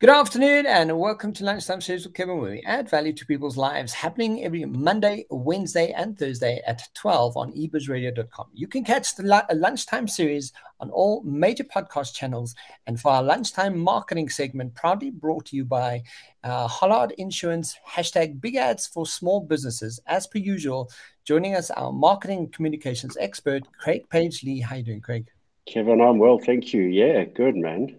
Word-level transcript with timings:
Good 0.00 0.10
afternoon 0.10 0.64
and 0.66 0.96
welcome 0.96 1.32
to 1.32 1.44
Lunchtime 1.44 1.80
Series 1.80 2.06
with 2.06 2.14
Kevin, 2.14 2.38
where 2.38 2.52
we 2.52 2.62
add 2.62 2.88
value 2.88 3.12
to 3.14 3.26
people's 3.26 3.56
lives, 3.56 3.92
happening 3.92 4.44
every 4.44 4.64
Monday, 4.64 5.26
Wednesday, 5.28 5.90
and 5.90 6.16
Thursday 6.16 6.62
at 6.68 6.82
12 6.94 7.36
on 7.36 7.50
ebizradio.com. 7.50 8.46
You 8.54 8.68
can 8.68 8.84
catch 8.84 9.16
the 9.16 9.44
lunchtime 9.52 10.06
series 10.06 10.52
on 10.78 10.90
all 10.90 11.24
major 11.24 11.64
podcast 11.64 12.14
channels. 12.14 12.54
And 12.86 13.00
for 13.00 13.10
our 13.10 13.24
lunchtime 13.24 13.76
marketing 13.76 14.28
segment, 14.28 14.76
proudly 14.76 15.10
brought 15.10 15.46
to 15.46 15.56
you 15.56 15.64
by 15.64 16.04
uh, 16.44 16.68
Hollard 16.68 17.10
Insurance, 17.18 17.74
hashtag 17.84 18.40
big 18.40 18.54
ads 18.54 18.86
for 18.86 19.04
small 19.04 19.40
businesses. 19.40 19.98
As 20.06 20.28
per 20.28 20.38
usual, 20.38 20.92
joining 21.24 21.56
us, 21.56 21.72
our 21.72 21.90
marketing 21.90 22.50
communications 22.50 23.16
expert, 23.16 23.64
Craig 23.80 24.08
Page 24.10 24.44
Lee. 24.44 24.60
How 24.60 24.76
you 24.76 24.84
doing, 24.84 25.00
Craig? 25.00 25.26
Kevin, 25.66 26.00
I'm 26.00 26.18
well, 26.18 26.38
thank 26.38 26.72
you. 26.72 26.82
Yeah, 26.82 27.24
good, 27.24 27.56
man. 27.56 27.98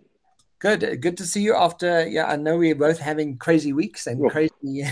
Good, 0.60 1.02
good 1.02 1.16
to 1.18 1.26
see 1.26 1.42
you. 1.42 1.56
After 1.56 2.06
yeah, 2.08 2.26
I 2.26 2.36
know 2.36 2.58
we're 2.58 2.76
both 2.76 3.00
having 3.00 3.38
crazy 3.38 3.72
weeks 3.72 4.08
and 4.08 4.24
oh. 4.26 4.30
crazy. 4.30 4.84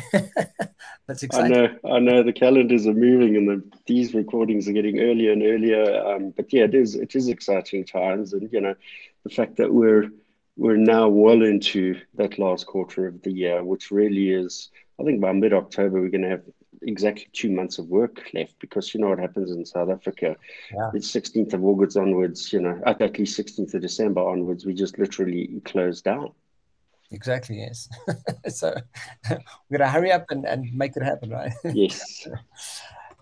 That's 1.07 1.23
exciting. 1.23 1.57
I 1.57 1.59
know, 1.59 1.95
I 1.95 1.99
know. 1.99 2.23
The 2.23 2.31
calendars 2.31 2.87
are 2.87 2.93
moving, 2.93 3.35
and 3.35 3.47
the, 3.49 3.63
these 3.85 4.13
recordings 4.13 4.69
are 4.69 4.73
getting 4.73 4.99
earlier 4.99 5.33
and 5.33 5.43
earlier. 5.43 6.05
Um, 6.05 6.33
but 6.35 6.53
yeah, 6.53 6.63
it 6.63 6.73
is 6.73 6.95
it 6.95 7.15
is 7.15 7.27
exciting 7.27 7.83
times, 7.83 8.31
and 8.31 8.49
you 8.51 8.61
know, 8.61 8.75
the 9.23 9.29
fact 9.29 9.57
that 9.57 9.73
we're 9.73 10.09
we're 10.55 10.77
now 10.77 11.09
well 11.09 11.43
into 11.43 11.99
that 12.15 12.39
last 12.39 12.65
quarter 12.65 13.05
of 13.05 13.21
the 13.23 13.31
year, 13.31 13.63
which 13.63 13.91
really 13.91 14.31
is. 14.31 14.69
I 14.99 15.03
think 15.03 15.21
by 15.21 15.31
mid 15.31 15.53
October 15.53 16.01
we're 16.01 16.09
going 16.09 16.23
to 16.23 16.29
have 16.29 16.43
exactly 16.81 17.27
two 17.33 17.51
months 17.51 17.79
of 17.79 17.87
work 17.87 18.29
left 18.33 18.53
because 18.59 18.93
you 18.93 18.99
know 18.99 19.09
what 19.09 19.19
happens 19.19 19.51
in 19.51 19.65
South 19.65 19.89
Africa. 19.89 20.35
Yeah. 20.73 20.91
It's 20.93 21.11
16th 21.11 21.53
of 21.53 21.63
August 21.63 21.97
onwards, 21.97 22.51
you 22.53 22.61
know, 22.61 22.81
at, 22.85 22.99
least 23.17 23.39
16th 23.39 23.73
of 23.73 23.81
December 23.81 24.21
onwards, 24.21 24.65
we 24.65 24.73
just 24.73 24.97
literally 24.97 25.61
close 25.65 26.01
down. 26.01 26.31
Exactly, 27.11 27.59
yes. 27.59 27.87
so 28.49 28.75
we're 29.29 29.77
going 29.77 29.79
to 29.79 29.89
hurry 29.89 30.11
up 30.11 30.25
and, 30.29 30.45
and 30.45 30.73
make 30.73 30.95
it 30.97 31.03
happen, 31.03 31.29
right? 31.29 31.53
Yes. 31.63 32.27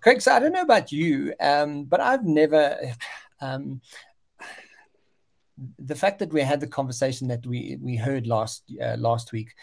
Craig, 0.02 0.22
so 0.22 0.34
I 0.34 0.40
don't 0.40 0.52
know 0.52 0.62
about 0.62 0.92
you, 0.92 1.34
um, 1.40 1.86
but 1.86 2.00
I've 2.00 2.23
never. 2.23 2.78
Um, 3.42 3.81
the 5.80 5.95
fact 5.95 6.19
that 6.19 6.31
we 6.31 6.42
had 6.42 6.59
the 6.59 6.67
conversation 6.67 7.28
that 7.30 7.45
we 7.47 7.78
we 7.81 7.95
heard 7.95 8.28
last 8.28 8.64
uh, 8.80 8.97
last 8.97 9.31
week, 9.31 9.56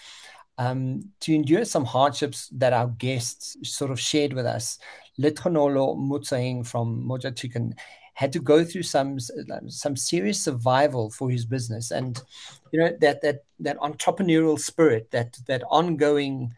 um, 0.63 1.03
to 1.21 1.35
endure 1.35 1.65
some 1.65 1.85
hardships 1.85 2.49
that 2.53 2.73
our 2.73 2.87
guests 2.87 3.57
sort 3.65 3.91
of 3.91 3.99
shared 3.99 4.33
with 4.33 4.47
us. 4.47 4.79
Letronolo 5.19 5.97
Mutsaing 5.97 6.65
from 6.65 7.05
Moja 7.05 7.35
Chicken 7.35 7.75
had 8.15 8.33
to 8.33 8.39
go 8.41 8.65
through 8.65 8.85
some 8.85 9.19
some 9.69 9.97
serious 9.97 10.41
survival 10.41 11.11
for 11.11 11.31
his 11.31 11.45
business, 11.45 11.91
and 11.91 12.23
you 12.71 12.79
know 12.79 12.97
that 13.01 13.23
that 13.23 13.45
that 13.59 13.79
entrepreneurial 13.79 14.59
spirit, 14.59 15.11
that 15.11 15.37
that 15.49 15.65
ongoing, 15.69 16.55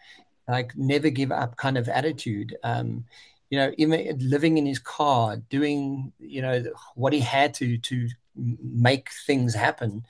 like 0.48 0.76
never 0.76 1.08
give 1.08 1.32
up 1.32 1.56
kind 1.56 1.78
of 1.78 1.88
attitude. 1.88 2.56
Um, 2.62 3.04
you 3.50 3.58
know, 3.58 3.72
living 4.18 4.58
in 4.58 4.66
his 4.66 4.80
car, 4.80 5.36
doing 5.48 6.12
you 6.18 6.42
know 6.42 6.64
what 6.94 7.12
he 7.14 7.20
had 7.20 7.54
to 7.54 7.78
to 7.78 8.08
make 8.34 9.08
things 9.26 9.54
happen. 9.54 10.04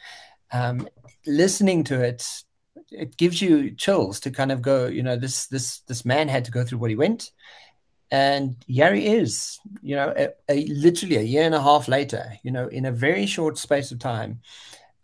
Um, 0.52 0.88
listening 1.26 1.84
to 1.84 2.02
it 2.02 2.44
it 2.90 3.16
gives 3.16 3.40
you 3.40 3.70
chills 3.72 4.20
to 4.20 4.30
kind 4.30 4.52
of 4.52 4.62
go, 4.62 4.86
you 4.86 5.02
know, 5.02 5.16
this 5.16 5.46
this 5.46 5.80
this 5.80 6.04
man 6.04 6.28
had 6.28 6.44
to 6.46 6.50
go 6.50 6.64
through 6.64 6.78
what 6.78 6.90
he 6.90 6.96
went, 6.96 7.30
and 8.10 8.56
here 8.66 8.94
he 8.94 9.06
is, 9.06 9.58
you 9.82 9.96
know, 9.96 10.12
a, 10.16 10.28
a, 10.48 10.66
literally 10.66 11.16
a 11.16 11.22
year 11.22 11.42
and 11.42 11.54
a 11.54 11.62
half 11.62 11.88
later, 11.88 12.32
you 12.42 12.50
know, 12.50 12.68
in 12.68 12.84
a 12.84 12.92
very 12.92 13.26
short 13.26 13.58
space 13.58 13.90
of 13.90 13.98
time, 13.98 14.40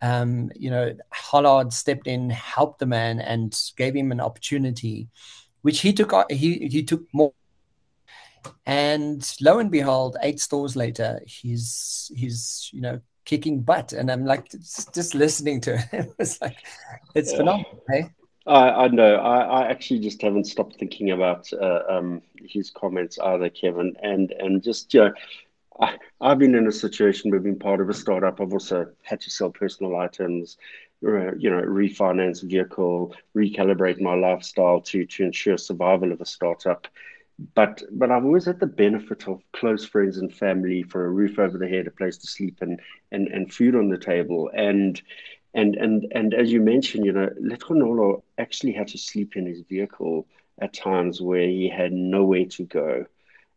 um, 0.01 0.51
you 0.55 0.71
know, 0.71 0.95
Hollard 1.11 1.73
stepped 1.73 2.07
in, 2.07 2.29
helped 2.29 2.79
the 2.79 2.85
man, 2.85 3.19
and 3.19 3.57
gave 3.77 3.95
him 3.95 4.11
an 4.11 4.19
opportunity, 4.19 5.09
which 5.61 5.81
he 5.81 5.93
took 5.93 6.13
he 6.31 6.67
he 6.67 6.83
took 6.83 7.03
more. 7.13 7.33
And 8.65 9.29
lo 9.39 9.59
and 9.59 9.69
behold, 9.69 10.17
eight 10.23 10.39
stores 10.39 10.75
later, 10.75 11.21
he's 11.27 12.11
he's 12.15 12.69
you 12.73 12.81
know 12.81 13.01
kicking 13.31 13.61
butt. 13.61 13.93
And 13.93 14.11
I'm 14.11 14.25
like, 14.25 14.51
just, 14.51 14.93
just 14.93 15.15
listening 15.15 15.61
to 15.61 15.75
it, 15.75 15.85
it 15.93 16.13
was 16.19 16.41
like, 16.41 16.57
it's 17.15 17.31
yeah. 17.31 17.37
phenomenal. 17.37 17.83
Hey? 17.89 18.09
I, 18.45 18.69
I 18.69 18.87
know. 18.89 19.15
I, 19.15 19.61
I 19.61 19.67
actually 19.69 20.01
just 20.01 20.21
haven't 20.21 20.47
stopped 20.47 20.75
thinking 20.77 21.11
about 21.11 21.47
uh, 21.53 21.83
um, 21.89 22.21
his 22.43 22.71
comments 22.71 23.17
either, 23.19 23.49
Kevin. 23.49 23.95
And 24.01 24.31
and 24.31 24.61
just 24.61 24.93
you 24.93 24.99
know, 25.01 25.13
I, 25.79 25.97
I've 26.19 26.39
been 26.39 26.55
in 26.55 26.67
a 26.67 26.71
situation 26.71 27.31
where 27.31 27.39
being 27.39 27.59
part 27.59 27.79
of 27.79 27.89
a 27.89 27.93
startup. 27.93 28.41
I've 28.41 28.51
also 28.51 28.87
had 29.03 29.21
to 29.21 29.29
sell 29.29 29.51
personal 29.51 29.95
items, 29.95 30.57
uh, 31.07 31.33
you 31.35 31.51
know, 31.51 31.61
refinance 31.61 32.43
vehicle, 32.43 33.15
recalibrate 33.37 34.01
my 34.01 34.15
lifestyle 34.15 34.81
to 34.81 35.05
to 35.05 35.23
ensure 35.23 35.57
survival 35.57 36.11
of 36.11 36.19
a 36.19 36.25
startup 36.25 36.87
but 37.55 37.83
but 37.91 38.11
I've 38.11 38.25
always 38.25 38.45
had 38.45 38.59
the 38.59 38.67
benefit 38.67 39.27
of 39.27 39.41
close 39.53 39.85
friends 39.85 40.17
and 40.17 40.33
family 40.33 40.83
for 40.83 41.05
a 41.05 41.09
roof 41.09 41.39
over 41.39 41.57
the 41.57 41.67
head, 41.67 41.87
a 41.87 41.91
place 41.91 42.17
to 42.19 42.27
sleep, 42.27 42.57
and 42.61 42.79
and 43.11 43.27
and 43.27 43.51
food 43.53 43.75
on 43.75 43.89
the 43.89 43.97
table. 43.97 44.49
And 44.53 45.01
and 45.53 45.75
and 45.75 46.05
and 46.11 46.33
as 46.33 46.51
you 46.51 46.61
mentioned, 46.61 47.05
you 47.05 47.11
know, 47.13 47.29
Letronolo 47.41 48.21
actually 48.37 48.73
had 48.73 48.87
to 48.89 48.97
sleep 48.97 49.35
in 49.35 49.45
his 49.45 49.61
vehicle 49.61 50.27
at 50.61 50.73
times 50.73 51.21
where 51.21 51.47
he 51.47 51.69
had 51.69 51.91
nowhere 51.93 52.45
to 52.45 52.63
go. 52.63 53.05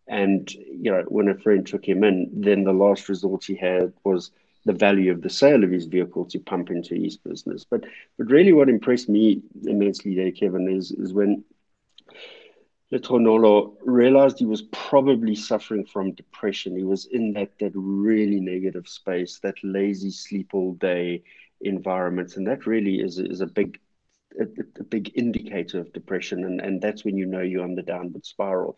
And 0.08 0.50
you 0.52 0.90
know, 0.90 1.04
when 1.08 1.28
a 1.28 1.34
friend 1.34 1.66
took 1.66 1.86
him 1.86 2.04
in, 2.04 2.30
then 2.32 2.64
the 2.64 2.72
last 2.72 3.08
resort 3.08 3.44
he 3.44 3.56
had 3.56 3.92
was 4.04 4.30
the 4.64 4.72
value 4.72 5.10
of 5.12 5.22
the 5.22 5.30
sale 5.30 5.62
of 5.62 5.70
his 5.70 5.86
vehicle 5.86 6.24
to 6.26 6.38
pump 6.38 6.70
into 6.70 6.94
his 6.94 7.16
business. 7.16 7.64
But 7.64 7.84
but 8.18 8.30
really, 8.30 8.52
what 8.52 8.68
impressed 8.68 9.08
me 9.08 9.42
immensely 9.66 10.14
there, 10.14 10.30
Kevin, 10.32 10.68
is 10.68 10.90
is 10.92 11.12
when 11.12 11.44
Letronolo 12.94 13.74
realized 13.82 14.38
he 14.38 14.46
was 14.46 14.62
probably 14.62 15.34
suffering 15.34 15.84
from 15.84 16.12
depression. 16.12 16.76
He 16.76 16.84
was 16.84 17.06
in 17.06 17.32
that, 17.32 17.58
that 17.58 17.72
really 17.74 18.40
negative 18.40 18.88
space, 18.88 19.40
that 19.40 19.56
lazy 19.64 20.10
sleep 20.10 20.54
all 20.54 20.74
day 20.74 21.24
environment. 21.60 22.36
And 22.36 22.46
that 22.46 22.66
really 22.66 23.00
is, 23.00 23.18
is 23.18 23.40
a 23.40 23.46
big 23.46 23.80
a, 24.38 24.44
a, 24.80 24.84
big 24.84 25.12
indicator 25.14 25.78
of 25.78 25.92
depression 25.92 26.44
and, 26.44 26.60
and 26.60 26.80
that's 26.80 27.04
when 27.04 27.16
you 27.16 27.24
know 27.24 27.40
you're 27.40 27.62
on 27.62 27.76
the 27.76 27.82
downward 27.82 28.26
spiral 28.26 28.76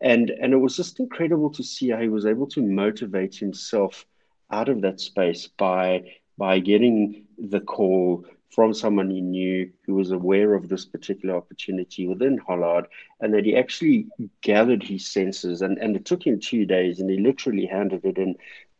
and 0.00 0.30
and 0.30 0.52
it 0.52 0.58
was 0.58 0.76
just 0.76 1.00
incredible 1.00 1.50
to 1.50 1.64
see 1.64 1.90
how 1.90 2.00
he 2.00 2.08
was 2.08 2.24
able 2.24 2.46
to 2.46 2.62
motivate 2.62 3.34
himself 3.34 4.06
out 4.52 4.68
of 4.68 4.80
that 4.82 5.00
space 5.00 5.48
by 5.58 6.04
by 6.38 6.60
getting 6.60 7.24
the 7.36 7.58
call 7.58 8.24
from 8.54 8.74
someone 8.74 9.10
he 9.10 9.20
knew 9.20 9.70
who 9.86 9.94
was 9.94 10.10
aware 10.10 10.54
of 10.54 10.68
this 10.68 10.84
particular 10.84 11.34
opportunity 11.36 12.06
within 12.06 12.38
Hollard, 12.38 12.86
and 13.20 13.32
that 13.32 13.46
he 13.46 13.56
actually 13.56 14.08
gathered 14.42 14.82
his 14.82 15.06
senses. 15.06 15.62
And, 15.62 15.78
and 15.78 15.96
it 15.96 16.04
took 16.04 16.26
him 16.26 16.38
two 16.38 16.66
days, 16.66 17.00
and 17.00 17.08
he 17.08 17.18
literally 17.18 17.66
handed 17.66 18.04
it 18.04 18.18
in 18.18 18.36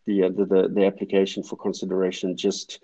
the, 0.06 0.24
uh, 0.24 0.28
the, 0.28 0.44
the, 0.44 0.68
the 0.68 0.86
application 0.86 1.42
for 1.42 1.56
consideration 1.56 2.36
just 2.36 2.80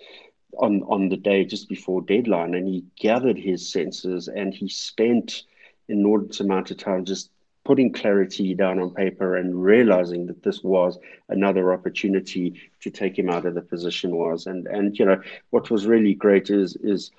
on, 0.58 0.82
on 0.84 1.08
the 1.08 1.16
day 1.16 1.44
just 1.44 1.68
before 1.68 2.00
deadline. 2.00 2.54
And 2.54 2.66
he 2.66 2.84
gathered 2.98 3.38
his 3.38 3.70
senses 3.70 4.28
and 4.28 4.54
he 4.54 4.68
spent 4.68 5.42
an 5.88 5.98
inordinate 5.98 6.40
amount 6.40 6.70
of 6.70 6.78
time 6.78 7.04
just 7.04 7.30
putting 7.68 7.92
clarity 7.92 8.54
down 8.54 8.78
on 8.78 8.88
paper 8.94 9.36
and 9.36 9.62
realizing 9.62 10.24
that 10.26 10.42
this 10.42 10.62
was 10.64 10.98
another 11.28 11.70
opportunity 11.70 12.58
to 12.80 12.88
take 12.90 13.18
him 13.18 13.28
out 13.28 13.44
of 13.44 13.54
the 13.54 13.60
position 13.60 14.16
was. 14.16 14.46
And 14.46 14.66
and 14.66 14.98
you 14.98 15.04
know 15.04 15.20
what 15.50 15.70
was 15.70 15.86
really 15.86 16.14
great 16.14 16.48
is 16.48 16.76
is 16.76 17.10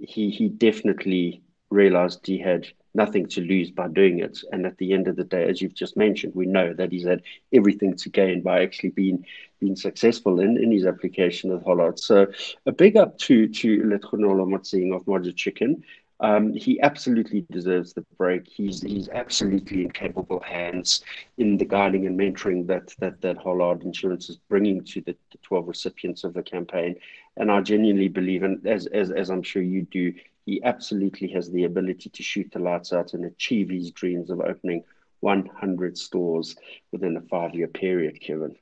he 0.00 0.30
he 0.30 0.48
definitely 0.48 1.42
realized 1.70 2.26
he 2.26 2.38
had 2.38 2.66
nothing 2.92 3.26
to 3.26 3.40
lose 3.40 3.70
by 3.70 3.86
doing 3.86 4.18
it. 4.18 4.36
And 4.50 4.66
at 4.66 4.78
the 4.78 4.92
end 4.92 5.06
of 5.06 5.14
the 5.14 5.22
day 5.22 5.48
as 5.48 5.62
you've 5.62 5.80
just 5.82 5.96
mentioned 5.96 6.34
we 6.34 6.46
know 6.46 6.74
that 6.74 6.90
he's 6.90 7.06
had 7.06 7.22
everything 7.52 7.94
to 7.98 8.08
gain 8.08 8.42
by 8.42 8.64
actually 8.64 8.90
being 8.90 9.24
being 9.60 9.76
successful 9.76 10.40
in, 10.40 10.56
in 10.60 10.72
his 10.72 10.86
application 10.86 11.52
of 11.52 11.62
Hollard. 11.62 12.00
So 12.00 12.26
a 12.66 12.72
big 12.72 12.96
up 12.96 13.16
to 13.26 13.46
to 13.60 13.68
Letronolo 13.90 14.44
Motsing 14.44 14.92
of 14.92 15.04
Moja 15.04 15.32
Chicken 15.36 15.84
um, 16.20 16.52
he 16.52 16.80
absolutely 16.80 17.44
deserves 17.50 17.92
the 17.92 18.04
break. 18.16 18.46
He's 18.46 18.82
he's 18.82 19.08
absolutely 19.08 19.82
in 19.82 19.90
capable 19.90 20.40
hands 20.40 21.02
in 21.38 21.56
the 21.56 21.64
guiding 21.64 22.06
and 22.06 22.18
mentoring 22.18 22.66
that 22.68 22.94
that 22.98 23.20
that 23.20 23.36
Hollard 23.36 23.82
Insurance 23.82 24.30
is 24.30 24.36
bringing 24.48 24.84
to 24.84 25.00
the, 25.00 25.16
the 25.32 25.38
12 25.42 25.68
recipients 25.68 26.24
of 26.24 26.34
the 26.34 26.42
campaign. 26.42 26.96
And 27.36 27.50
I 27.50 27.60
genuinely 27.62 28.08
believe, 28.08 28.44
and 28.44 28.64
as, 28.66 28.86
as 28.86 29.10
as 29.10 29.28
I'm 29.30 29.42
sure 29.42 29.62
you 29.62 29.82
do, 29.82 30.14
he 30.46 30.62
absolutely 30.62 31.28
has 31.28 31.50
the 31.50 31.64
ability 31.64 32.10
to 32.10 32.22
shoot 32.22 32.50
the 32.52 32.60
lights 32.60 32.92
out 32.92 33.14
and 33.14 33.24
achieve 33.24 33.70
his 33.70 33.90
dreams 33.90 34.30
of 34.30 34.40
opening 34.40 34.84
100 35.20 35.98
stores 35.98 36.54
within 36.92 37.16
a 37.16 37.22
five-year 37.22 37.68
period, 37.68 38.20
Kevin. 38.20 38.54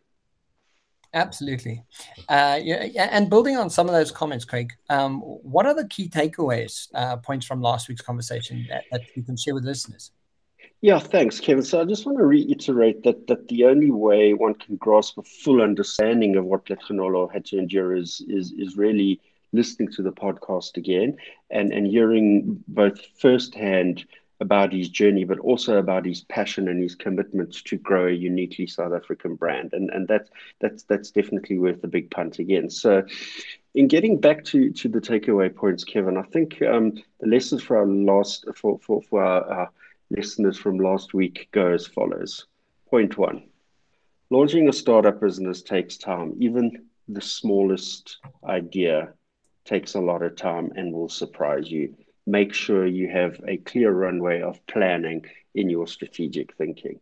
Absolutely. 1.15 1.83
Uh, 2.29 2.59
yeah, 2.63 3.09
and 3.11 3.29
building 3.29 3.57
on 3.57 3.69
some 3.69 3.87
of 3.87 3.93
those 3.93 4.11
comments, 4.11 4.45
Craig, 4.45 4.73
um, 4.89 5.21
what 5.21 5.67
are 5.67 5.75
the 5.75 5.87
key 5.89 6.09
takeaways 6.09 6.89
uh, 6.95 7.17
points 7.19 7.45
from 7.45 7.61
last 7.61 7.89
week's 7.89 8.01
conversation 8.01 8.67
that, 8.71 8.85
that 8.91 9.03
you 9.15 9.23
can 9.23 9.37
share 9.37 9.55
with 9.55 9.65
listeners? 9.65 10.11
Yeah, 10.81 10.99
thanks, 10.99 11.39
Kevin. 11.39 11.63
So 11.63 11.81
I 11.81 11.85
just 11.85 12.07
want 12.07 12.19
to 12.19 12.25
reiterate 12.25 13.05
that 13.05 13.27
that 13.29 13.47
the 13.49 13.67
only 13.67 13.91
way 13.91 14.35
one 14.35 14.55
can 14.55 14.77
grasp 14.77 15.17
a 15.19 15.23
full 15.23 15.63
understanding 15.63 16.37
of 16.37 16.45
what 16.45 16.67
Letronolo 16.67 17.33
had 17.33 17.45
to 17.47 17.59
endure 17.59 17.95
is 17.95 18.21
is 18.29 18.53
is 18.53 18.77
really 18.77 19.21
listening 19.53 19.93
to 19.93 20.03
the 20.03 20.11
podcast 20.11 20.77
again 20.77 21.17
and, 21.51 21.73
and 21.73 21.87
hearing 21.87 22.65
both 22.69 22.99
firsthand 23.19 24.05
about 24.43 24.73
his 24.73 24.89
journey, 24.89 25.25
but 25.25 25.39
also 25.39 25.79
about 25.79 26.05
his 26.05 26.23
passion 26.23 26.67
and 26.69 26.83
his 26.83 26.97
commitment 26.97 27.53
to 27.65 27.77
grow 27.77 28.09
a 28.09 28.11
uniquely 28.11 28.67
South 28.67 28.93
African 28.93 29.37
brand. 29.37 29.73
And 29.73 29.89
and 29.91 30.07
that's 30.09 30.31
that's 30.61 30.83
that's 30.83 31.13
definitely 31.13 31.59
worth 31.59 31.81
the 31.81 31.89
big 31.89 32.11
punt 32.11 32.41
again. 32.41 32.69
So 32.69 33.05
in 33.75 33.87
getting 33.89 34.21
back 34.21 34.45
to, 34.47 34.71
to 34.71 34.89
the 34.89 35.01
takeaway 35.01 35.55
points, 35.55 35.85
Kevin, 35.85 36.19
I 36.19 36.23
think 36.23 36.61
um, 36.63 36.93
the 37.21 37.29
lessons 37.29 37.63
for 37.63 37.79
our 37.79 37.87
last 37.87 38.45
for, 38.57 38.79
for, 38.81 39.01
for 39.03 39.23
our, 39.23 39.45
our 39.51 39.71
listeners 40.11 40.59
from 40.59 40.79
last 40.79 41.15
week 41.15 41.49
go 41.53 41.73
as 41.73 41.87
follows. 41.87 42.47
Point 42.91 43.17
one. 43.17 43.45
Launching 44.29 44.69
a 44.69 44.73
startup 44.73 45.21
business 45.21 45.63
takes 45.63 45.97
time. 45.97 46.35
Even 46.41 46.87
the 47.09 47.21
smallest 47.21 48.19
idea 48.45 49.13
takes 49.65 49.95
a 49.95 50.01
lot 50.01 50.23
of 50.23 50.35
time 50.35 50.73
and 50.75 50.93
will 50.93 51.09
surprise 51.09 51.71
you 51.71 51.95
make 52.27 52.55
sure 52.55 52.87
you 52.87 53.09
have 53.09 53.41
a 53.47 53.57
clear 53.57 53.91
runway 53.91 54.43
of 54.43 54.65
planning 54.67 55.25
in 55.55 55.69
your 55.69 55.87
strategic 55.87 56.55
thinking. 56.57 57.01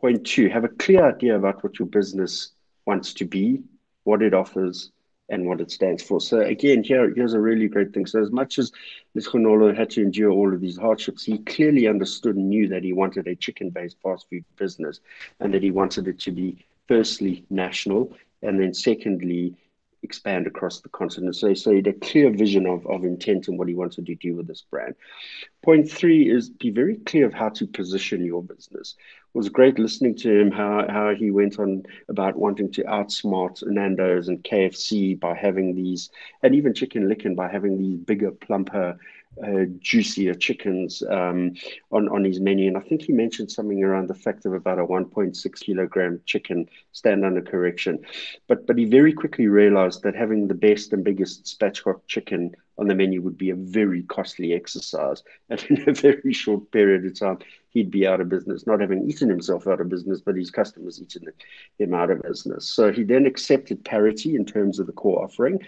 Point 0.00 0.26
two, 0.26 0.48
have 0.48 0.64
a 0.64 0.68
clear 0.68 1.08
idea 1.08 1.36
about 1.36 1.62
what 1.62 1.78
your 1.78 1.88
business 1.88 2.52
wants 2.84 3.14
to 3.14 3.24
be, 3.24 3.62
what 4.02 4.22
it 4.22 4.34
offers, 4.34 4.90
and 5.30 5.46
what 5.46 5.60
it 5.60 5.70
stands 5.70 6.02
for. 6.02 6.20
So 6.20 6.40
again, 6.40 6.84
here 6.84 7.10
here's 7.14 7.32
a 7.32 7.40
really 7.40 7.66
great 7.66 7.94
thing. 7.94 8.04
So 8.04 8.20
as 8.20 8.30
much 8.30 8.58
as 8.58 8.70
Letsgonolo 9.16 9.74
had 9.74 9.88
to 9.90 10.02
endure 10.02 10.30
all 10.30 10.52
of 10.52 10.60
these 10.60 10.76
hardships, 10.76 11.24
he 11.24 11.38
clearly 11.38 11.88
understood 11.88 12.36
and 12.36 12.50
knew 12.50 12.68
that 12.68 12.84
he 12.84 12.92
wanted 12.92 13.26
a 13.26 13.34
chicken-based 13.34 13.96
fast 14.02 14.28
food 14.28 14.44
business, 14.56 15.00
and 15.40 15.54
that 15.54 15.62
he 15.62 15.70
wanted 15.70 16.08
it 16.08 16.18
to 16.20 16.30
be 16.30 16.62
firstly 16.86 17.46
national, 17.48 18.14
and 18.42 18.60
then 18.60 18.74
secondly 18.74 19.56
expand 20.04 20.46
across 20.46 20.80
the 20.80 20.88
continent. 20.90 21.34
So, 21.34 21.54
so 21.54 21.70
he 21.70 21.76
had 21.76 21.86
a 21.86 21.92
clear 21.94 22.30
vision 22.30 22.66
of, 22.66 22.86
of 22.86 23.04
intent 23.04 23.48
and 23.48 23.58
what 23.58 23.68
he 23.68 23.74
wanted 23.74 24.06
to 24.06 24.14
do 24.14 24.36
with 24.36 24.46
this 24.46 24.62
brand. 24.70 24.94
Point 25.62 25.90
three 25.90 26.30
is 26.30 26.50
be 26.50 26.70
very 26.70 26.96
clear 26.96 27.26
of 27.26 27.34
how 27.34 27.48
to 27.50 27.66
position 27.66 28.24
your 28.24 28.42
business. 28.42 28.94
It 29.34 29.38
was 29.38 29.48
great 29.48 29.78
listening 29.78 30.14
to 30.16 30.30
him 30.30 30.50
how, 30.52 30.86
how 30.88 31.14
he 31.14 31.30
went 31.30 31.58
on 31.58 31.82
about 32.08 32.36
wanting 32.36 32.70
to 32.72 32.84
outsmart 32.84 33.66
Nando's 33.66 34.28
and 34.28 34.44
KFC 34.44 35.18
by 35.18 35.34
having 35.34 35.74
these, 35.74 36.10
and 36.42 36.54
even 36.54 36.74
Chicken 36.74 37.08
Licken 37.08 37.34
by 37.34 37.48
having 37.48 37.78
these 37.78 37.98
bigger, 37.98 38.30
plumper 38.30 38.96
uh, 39.42 39.64
juicier 39.80 40.34
chickens 40.34 41.02
um, 41.08 41.54
on, 41.90 42.08
on 42.08 42.24
his 42.24 42.40
menu. 42.40 42.68
And 42.68 42.76
I 42.76 42.80
think 42.80 43.02
he 43.02 43.12
mentioned 43.12 43.50
something 43.50 43.82
around 43.82 44.08
the 44.08 44.14
fact 44.14 44.46
of 44.46 44.52
about 44.52 44.78
a 44.78 44.86
1.6 44.86 45.60
kilogram 45.60 46.20
chicken 46.26 46.68
stand 46.92 47.24
under 47.24 47.42
correction. 47.42 47.98
But, 48.46 48.66
but 48.66 48.78
he 48.78 48.84
very 48.84 49.12
quickly 49.12 49.48
realized 49.48 50.02
that 50.02 50.14
having 50.14 50.48
the 50.48 50.54
best 50.54 50.92
and 50.92 51.04
biggest 51.04 51.44
spatchcock 51.44 52.00
chicken 52.06 52.54
on 52.78 52.88
the 52.88 52.94
menu 52.94 53.22
would 53.22 53.38
be 53.38 53.50
a 53.50 53.54
very 53.54 54.02
costly 54.02 54.52
exercise. 54.52 55.22
And 55.50 55.62
in 55.68 55.88
a 55.88 55.92
very 55.92 56.32
short 56.32 56.70
period 56.70 57.04
of 57.04 57.18
time, 57.18 57.38
he'd 57.70 57.90
be 57.90 58.06
out 58.06 58.20
of 58.20 58.28
business, 58.28 58.66
not 58.66 58.80
having 58.80 59.08
eaten 59.08 59.28
himself 59.28 59.66
out 59.66 59.80
of 59.80 59.88
business, 59.88 60.20
but 60.20 60.36
his 60.36 60.50
customers 60.50 61.00
eaten 61.02 61.30
him 61.78 61.92
out 61.92 62.10
of 62.10 62.22
business. 62.22 62.66
So 62.66 62.92
he 62.92 63.02
then 63.02 63.26
accepted 63.26 63.84
parity 63.84 64.36
in 64.36 64.46
terms 64.46 64.78
of 64.78 64.86
the 64.86 64.92
core 64.92 65.22
offering, 65.22 65.60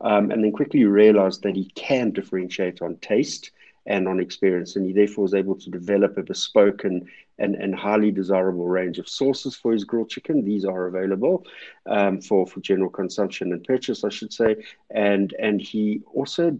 um, 0.00 0.30
and 0.30 0.44
then 0.44 0.52
quickly 0.52 0.84
realized 0.84 1.42
that 1.42 1.56
he 1.56 1.70
can 1.74 2.10
differentiate 2.10 2.82
on 2.82 2.96
taste 2.96 3.52
and 3.86 4.06
on 4.06 4.20
experience. 4.20 4.76
And 4.76 4.86
he 4.86 4.92
therefore 4.92 5.22
was 5.22 5.34
able 5.34 5.56
to 5.56 5.70
develop 5.70 6.16
a 6.16 6.22
bespoke 6.22 6.84
and, 6.84 7.08
and, 7.38 7.54
and 7.54 7.74
highly 7.74 8.10
desirable 8.10 8.68
range 8.68 8.98
of 8.98 9.08
sauces 9.08 9.56
for 9.56 9.72
his 9.72 9.84
grilled 9.84 10.10
chicken. 10.10 10.44
These 10.44 10.64
are 10.64 10.86
available 10.86 11.44
um, 11.86 12.20
for, 12.20 12.46
for 12.46 12.60
general 12.60 12.90
consumption 12.90 13.52
and 13.52 13.64
purchase, 13.64 14.04
I 14.04 14.08
should 14.10 14.32
say. 14.32 14.64
And, 14.90 15.34
and 15.38 15.60
he 15.60 16.02
also 16.14 16.58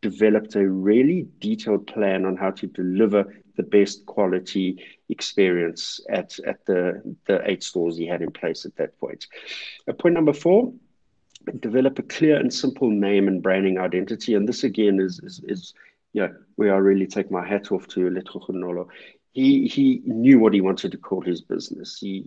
developed 0.00 0.54
a 0.54 0.68
really 0.68 1.26
detailed 1.40 1.86
plan 1.86 2.26
on 2.26 2.36
how 2.36 2.50
to 2.50 2.66
deliver 2.66 3.34
the 3.56 3.62
best 3.62 4.04
quality 4.06 4.84
experience 5.08 6.00
at, 6.10 6.38
at 6.40 6.64
the, 6.66 7.00
the 7.26 7.40
eight 7.48 7.62
stores 7.62 7.96
he 7.96 8.06
had 8.06 8.20
in 8.20 8.30
place 8.30 8.64
at 8.64 8.76
that 8.76 8.98
point. 9.00 9.26
Point 9.98 10.14
number 10.14 10.32
four, 10.32 10.72
develop 11.60 11.98
a 11.98 12.02
clear 12.02 12.36
and 12.36 12.52
simple 12.52 12.90
name 12.90 13.28
and 13.28 13.42
branding 13.42 13.78
identity. 13.78 14.34
And 14.34 14.48
this 14.48 14.64
again 14.64 15.00
is, 15.00 15.20
is, 15.20 15.40
is 15.44 15.74
yeah, 16.14 16.28
where 16.54 16.74
I 16.74 16.78
really 16.78 17.06
take 17.06 17.30
my 17.30 17.46
hat 17.46 17.72
off 17.72 17.86
to 17.88 18.08
Letsgonolo. 18.08 18.86
He 19.32 19.66
he 19.66 20.00
knew 20.06 20.38
what 20.38 20.54
he 20.54 20.60
wanted 20.62 20.92
to 20.92 20.98
call 20.98 21.20
his 21.20 21.42
business. 21.42 21.98
He 21.98 22.24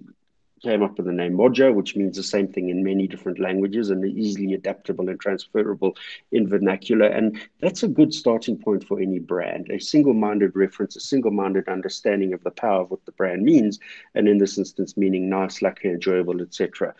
came 0.61 0.83
up 0.83 0.97
with 0.97 1.05
the 1.05 1.11
name 1.11 1.33
Moja, 1.33 1.73
which 1.73 1.95
means 1.95 2.17
the 2.17 2.23
same 2.23 2.47
thing 2.47 2.69
in 2.69 2.83
many 2.83 3.07
different 3.07 3.39
languages 3.39 3.89
and 3.89 4.03
easily 4.05 4.53
adaptable 4.53 5.09
and 5.09 5.19
transferable 5.19 5.95
in 6.31 6.47
vernacular. 6.47 7.07
And 7.07 7.39
that's 7.59 7.83
a 7.83 7.87
good 7.87 8.13
starting 8.13 8.57
point 8.57 8.87
for 8.87 8.99
any 8.99 9.19
brand. 9.19 9.69
A 9.69 9.79
single 9.79 10.13
minded 10.13 10.55
reference, 10.55 10.95
a 10.95 10.99
single 10.99 11.31
minded 11.31 11.67
understanding 11.67 12.33
of 12.33 12.43
the 12.43 12.51
power 12.51 12.81
of 12.81 12.91
what 12.91 13.05
the 13.05 13.11
brand 13.13 13.43
means, 13.43 13.79
and 14.15 14.27
in 14.27 14.37
this 14.37 14.57
instance, 14.57 14.97
meaning 14.97 15.29
nice, 15.29 15.61
lucky, 15.61 15.89
enjoyable, 15.89 16.41
etc. 16.41 16.93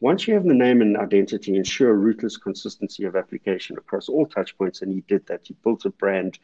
Once 0.00 0.26
you 0.26 0.34
have 0.34 0.44
the 0.44 0.54
name 0.54 0.80
and 0.80 0.96
identity, 0.96 1.56
ensure 1.56 1.94
rootless 1.94 2.36
consistency 2.36 3.04
of 3.04 3.16
application 3.16 3.76
across 3.78 4.08
all 4.08 4.26
touch 4.26 4.56
points. 4.58 4.82
And 4.82 4.92
he 4.92 5.02
did 5.02 5.26
that. 5.26 5.42
He 5.44 5.54
built 5.62 5.84
a 5.84 5.90
brand 5.90 6.38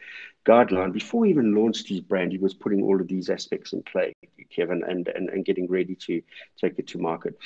guideline. 0.46 0.92
Before 0.92 1.24
he 1.24 1.30
even 1.30 1.54
launched 1.54 1.88
his 1.88 2.00
brand, 2.00 2.32
he 2.32 2.38
was 2.38 2.54
putting 2.54 2.82
all 2.82 3.00
of 3.00 3.08
these 3.08 3.28
aspects 3.28 3.72
in 3.72 3.82
play, 3.82 4.14
Kevin, 4.54 4.82
and, 4.86 5.08
and, 5.08 5.28
and 5.28 5.44
getting 5.44 5.68
ready 5.68 5.94
to 6.06 6.22
take 6.60 6.78
it 6.78 6.86
to 6.88 6.98
market. 6.98 7.38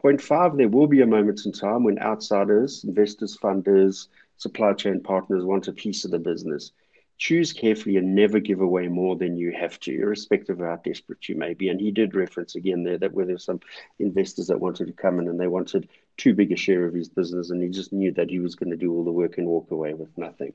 Point 0.00 0.20
five, 0.20 0.56
there 0.56 0.68
will 0.68 0.86
be 0.86 1.00
a 1.00 1.06
moment 1.06 1.46
in 1.46 1.52
time 1.52 1.84
when 1.84 1.98
outsiders, 1.98 2.84
investors, 2.84 3.36
funders, 3.36 4.08
supply 4.36 4.72
chain 4.72 5.00
partners 5.00 5.44
want 5.44 5.68
a 5.68 5.72
piece 5.72 6.04
of 6.04 6.10
the 6.10 6.18
business. 6.18 6.72
Choose 7.16 7.52
carefully 7.52 7.96
and 7.96 8.14
never 8.14 8.38
give 8.38 8.60
away 8.60 8.86
more 8.86 9.16
than 9.16 9.36
you 9.36 9.50
have 9.50 9.80
to, 9.80 9.92
irrespective 9.92 10.60
of 10.60 10.66
how 10.66 10.76
desperate 10.76 11.28
you 11.28 11.34
may 11.34 11.52
be. 11.52 11.68
And 11.68 11.80
he 11.80 11.90
did 11.90 12.14
reference 12.14 12.54
again 12.54 12.84
there 12.84 12.96
that 12.98 13.12
where 13.12 13.26
there's 13.26 13.44
some 13.44 13.58
investors 13.98 14.46
that 14.46 14.60
wanted 14.60 14.86
to 14.86 14.92
come 14.92 15.18
in 15.18 15.26
and 15.26 15.40
they 15.40 15.48
wanted 15.48 15.88
too 16.16 16.32
big 16.32 16.52
a 16.52 16.56
share 16.56 16.86
of 16.86 16.94
his 16.94 17.08
business, 17.08 17.50
and 17.50 17.60
he 17.60 17.70
just 17.70 17.92
knew 17.92 18.12
that 18.12 18.30
he 18.30 18.38
was 18.38 18.54
going 18.54 18.70
to 18.70 18.76
do 18.76 18.92
all 18.92 19.04
the 19.04 19.10
work 19.10 19.36
and 19.36 19.48
walk 19.48 19.72
away 19.72 19.94
with 19.94 20.16
nothing. 20.16 20.52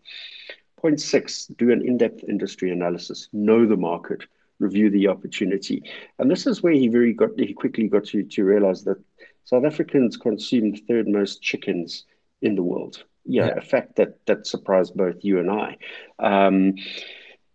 Point 0.78 1.02
six, 1.02 1.48
do 1.48 1.72
an 1.72 1.86
in 1.86 1.98
depth 1.98 2.24
industry 2.30 2.72
analysis, 2.72 3.28
know 3.34 3.66
the 3.66 3.76
market, 3.76 4.24
review 4.60 4.90
the 4.90 5.08
opportunity. 5.08 5.84
And 6.20 6.30
this 6.30 6.48
is 6.48 6.62
where 6.62 6.74
he 6.74 6.88
very 6.88 7.14
got 7.14 7.32
he 7.38 7.54
quickly 7.54 7.88
got 7.88 8.06
to, 8.06 8.24
to 8.24 8.44
realize 8.44 8.84
that 8.84 9.02
South 9.46 9.66
Africans 9.66 10.18
consume 10.18 10.72
the 10.72 10.84
third 10.88 11.08
most 11.08 11.42
chickens 11.42 12.06
in 12.42 12.56
the 12.56 12.64
world. 12.64 13.04
Yeah, 13.26 13.48
yeah. 13.48 13.54
a 13.58 13.62
fact 13.62 13.96
that 13.98 14.26
that 14.26 14.48
surprised 14.48 14.96
both 14.96 15.24
you 15.24 15.40
and 15.40 15.50
I. 15.50 15.78
Um, 16.20 16.76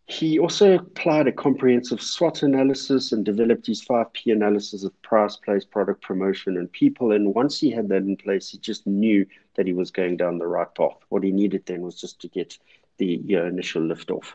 he 0.09 0.39
also 0.39 0.77
applied 0.77 1.29
a 1.29 1.33
comprehensive 1.33 2.01
SWOT 2.01 2.43
analysis 2.43 3.13
and 3.13 3.27
developed 3.27 3.67
his 3.67 3.85
5P 3.85 4.33
analysis 4.33 4.83
of 4.83 5.03
price, 5.03 5.37
place, 5.37 5.67
product, 5.67 6.01
promotion, 6.01 6.57
and 6.57 6.73
people. 6.73 7.13
And 7.13 7.35
once 7.35 7.61
he 7.61 7.71
had 7.71 7.91
that 7.91 7.97
in 7.99 8.17
place, 8.17 8.49
he 8.49 8.57
just 8.57 8.87
knew 8.87 9.27
that 9.57 9.67
he 9.67 9.75
was 9.75 9.91
going 9.91 10.17
down 10.17 10.39
the 10.39 10.47
right 10.47 10.75
path. 10.75 10.97
What 11.11 11.25
he 11.25 11.31
needed 11.31 11.67
then 11.67 11.83
was 11.83 12.01
just 12.01 12.19
to 12.23 12.29
get 12.29 12.57
the 12.99 13.21
you 13.25 13.37
know, 13.39 13.47
initial 13.47 13.83
liftoff. 13.83 14.35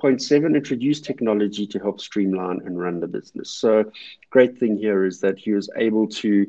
Point 0.00 0.22
seven, 0.22 0.56
introduce 0.56 1.00
technology 1.00 1.66
to 1.66 1.78
help 1.78 2.00
streamline 2.00 2.60
and 2.64 2.78
run 2.78 3.00
the 3.00 3.06
business. 3.06 3.50
So, 3.50 3.84
great 4.30 4.58
thing 4.58 4.76
here 4.76 5.04
is 5.04 5.20
that 5.20 5.38
he 5.38 5.52
was 5.52 5.70
able 5.76 6.08
to 6.08 6.46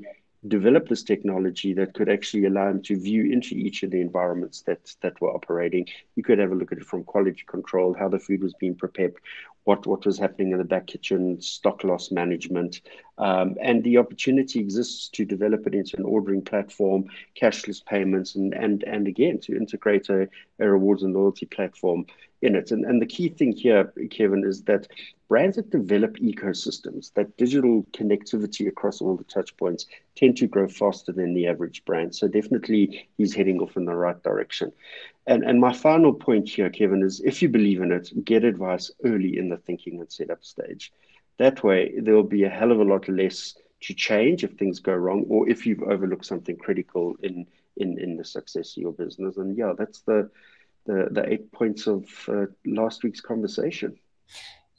develop 0.47 0.89
this 0.89 1.03
technology 1.03 1.73
that 1.73 1.93
could 1.93 2.09
actually 2.09 2.45
allow 2.45 2.69
him 2.69 2.81
to 2.83 2.99
view 2.99 3.31
into 3.31 3.55
each 3.55 3.83
of 3.83 3.91
the 3.91 4.01
environments 4.01 4.61
that 4.63 4.93
that 5.01 5.19
were 5.21 5.33
operating. 5.33 5.87
You 6.15 6.23
could 6.23 6.39
have 6.39 6.51
a 6.51 6.55
look 6.55 6.71
at 6.71 6.79
it 6.79 6.85
from 6.85 7.03
quality 7.03 7.43
control, 7.47 7.95
how 7.97 8.09
the 8.09 8.19
food 8.19 8.43
was 8.43 8.53
being 8.59 8.75
prepared, 8.75 9.13
what 9.65 9.85
what 9.87 10.05
was 10.05 10.17
happening 10.17 10.51
in 10.51 10.57
the 10.57 10.63
back 10.63 10.87
kitchen, 10.87 11.41
stock 11.41 11.83
loss 11.83 12.11
management, 12.11 12.81
um, 13.17 13.55
and 13.61 13.83
the 13.83 13.97
opportunity 13.97 14.59
exists 14.59 15.09
to 15.09 15.25
develop 15.25 15.65
it 15.67 15.75
into 15.75 15.97
an 15.97 16.03
ordering 16.05 16.41
platform, 16.41 17.05
cashless 17.39 17.83
payments, 17.85 18.35
and 18.35 18.53
and 18.53 18.83
and 18.83 19.07
again 19.07 19.39
to 19.39 19.55
integrate 19.55 20.09
a, 20.09 20.27
a 20.59 20.69
rewards 20.69 21.03
and 21.03 21.13
loyalty 21.13 21.45
platform 21.45 22.05
in 22.41 22.55
it. 22.55 22.71
And 22.71 22.85
and 22.85 23.01
the 23.01 23.05
key 23.05 23.29
thing 23.29 23.53
here, 23.53 23.93
Kevin, 24.11 24.43
is 24.45 24.63
that 24.63 24.87
brands 25.29 25.55
that 25.55 25.71
develop 25.71 26.17
ecosystems, 26.17 27.13
that 27.13 27.35
digital 27.37 27.83
connectivity 27.93 28.67
across 28.67 29.01
all 29.01 29.15
the 29.15 29.23
touch 29.23 29.55
points, 29.57 29.85
tend 30.15 30.37
to 30.37 30.47
grow 30.47 30.67
faster 30.67 31.11
than 31.11 31.33
the 31.33 31.47
average 31.47 31.83
brand. 31.85 32.13
So 32.13 32.27
definitely 32.27 33.07
he's 33.17 33.33
heading 33.33 33.59
off 33.59 33.77
in 33.77 33.85
the 33.85 33.95
right 33.95 34.21
direction. 34.21 34.71
And 35.25 35.43
and 35.43 35.59
my 35.59 35.73
final 35.73 36.13
point 36.13 36.49
here, 36.49 36.69
Kevin, 36.69 37.01
is 37.01 37.21
if 37.21 37.41
you 37.41 37.49
believe 37.49 37.81
in 37.81 37.91
it, 37.91 38.11
get 38.25 38.43
advice 38.43 38.91
early 39.05 39.37
in 39.37 39.49
the 39.49 39.57
thinking 39.57 39.99
and 39.99 40.11
setup 40.11 40.43
stage. 40.43 40.91
That 41.37 41.63
way 41.63 41.93
there 41.99 42.13
will 42.13 42.23
be 42.23 42.43
a 42.43 42.49
hell 42.49 42.71
of 42.71 42.79
a 42.79 42.83
lot 42.83 43.07
less 43.07 43.55
to 43.81 43.93
change 43.93 44.43
if 44.43 44.51
things 44.53 44.79
go 44.79 44.93
wrong 44.93 45.25
or 45.29 45.49
if 45.49 45.65
you've 45.65 45.83
overlooked 45.83 46.25
something 46.25 46.57
critical 46.57 47.15
in 47.23 47.45
in 47.77 47.99
in 47.99 48.17
the 48.17 48.25
success 48.25 48.75
of 48.75 48.83
your 48.83 48.91
business. 48.91 49.37
And 49.37 49.57
yeah, 49.57 49.73
that's 49.77 50.01
the 50.01 50.29
the, 50.85 51.07
the 51.11 51.31
eight 51.31 51.51
points 51.51 51.87
of 51.87 52.05
uh, 52.27 52.45
last 52.65 53.03
week's 53.03 53.21
conversation. 53.21 53.97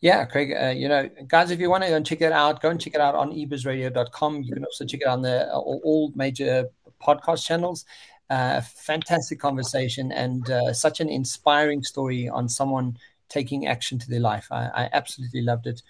Yeah, 0.01 0.27
Craig, 0.27 0.53
uh, 0.53 0.69
you 0.69 0.89
know, 0.89 1.09
guys, 1.29 1.51
if 1.51 1.61
you 1.61 1.71
want 1.71 1.83
to 1.85 1.89
go 1.89 1.97
and 1.97 2.05
check 2.05 2.21
it 2.21 2.33
out, 2.33 2.61
go 2.61 2.69
and 2.69 2.79
check 2.79 2.95
it 2.95 3.01
out 3.01 3.15
on 3.15 3.33
ebizradio.com. 3.33 4.43
You 4.43 4.53
can 4.53 4.65
also 4.65 4.85
check 4.85 5.01
it 5.01 5.07
on 5.07 5.23
the 5.23 5.51
uh, 5.51 5.57
all 5.57 6.13
major 6.15 6.69
podcast 7.03 7.47
channels. 7.47 7.87
Uh, 8.31 8.61
fantastic 8.61 9.39
conversation 9.39 10.11
and 10.11 10.51
uh, 10.51 10.73
such 10.73 11.01
an 11.01 11.11
inspiring 11.11 11.83
story 11.83 12.27
on 12.29 12.49
someone 12.49 12.97
taking 13.29 13.67
action 13.67 13.99
to 13.99 14.09
their 14.09 14.21
life. 14.21 14.47
I, 14.51 14.71
I, 14.75 14.89
absolutely 14.93 15.43
loved 15.43 15.67
it. 15.67 15.83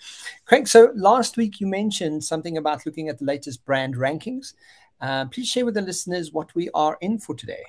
Craig, 0.44 0.66
so 0.66 0.90
last 0.94 1.36
week 1.36 1.60
you 1.60 1.66
mentioned 1.66 2.24
something 2.24 2.56
about 2.56 2.86
looking 2.86 3.08
at 3.08 3.18
the 3.18 3.24
latest 3.24 3.64
brand 3.64 3.94
rankings. 3.94 4.54
Uh, 5.00 5.26
please 5.26 5.48
share 5.48 5.64
with 5.64 5.74
the 5.74 5.82
listeners 5.82 6.32
what 6.32 6.54
we 6.54 6.70
are 6.74 6.96
in 7.00 7.18
for 7.18 7.34
today. 7.34 7.62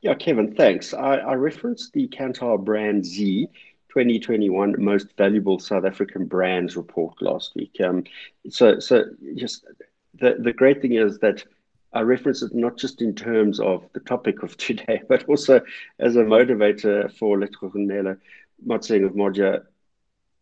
Yeah, 0.00 0.14
Kevin, 0.14 0.54
thanks. 0.54 0.94
I, 0.94 1.16
I 1.16 1.34
referenced 1.34 1.92
the 1.92 2.08
Kantar 2.08 2.62
BrandZ 2.62 3.48
2021 3.88 4.76
Most 4.78 5.08
Valuable 5.18 5.58
South 5.58 5.84
African 5.84 6.24
Brands 6.24 6.76
report 6.76 7.20
last 7.20 7.54
week. 7.54 7.76
Um, 7.84 8.04
so, 8.48 8.78
so 8.78 9.04
just 9.34 9.66
the, 10.20 10.36
the 10.38 10.52
great 10.52 10.80
thing 10.80 10.94
is 10.94 11.18
that 11.18 11.44
I 11.92 12.02
reference 12.02 12.42
it 12.42 12.54
not 12.54 12.76
just 12.76 13.02
in 13.02 13.14
terms 13.14 13.58
of 13.58 13.84
the 13.92 14.00
topic 14.00 14.42
of 14.42 14.56
today, 14.56 15.02
but 15.08 15.28
also 15.28 15.60
as 15.98 16.16
a 16.16 16.20
motivator 16.20 17.12
for 17.16 17.38
Letronelo 17.38 18.16
Motseng 18.66 19.04
of 19.04 19.12
Moja 19.12 19.64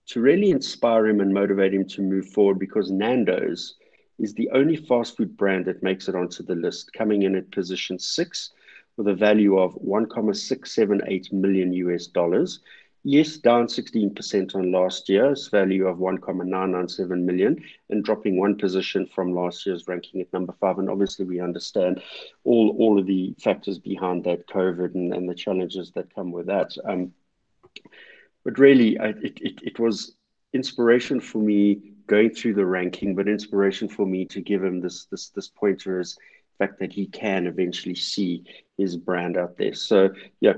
to 0.08 0.20
really 0.20 0.50
inspire 0.50 1.06
him 1.06 1.20
and 1.20 1.32
motivate 1.32 1.74
him 1.74 1.86
to 1.86 2.02
move 2.02 2.28
forward 2.30 2.58
because 2.58 2.90
Nando's 2.90 3.76
is 4.18 4.34
the 4.34 4.50
only 4.50 4.76
fast 4.76 5.16
food 5.16 5.36
brand 5.36 5.66
that 5.66 5.82
makes 5.82 6.08
it 6.08 6.14
onto 6.14 6.42
the 6.42 6.54
list, 6.54 6.92
coming 6.92 7.22
in 7.22 7.36
at 7.36 7.50
position 7.50 7.98
six 7.98 8.50
with 8.96 9.06
a 9.06 9.14
value 9.14 9.58
of 9.58 9.74
1.678 9.74 11.32
million 11.32 11.72
US 11.72 12.08
dollars. 12.08 12.60
Yes, 13.04 13.36
down 13.38 13.66
16% 13.66 14.54
on 14.54 14.72
last 14.72 15.08
year's 15.08 15.48
value 15.48 15.86
of 15.86 15.98
1.997 15.98 17.22
million 17.22 17.62
and 17.90 18.04
dropping 18.04 18.38
one 18.38 18.56
position 18.56 19.06
from 19.06 19.34
last 19.34 19.64
year's 19.64 19.86
ranking 19.86 20.20
at 20.20 20.32
number 20.32 20.52
five. 20.60 20.78
And 20.78 20.90
obviously, 20.90 21.24
we 21.24 21.40
understand 21.40 22.02
all, 22.44 22.74
all 22.78 22.98
of 22.98 23.06
the 23.06 23.34
factors 23.40 23.78
behind 23.78 24.24
that 24.24 24.48
COVID 24.48 24.94
and, 24.94 25.14
and 25.14 25.28
the 25.28 25.34
challenges 25.34 25.92
that 25.92 26.14
come 26.14 26.32
with 26.32 26.46
that. 26.46 26.72
Um, 26.84 27.12
but 28.44 28.58
really, 28.58 28.98
I, 28.98 29.08
it, 29.08 29.38
it, 29.40 29.60
it 29.62 29.78
was 29.78 30.16
inspiration 30.52 31.20
for 31.20 31.38
me 31.38 31.92
going 32.06 32.30
through 32.30 32.54
the 32.54 32.66
ranking, 32.66 33.14
but 33.14 33.28
inspiration 33.28 33.88
for 33.88 34.06
me 34.06 34.24
to 34.26 34.40
give 34.40 34.64
him 34.64 34.80
this 34.80 35.06
this 35.06 35.28
this 35.28 35.48
pointer 35.48 36.00
is 36.00 36.14
the 36.14 36.66
fact 36.66 36.80
that 36.80 36.92
he 36.92 37.06
can 37.06 37.46
eventually 37.46 37.94
see 37.94 38.44
his 38.76 38.96
brand 38.96 39.36
out 39.36 39.56
there. 39.56 39.74
So 39.74 40.10
yeah, 40.40 40.54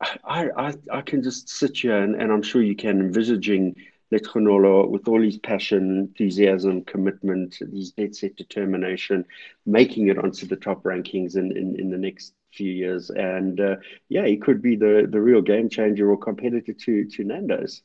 I 0.00 0.50
I, 0.56 0.74
I 0.92 1.00
can 1.00 1.22
just 1.22 1.48
sit 1.48 1.78
here 1.78 1.96
and, 1.96 2.20
and 2.20 2.32
I'm 2.32 2.42
sure 2.42 2.62
you 2.62 2.76
can 2.76 3.00
envisaging 3.00 3.76
Letronolo 4.12 4.88
with 4.88 5.08
all 5.08 5.20
his 5.20 5.38
passion, 5.38 5.98
enthusiasm, 5.98 6.82
commitment, 6.82 7.56
his 7.56 7.90
dead 7.90 8.14
set 8.14 8.36
determination, 8.36 9.24
making 9.64 10.08
it 10.08 10.18
onto 10.18 10.46
the 10.46 10.56
top 10.56 10.84
rankings 10.84 11.36
in, 11.36 11.56
in, 11.56 11.78
in 11.78 11.90
the 11.90 11.98
next 11.98 12.34
few 12.52 12.70
years. 12.70 13.10
And 13.10 13.60
uh, 13.60 13.76
yeah, 14.08 14.26
he 14.26 14.36
could 14.36 14.62
be 14.62 14.76
the, 14.76 15.08
the 15.10 15.20
real 15.20 15.42
game 15.42 15.68
changer 15.68 16.10
or 16.10 16.16
competitor 16.16 16.72
to, 16.72 17.04
to 17.04 17.24
Nando's. 17.24 17.82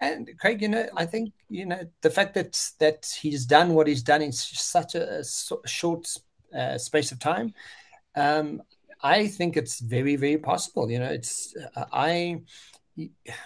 And 0.00 0.28
Craig, 0.38 0.60
you 0.60 0.68
know, 0.68 0.86
I 0.94 1.06
think 1.06 1.32
you 1.48 1.64
know 1.64 1.80
the 2.02 2.10
fact 2.10 2.34
that 2.34 2.60
that 2.80 3.10
he's 3.18 3.46
done 3.46 3.72
what 3.72 3.86
he's 3.86 4.02
done 4.02 4.20
in 4.20 4.30
such 4.30 4.94
a, 4.94 5.20
a 5.20 5.24
short 5.66 6.06
uh, 6.54 6.76
space 6.76 7.12
of 7.12 7.18
time. 7.18 7.54
Um, 8.14 8.62
I 9.06 9.28
think 9.28 9.56
it's 9.56 9.78
very, 9.78 10.16
very 10.16 10.38
possible. 10.38 10.90
You 10.90 10.98
know, 10.98 11.06
it's 11.06 11.54
uh, 11.76 11.84
I 11.92 12.40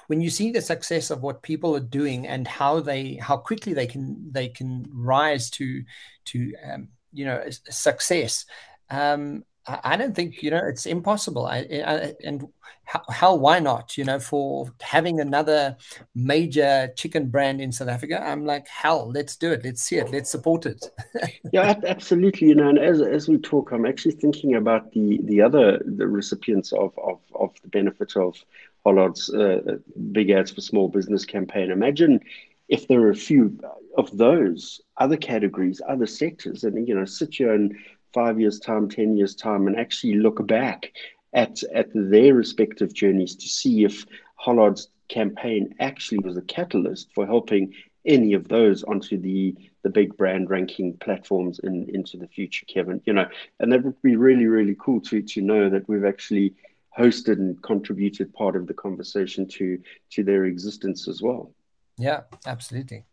when 0.06 0.20
you 0.20 0.30
see 0.30 0.52
the 0.52 0.62
success 0.62 1.10
of 1.10 1.22
what 1.22 1.42
people 1.42 1.76
are 1.76 1.80
doing 1.80 2.26
and 2.26 2.46
how 2.46 2.80
they 2.80 3.16
how 3.16 3.36
quickly 3.36 3.74
they 3.74 3.86
can 3.86 4.30
they 4.32 4.48
can 4.48 4.86
rise 4.90 5.50
to 5.50 5.82
to 6.26 6.54
um, 6.64 6.88
you 7.12 7.24
know 7.24 7.42
success 7.68 8.46
um, 8.90 9.44
I 9.66 9.96
don't 9.96 10.14
think 10.14 10.42
you 10.42 10.50
know 10.50 10.62
it's 10.66 10.86
impossible. 10.86 11.46
I, 11.46 11.58
I 11.58 12.14
and 12.24 12.46
how, 12.84 13.02
how, 13.08 13.34
why 13.36 13.60
not? 13.60 13.96
You 13.96 14.04
know, 14.04 14.18
for 14.18 14.72
having 14.80 15.20
another 15.20 15.76
major 16.14 16.90
chicken 16.96 17.28
brand 17.28 17.60
in 17.60 17.70
South 17.70 17.88
Africa, 17.88 18.20
I'm 18.20 18.44
like, 18.44 18.66
hell, 18.66 19.10
let's 19.14 19.36
do 19.36 19.52
it. 19.52 19.64
Let's 19.64 19.82
see 19.82 19.96
it. 19.96 20.10
Let's 20.10 20.28
support 20.28 20.66
it. 20.66 20.84
yeah, 21.52 21.78
absolutely. 21.86 22.48
You 22.48 22.56
know, 22.56 22.68
and 22.68 22.78
as 22.78 23.00
as 23.00 23.28
we 23.28 23.38
talk, 23.38 23.70
I'm 23.70 23.86
actually 23.86 24.16
thinking 24.16 24.56
about 24.56 24.90
the 24.92 25.20
the 25.24 25.40
other 25.40 25.78
the 25.84 26.06
recipients 26.06 26.72
of 26.72 26.98
of 26.98 27.20
of 27.34 27.54
the 27.62 27.68
benefit 27.68 28.16
of 28.16 28.36
Hollard's 28.84 29.32
uh, 29.32 29.76
Big 30.10 30.30
Ads 30.30 30.52
for 30.52 30.60
Small 30.60 30.88
Business 30.88 31.24
campaign. 31.24 31.70
Imagine 31.70 32.20
if 32.68 32.88
there 32.88 33.00
are 33.02 33.10
a 33.10 33.16
few 33.16 33.58
of 33.98 34.16
those 34.16 34.80
other 34.96 35.16
categories, 35.16 35.82
other 35.86 36.06
sectors, 36.06 36.64
and 36.64 36.88
you 36.88 36.94
know, 36.94 37.04
sit 37.04 37.34
here 37.34 37.52
and 37.52 37.76
five 38.12 38.40
years' 38.40 38.58
time, 38.58 38.88
10 38.88 39.16
years' 39.16 39.34
time, 39.34 39.66
and 39.66 39.78
actually 39.78 40.14
look 40.14 40.46
back 40.46 40.92
at, 41.32 41.62
at 41.74 41.88
their 41.94 42.34
respective 42.34 42.92
journeys 42.92 43.36
to 43.36 43.48
see 43.48 43.84
if 43.84 44.04
Hollard's 44.36 44.88
campaign 45.08 45.74
actually 45.80 46.18
was 46.18 46.36
a 46.36 46.42
catalyst 46.42 47.12
for 47.14 47.26
helping 47.26 47.74
any 48.06 48.32
of 48.32 48.48
those 48.48 48.82
onto 48.84 49.18
the 49.18 49.54
the 49.82 49.90
big 49.90 50.16
brand 50.16 50.50
ranking 50.50 50.96
platforms 50.98 51.58
in 51.62 51.88
into 51.92 52.16
the 52.16 52.26
future, 52.26 52.64
Kevin. 52.66 53.00
You 53.04 53.12
know, 53.12 53.26
and 53.58 53.72
that 53.72 53.84
would 53.84 54.00
be 54.02 54.16
really, 54.16 54.46
really 54.46 54.76
cool 54.78 55.00
to 55.02 55.22
to 55.22 55.40
know 55.42 55.68
that 55.68 55.88
we've 55.88 56.04
actually 56.04 56.54
hosted 56.98 57.38
and 57.38 57.62
contributed 57.62 58.32
part 58.32 58.56
of 58.56 58.66
the 58.66 58.74
conversation 58.74 59.46
to 59.48 59.78
to 60.10 60.24
their 60.24 60.44
existence 60.44 61.08
as 61.08 61.20
well. 61.20 61.52
Yeah, 61.98 62.22
absolutely. 62.46 63.04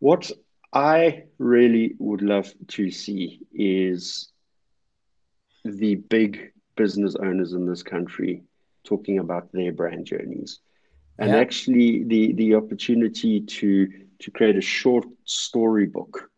What 0.00 0.32
I 0.72 1.24
really 1.38 1.94
would 1.98 2.22
love 2.22 2.52
to 2.68 2.90
see 2.90 3.40
is 3.52 4.30
the 5.64 5.96
big 5.96 6.52
business 6.76 7.14
owners 7.16 7.52
in 7.52 7.66
this 7.66 7.82
country 7.82 8.42
talking 8.84 9.18
about 9.18 9.52
their 9.52 9.72
brand 9.72 10.06
journeys 10.06 10.60
and 11.18 11.30
yeah. 11.30 11.36
actually 11.36 12.04
the 12.04 12.32
the 12.32 12.54
opportunity 12.54 13.40
to 13.40 13.88
to 14.18 14.30
create 14.30 14.56
a 14.56 14.62
short 14.62 15.04
storybook 15.24 16.30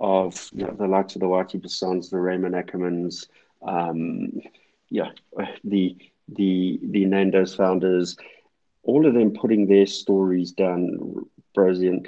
of 0.00 0.50
you 0.52 0.64
know, 0.64 0.74
the 0.78 0.86
likes 0.86 1.14
of 1.14 1.20
the 1.20 1.26
Whitey 1.26 1.60
Bassons, 1.60 2.10
the 2.10 2.18
Raymond 2.18 2.54
Ackermans, 2.54 3.28
um, 3.62 4.30
yeah, 4.90 5.10
the 5.64 5.96
the 6.28 6.80
the 6.82 7.04
Nando's 7.04 7.54
founders, 7.54 8.16
all 8.82 9.06
of 9.06 9.14
them 9.14 9.32
putting 9.32 9.66
their 9.66 9.86
stories 9.86 10.52
down, 10.52 11.26
Brosian, 11.56 12.06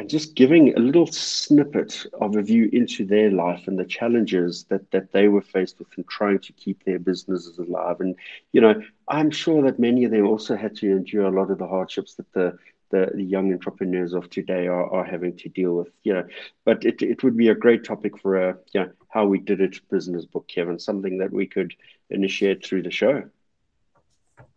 and 0.00 0.08
just 0.08 0.34
giving 0.34 0.74
a 0.74 0.80
little 0.80 1.06
snippet 1.06 2.06
of 2.22 2.34
a 2.34 2.40
view 2.40 2.70
into 2.72 3.04
their 3.04 3.30
life 3.30 3.68
and 3.68 3.78
the 3.78 3.84
challenges 3.84 4.64
that 4.70 4.90
that 4.92 5.12
they 5.12 5.28
were 5.28 5.42
faced 5.42 5.78
with 5.78 5.88
in 5.98 6.04
trying 6.04 6.38
to 6.38 6.54
keep 6.54 6.82
their 6.84 6.98
businesses 6.98 7.58
alive. 7.58 8.00
And 8.00 8.16
you 8.52 8.62
know, 8.62 8.80
I'm 9.08 9.30
sure 9.30 9.62
that 9.64 9.78
many 9.78 10.04
of 10.04 10.10
them 10.10 10.26
also 10.26 10.56
had 10.56 10.74
to 10.76 10.90
endure 10.90 11.26
a 11.26 11.38
lot 11.38 11.50
of 11.50 11.58
the 11.58 11.68
hardships 11.68 12.14
that 12.14 12.32
the 12.32 12.56
the, 12.88 13.10
the 13.14 13.22
young 13.22 13.52
entrepreneurs 13.52 14.14
of 14.14 14.30
today 14.30 14.66
are, 14.68 14.90
are 14.90 15.04
having 15.04 15.36
to 15.36 15.50
deal 15.50 15.74
with. 15.76 15.90
You 16.02 16.14
know, 16.14 16.24
but 16.64 16.82
it, 16.86 17.02
it 17.02 17.22
would 17.22 17.36
be 17.36 17.48
a 17.48 17.54
great 17.54 17.84
topic 17.84 18.18
for 18.18 18.36
a 18.36 18.56
you 18.72 18.80
know 18.80 18.90
how 19.10 19.26
we 19.26 19.38
did 19.38 19.60
it 19.60 19.86
business 19.90 20.24
book, 20.24 20.48
Kevin, 20.48 20.78
something 20.78 21.18
that 21.18 21.30
we 21.30 21.46
could 21.46 21.74
initiate 22.08 22.64
through 22.64 22.84
the 22.84 22.90
show 22.90 23.28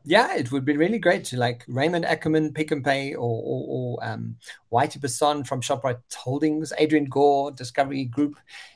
yeah, 0.05 0.35
it 0.35 0.51
would 0.51 0.65
be 0.65 0.75
really 0.75 0.99
great 0.99 1.23
to 1.25 1.37
like 1.37 1.63
Raymond 1.67 2.05
Ackerman, 2.05 2.53
Pick 2.53 2.71
n 2.71 2.83
Pay, 2.83 3.15
or, 3.15 3.41
or, 3.43 3.65
or 3.67 4.05
um, 4.05 4.35
Whitey 4.71 4.99
Basson 4.99 5.45
from 5.45 5.61
Shoprite 5.61 6.01
Holdings, 6.13 6.73
Adrian 6.77 7.05
Gore, 7.05 7.51
Discovery 7.51 8.05
Group, 8.05 8.35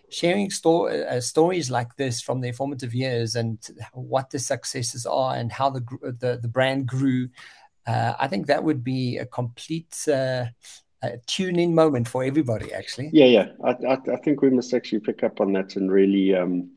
sharing 0.09 0.49
sto- 0.49 0.87
uh, 0.87 1.19
stories 1.19 1.69
like 1.69 1.95
this 1.97 2.21
from 2.21 2.41
their 2.41 2.53
formative 2.53 2.93
years 2.93 3.35
and 3.35 3.59
what 3.93 4.29
the 4.29 4.39
successes 4.39 5.05
are 5.05 5.35
and 5.35 5.51
how 5.51 5.69
the 5.69 5.81
the, 6.19 6.39
the 6.41 6.47
brand 6.47 6.87
grew. 6.87 7.29
Uh, 7.85 8.13
I 8.19 8.27
think 8.27 8.47
that 8.47 8.63
would 8.63 8.83
be 8.83 9.17
a 9.17 9.25
complete 9.25 10.07
uh, 10.07 10.45
tune 11.25 11.59
in 11.59 11.75
moment 11.75 12.07
for 12.07 12.23
everybody, 12.23 12.73
actually. 12.73 13.09
Yeah, 13.13 13.25
yeah. 13.25 13.47
I, 13.63 13.71
I, 13.85 13.97
I, 14.13 14.15
think 14.17 14.41
we 14.41 14.49
must 14.49 14.73
actually 14.73 14.99
pick 14.99 15.23
up 15.23 15.39
on 15.39 15.53
that 15.53 15.75
and 15.75 15.91
really 15.91 16.35
um, 16.35 16.71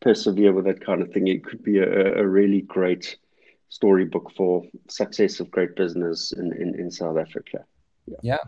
persevere 0.00 0.52
with 0.52 0.64
that 0.64 0.84
kind 0.84 1.02
of 1.02 1.10
thing. 1.12 1.28
It 1.28 1.44
could 1.44 1.62
be 1.62 1.78
a, 1.78 2.20
a 2.20 2.26
really 2.26 2.62
great 2.62 3.16
storybook 3.74 4.30
for 4.36 4.62
success 4.88 5.40
of 5.40 5.50
great 5.50 5.74
business 5.74 6.30
in, 6.32 6.52
in, 6.52 6.78
in 6.78 6.90
South 6.90 7.18
Africa. 7.18 7.64
Yeah. 8.06 8.16
yeah. 8.22 8.38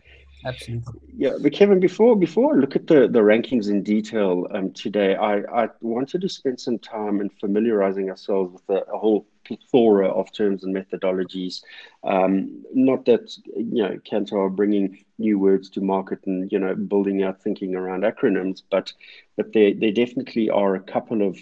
Absolutely. 0.44 1.00
Yeah, 1.16 1.32
but 1.42 1.52
Kevin, 1.52 1.80
before 1.80 2.14
before 2.14 2.54
I 2.54 2.58
look 2.58 2.76
at 2.76 2.86
the, 2.86 3.08
the 3.08 3.20
rankings 3.20 3.68
in 3.68 3.82
detail 3.82 4.46
um, 4.52 4.70
today, 4.72 5.16
I, 5.16 5.38
I 5.64 5.68
wanted 5.80 6.20
to 6.20 6.28
spend 6.28 6.60
some 6.60 6.78
time 6.78 7.20
in 7.20 7.30
familiarizing 7.30 8.10
ourselves 8.10 8.52
with 8.52 8.68
a, 8.68 8.82
a 8.92 8.98
whole 8.98 9.26
plethora 9.44 10.08
of 10.08 10.30
terms 10.32 10.62
and 10.62 10.76
methodologies. 10.76 11.62
Um, 12.04 12.62
not 12.72 13.06
that 13.06 13.36
you 13.56 13.82
know 13.82 13.98
Kantar 14.08 14.46
are 14.46 14.50
bringing 14.50 15.04
new 15.18 15.38
words 15.38 15.68
to 15.70 15.80
market 15.80 16.20
and 16.26 16.52
you 16.52 16.60
know 16.60 16.74
building 16.76 17.24
out 17.24 17.42
thinking 17.42 17.74
around 17.74 18.04
acronyms, 18.04 18.62
but 18.70 18.92
but 19.36 19.52
there 19.52 19.72
there 19.74 19.92
definitely 19.92 20.48
are 20.50 20.76
a 20.76 20.80
couple 20.94 21.26
of 21.26 21.36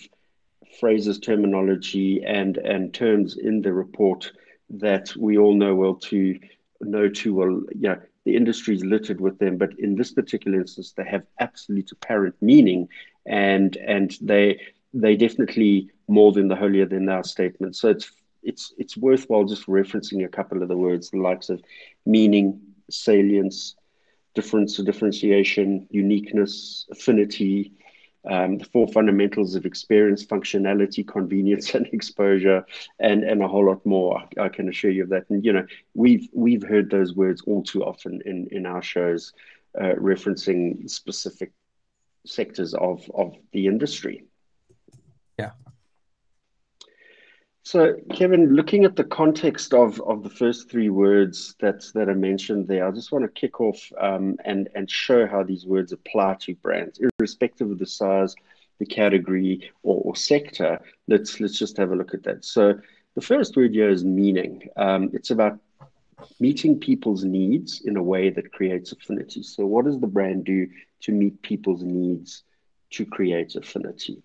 phrases, 0.81 1.19
terminology, 1.19 2.23
and 2.25 2.57
and 2.59 2.93
terms 2.95 3.37
in 3.37 3.63
the 3.63 3.73
report 3.73 4.33
that 4.71 5.15
we 5.17 5.39
all 5.39 5.55
know 5.55 5.75
well 5.75 5.95
to 5.95 6.39
know 6.81 7.09
too 7.09 7.35
well. 7.35 7.63
Yeah, 7.79 7.97
the 8.25 8.37
industry 8.37 8.75
is 8.75 8.85
littered 8.85 9.21
with 9.21 9.39
them, 9.39 9.57
but 9.59 9.79
in 9.79 9.95
this 9.95 10.13
particular 10.13 10.61
instance, 10.61 10.93
they 10.93 11.05
have 11.05 11.27
absolute 11.39 11.93
apparent 11.93 12.35
meaning, 12.41 12.89
and 13.27 13.77
and 13.77 14.17
they 14.21 14.61
they 14.93 15.17
definitely 15.17 15.91
more 16.09 16.33
than 16.33 16.49
the 16.49 16.57
holier 16.57 16.87
than 16.87 17.07
thou 17.07 17.23
statement. 17.23 17.77
So 17.77 17.89
it's 17.89 18.11
it's 18.43 18.73
it's 18.79 18.97
worthwhile 18.97 19.45
just 19.45 19.67
referencing 19.67 20.25
a 20.25 20.29
couple 20.29 20.63
of 20.63 20.69
the 20.69 20.77
words, 20.77 21.11
the 21.11 21.19
likes 21.19 21.49
of 21.49 21.63
meaning, 22.07 22.61
salience, 22.91 23.75
difference, 24.35 24.77
differentiation, 24.77 25.87
uniqueness, 25.91 26.87
affinity, 26.91 27.73
um, 28.31 28.59
the 28.59 28.65
four 28.65 28.89
fundamentals 28.89 29.55
of 29.55 29.67
experience, 29.67 30.25
functionality, 30.25 31.07
convenience, 31.07 31.75
and 31.75 31.87
exposure, 31.93 32.65
and 32.99 33.25
and 33.25 33.43
a 33.43 33.49
whole 33.49 33.67
lot 33.67 33.85
more. 33.85 34.19
I, 34.19 34.45
I, 34.45 34.49
can 34.49 34.69
assure 34.69 34.91
you 34.91 35.05
of 35.05 35.11
that. 35.11 35.29
And 35.31 35.45
you 35.45 35.53
know, 35.53 35.67
we've 35.95 36.29
we've 36.33 36.63
heard 36.63 36.91
those 36.91 37.15
words 37.15 37.43
all 37.47 37.63
too 37.63 37.85
often 37.85 38.21
in 38.25 38.49
in 38.51 38.67
our 38.67 38.83
shows, 38.83 39.33
uh, 39.79 39.95
referencing 39.99 40.89
specific 40.89 41.53
sectors 42.27 42.75
of 42.75 43.11
of 43.15 43.37
the 43.53 43.67
industry. 43.67 44.25
So, 47.67 47.95
Kevin, 48.13 48.55
looking 48.55 48.85
at 48.85 48.95
the 48.95 49.05
context 49.05 49.73
of, 49.73 49.99
of 50.03 50.23
the 50.23 50.29
first 50.29 50.71
three 50.71 50.91
words 50.91 51.55
that, 51.61 51.83
that 51.95 52.11
are 52.11 52.15
mentioned 52.15 52.69
there, 52.69 52.87
I 52.87 52.91
just 52.91 53.11
want 53.11 53.25
to 53.25 53.41
kick 53.41 53.59
off 53.59 53.81
um, 53.99 54.37
and, 54.45 54.69
and 54.75 54.89
show 54.91 55.27
how 55.27 55.43
these 55.43 55.65
words 55.65 55.91
apply 55.91 56.35
to 56.41 56.55
brands, 56.57 57.01
irrespective 57.19 57.71
of 57.71 57.79
the 57.79 57.87
size, 57.87 58.35
the 58.81 58.85
category, 58.85 59.73
or, 59.83 60.03
or 60.05 60.15
sector. 60.15 60.79
Let's, 61.09 61.41
let's 61.41 61.59
just 61.59 61.79
have 61.79 61.91
a 61.91 61.97
look 61.97 62.13
at 62.13 62.23
that. 62.25 62.45
So, 62.45 62.75
the 63.15 63.23
first 63.23 63.57
word 63.57 63.73
here 63.73 63.89
is 63.89 64.05
meaning. 64.05 64.69
Um, 64.77 65.09
it's 65.15 65.31
about 65.31 65.59
meeting 66.39 66.79
people's 66.79 67.25
needs 67.25 67.81
in 67.87 67.97
a 67.97 68.03
way 68.03 68.29
that 68.29 68.53
creates 68.53 68.93
affinity. 68.93 69.43
So, 69.43 69.65
what 69.65 69.87
does 69.87 69.99
the 69.99 70.07
brand 70.07 70.45
do 70.45 70.69
to 71.01 71.13
meet 71.13 71.41
people's 71.41 71.83
needs 71.83 72.43
to 72.91 73.07
create 73.07 73.57
affinity? 73.57 74.23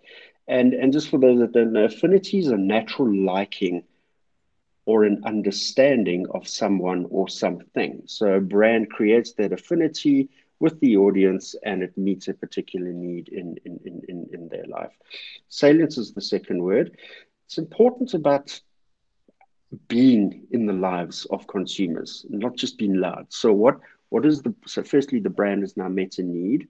And, 0.49 0.73
and 0.73 0.91
just 0.91 1.09
for 1.09 1.19
those 1.19 1.39
that 1.39 1.53
don't 1.53 1.73
know, 1.73 1.85
affinity 1.85 2.39
is 2.39 2.47
a 2.47 2.57
natural 2.57 3.15
liking 3.15 3.83
or 4.85 5.03
an 5.03 5.21
understanding 5.23 6.25
of 6.33 6.47
someone 6.47 7.05
or 7.11 7.29
something. 7.29 8.01
So 8.07 8.33
a 8.33 8.41
brand 8.41 8.89
creates 8.89 9.33
that 9.33 9.53
affinity 9.53 10.27
with 10.59 10.79
the 10.79 10.97
audience 10.97 11.55
and 11.63 11.83
it 11.83 11.95
meets 11.95 12.27
a 12.27 12.33
particular 12.33 12.91
need 12.91 13.29
in, 13.29 13.57
in, 13.63 13.79
in, 14.09 14.27
in 14.33 14.49
their 14.49 14.65
life. 14.65 14.91
Salience 15.49 15.99
is 15.99 16.13
the 16.13 16.21
second 16.21 16.63
word. 16.63 16.97
It's 17.45 17.59
important 17.59 18.15
about 18.15 18.59
being 19.87 20.47
in 20.49 20.65
the 20.65 20.73
lives 20.73 21.25
of 21.29 21.47
consumers, 21.47 22.25
not 22.27 22.55
just 22.55 22.79
being 22.79 22.99
loud. 22.99 23.27
So 23.29 23.53
what 23.53 23.79
what 24.09 24.25
is 24.25 24.41
the 24.41 24.55
so 24.65 24.81
firstly 24.81 25.19
the 25.19 25.29
brand 25.29 25.61
has 25.61 25.77
now 25.77 25.87
met 25.87 26.17
a 26.17 26.23
need 26.23 26.67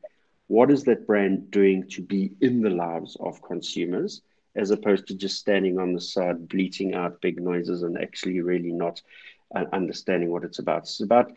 what 0.50 0.72
is 0.72 0.84
that 0.84 1.06
brand 1.06 1.52
doing 1.52 1.88
to 1.88 2.02
be 2.02 2.32
in 2.42 2.62
the 2.62 2.72
lives 2.72 3.16
of 3.20 3.42
consumers 3.44 4.24
as 4.56 4.72
opposed 4.72 5.06
to 5.08 5.14
just 5.14 5.38
standing 5.38 5.78
on 5.78 5.94
the 5.94 6.02
side 6.02 6.50
bleating 6.50 6.96
out 6.96 7.22
big 7.22 7.40
noises 7.40 7.84
and 7.84 8.02
actually 8.02 8.42
really 8.42 8.72
not 8.72 9.00
uh, 9.56 9.66
understanding 9.74 10.32
what 10.32 10.44
it's 10.44 10.58
about? 10.58 10.80
It's 10.80 11.02
about 11.02 11.32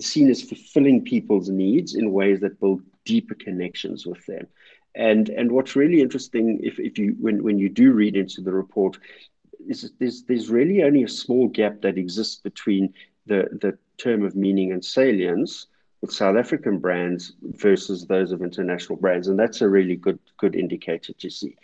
seen 0.00 0.28
as 0.28 0.42
fulfilling 0.42 1.02
people's 1.02 1.48
needs 1.48 1.94
in 1.94 2.12
ways 2.12 2.40
that 2.40 2.60
build 2.60 2.82
deeper 3.06 3.34
connections 3.34 4.06
with 4.06 4.24
them. 4.26 4.46
And 4.94 5.30
and 5.30 5.50
what's 5.50 5.74
really 5.74 6.02
interesting 6.02 6.60
if, 6.62 6.78
if 6.78 6.98
you 6.98 7.16
when, 7.18 7.42
when 7.42 7.58
you 7.58 7.70
do 7.70 7.92
read 7.92 8.16
into 8.16 8.42
the 8.42 8.52
report 8.52 8.98
is 9.66 9.90
there's 9.98 10.24
there's 10.24 10.50
really 10.50 10.82
only 10.82 11.04
a 11.04 11.08
small 11.08 11.48
gap 11.48 11.80
that 11.80 11.96
exists 11.96 12.36
between 12.36 12.92
the 13.24 13.48
the 13.62 13.78
term 13.96 14.26
of 14.26 14.36
meaning 14.36 14.72
and 14.72 14.84
salience 14.84 15.66
South 16.08 16.36
African 16.36 16.78
brands 16.78 17.32
versus 17.42 18.06
those 18.06 18.32
of 18.32 18.42
international 18.42 18.96
brands, 18.98 19.28
and 19.28 19.38
that's 19.38 19.60
a 19.60 19.68
really 19.68 19.96
good 19.96 20.18
good 20.36 20.54
indicator 20.54 21.12
to 21.12 21.30
see. 21.30 21.56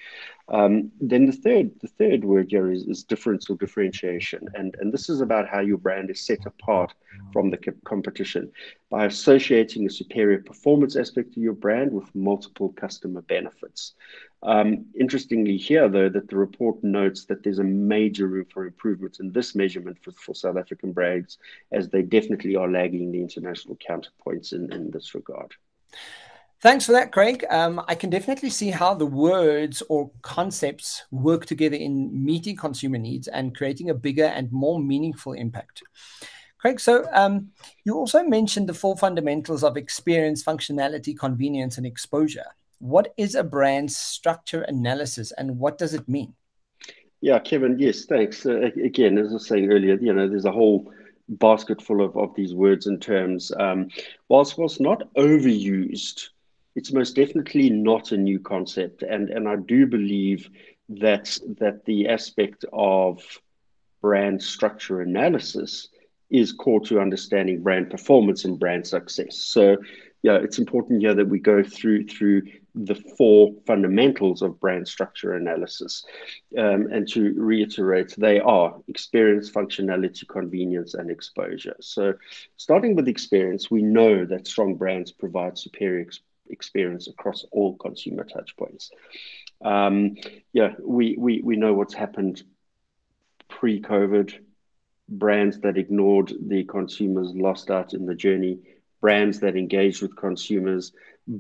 Um, 0.49 0.93
then 1.01 1.25
the 1.25 1.33
third 1.33 1.71
the 1.81 1.89
third 1.89 2.23
word 2.23 2.51
here 2.51 2.71
is, 2.71 2.83
is 2.85 3.03
difference 3.03 3.49
or 3.49 3.57
differentiation, 3.57 4.47
and 4.55 4.77
and 4.79 4.93
this 4.93 5.09
is 5.09 5.23
about 5.23 5.49
how 5.49 5.61
your 5.61 5.79
brand 5.79 6.11
is 6.11 6.21
set 6.21 6.45
apart 6.45 6.93
from 7.33 7.51
the 7.51 7.57
competition 7.85 8.53
by 8.91 9.07
associating 9.07 9.87
a 9.87 9.91
superior 9.91 10.41
performance 10.41 10.97
aspect 10.97 11.33
to 11.33 11.41
your 11.41 11.55
brand 11.55 11.93
with 11.93 12.15
multiple 12.15 12.75
customer 12.77 13.23
benefits. 13.23 13.95
Um, 14.43 14.85
interestingly, 14.99 15.57
here 15.57 15.89
though, 15.89 16.11
that 16.11 16.29
the 16.29 16.37
report 16.37 16.85
notes 16.85 17.25
that 17.25 17.43
there's 17.43 17.61
a 17.61 17.65
major 17.65 18.27
room 18.27 18.47
for 18.53 18.67
improvement 18.67 19.21
in 19.21 19.33
this 19.33 19.55
measurement 19.55 19.97
for, 20.03 20.13
for 20.13 20.35
South 20.35 20.59
African 20.59 20.93
brands, 20.93 21.39
as 21.73 21.89
they 21.89 22.03
definitely 22.03 22.55
are 22.55 22.71
lagging 22.71 23.11
the 23.11 23.21
international 23.23 23.77
counterpoints 23.77 24.53
in, 24.53 24.71
in 24.75 24.91
this 24.91 25.15
regard. 25.15 25.55
Thanks 26.61 26.87
for 26.87 26.93
that, 26.93 27.13
Craig. 27.13 27.45
Um, 27.51 27.83
I 27.89 27.95
can 27.95 28.09
definitely 28.09 28.49
see 28.49 28.71
how 28.71 28.95
the 28.95 29.07
words 29.07 29.83
or 29.89 30.11
concepts 30.23 31.05
work 31.11 31.45
together 31.45 31.77
in 31.77 32.25
meeting 32.25 32.57
consumer 32.57 32.97
needs 32.97 33.29
and 33.29 33.55
creating 33.55 33.91
a 33.91 33.95
bigger 33.95 34.25
and 34.25 34.51
more 34.51 34.81
meaningful 34.81 35.35
impact. 35.35 35.83
Craig, 36.59 36.81
so 36.81 37.07
um, 37.13 37.51
you 37.85 37.95
also 37.95 38.23
mentioned 38.23 38.67
the 38.67 38.73
four 38.73 38.97
fundamentals 38.97 39.63
of 39.63 39.77
experience, 39.77 40.43
functionality, 40.43 41.19
convenience, 41.19 41.77
and 41.77 41.87
exposure. 41.87 42.47
What 42.79 43.13
is 43.19 43.35
a 43.35 43.45
brand 43.45 43.93
structure 43.93 44.63
analysis 44.63 45.33
and 45.33 45.59
what 45.59 45.77
does 45.77 45.93
it 45.93 46.09
mean? 46.09 46.33
Yeah, 47.21 47.39
Kevin, 47.39 47.79
yes, 47.79 48.07
thanks. 48.07 48.47
Uh, 48.47 48.71
again, 48.83 49.19
as 49.19 49.31
I 49.31 49.35
was 49.35 49.47
saying 49.47 49.71
earlier, 49.71 49.99
you 50.01 50.13
know, 50.13 50.29
there's 50.29 50.47
a 50.47 50.53
whole 50.53 50.91
basket 51.29 51.83
full 51.83 52.03
of, 52.03 52.17
of 52.17 52.35
these 52.35 52.55
words 52.55 52.87
and 52.87 53.01
terms. 53.01 53.53
Um, 53.59 53.89
whilst, 54.29 54.59
whilst 54.59 54.81
not 54.81 55.03
overused, 55.15 56.29
it's 56.75 56.93
most 56.93 57.15
definitely 57.15 57.71
not 57.71 58.13
a 58.13 58.17
new 58.17 58.39
concept, 58.39 59.03
and 59.03 59.31
and 59.31 59.49
I 59.49 59.57
do 59.57 59.87
believe 59.87 60.49
that 60.89 61.39
that 61.59 61.85
the 61.85 62.09
aspect 62.09 62.65
of 62.73 63.23
brand 64.01 64.43
structure 64.43 65.01
analysis 65.01 65.89
is 66.31 66.53
core 66.53 66.81
to 66.81 67.01
understanding 67.01 67.63
brand 67.63 67.91
performance 67.91 68.45
and 68.45 68.59
brand 68.59 68.87
success. 68.87 69.37
So, 69.37 69.77
yeah, 70.23 70.37
it's 70.37 70.59
important 70.59 71.01
here 71.01 71.15
that 71.15 71.29
we 71.29 71.39
go 71.39 71.63
through 71.63 72.07
through 72.09 72.43
the 72.75 72.97
four 73.17 73.53
fundamentals 73.67 74.43
of 74.43 74.59
brand 74.59 74.89
structure 74.89 75.35
analysis. 75.35 76.05
Um, 76.59 76.89
and 76.91 77.07
to 77.11 77.35
reiterate, 77.37 78.15
they 78.19 78.41
are 78.41 78.75
experience, 78.89 79.49
functionality, 79.49 80.27
convenience, 80.27 80.95
and 80.95 81.09
exposure. 81.09 81.77
So, 81.81 82.15
starting 82.57 82.97
with 82.97 83.07
experience, 83.07 83.71
we 83.71 83.83
know 83.83 84.25
that 84.27 84.49
strong 84.49 84.75
brands 84.75 85.13
provide 85.13 85.57
superior 85.57 86.01
experience 86.01 86.34
experience 86.55 87.09
across 87.09 87.45
all 87.53 87.77
consumer 87.77 88.25
touchpoints. 88.25 88.91
Um, 89.63 90.17
yeah, 90.53 90.73
we, 90.83 91.17
we, 91.19 91.43
we 91.43 91.57
know 91.57 91.75
what's 91.75 91.95
happened 91.95 92.43
pre 93.49 93.83
COVID. 93.83 94.33
Brands 95.07 95.61
that 95.61 95.77
ignored 95.77 96.33
the 96.41 96.65
consumers 96.65 97.31
lost 97.35 97.71
out 97.71 97.93
in 97.93 98.07
the 98.07 98.15
journey. 98.15 98.61
Brands 99.03 99.41
that 99.41 99.55
engaged 99.55 100.01
with 100.01 100.17
consumers 100.17 100.93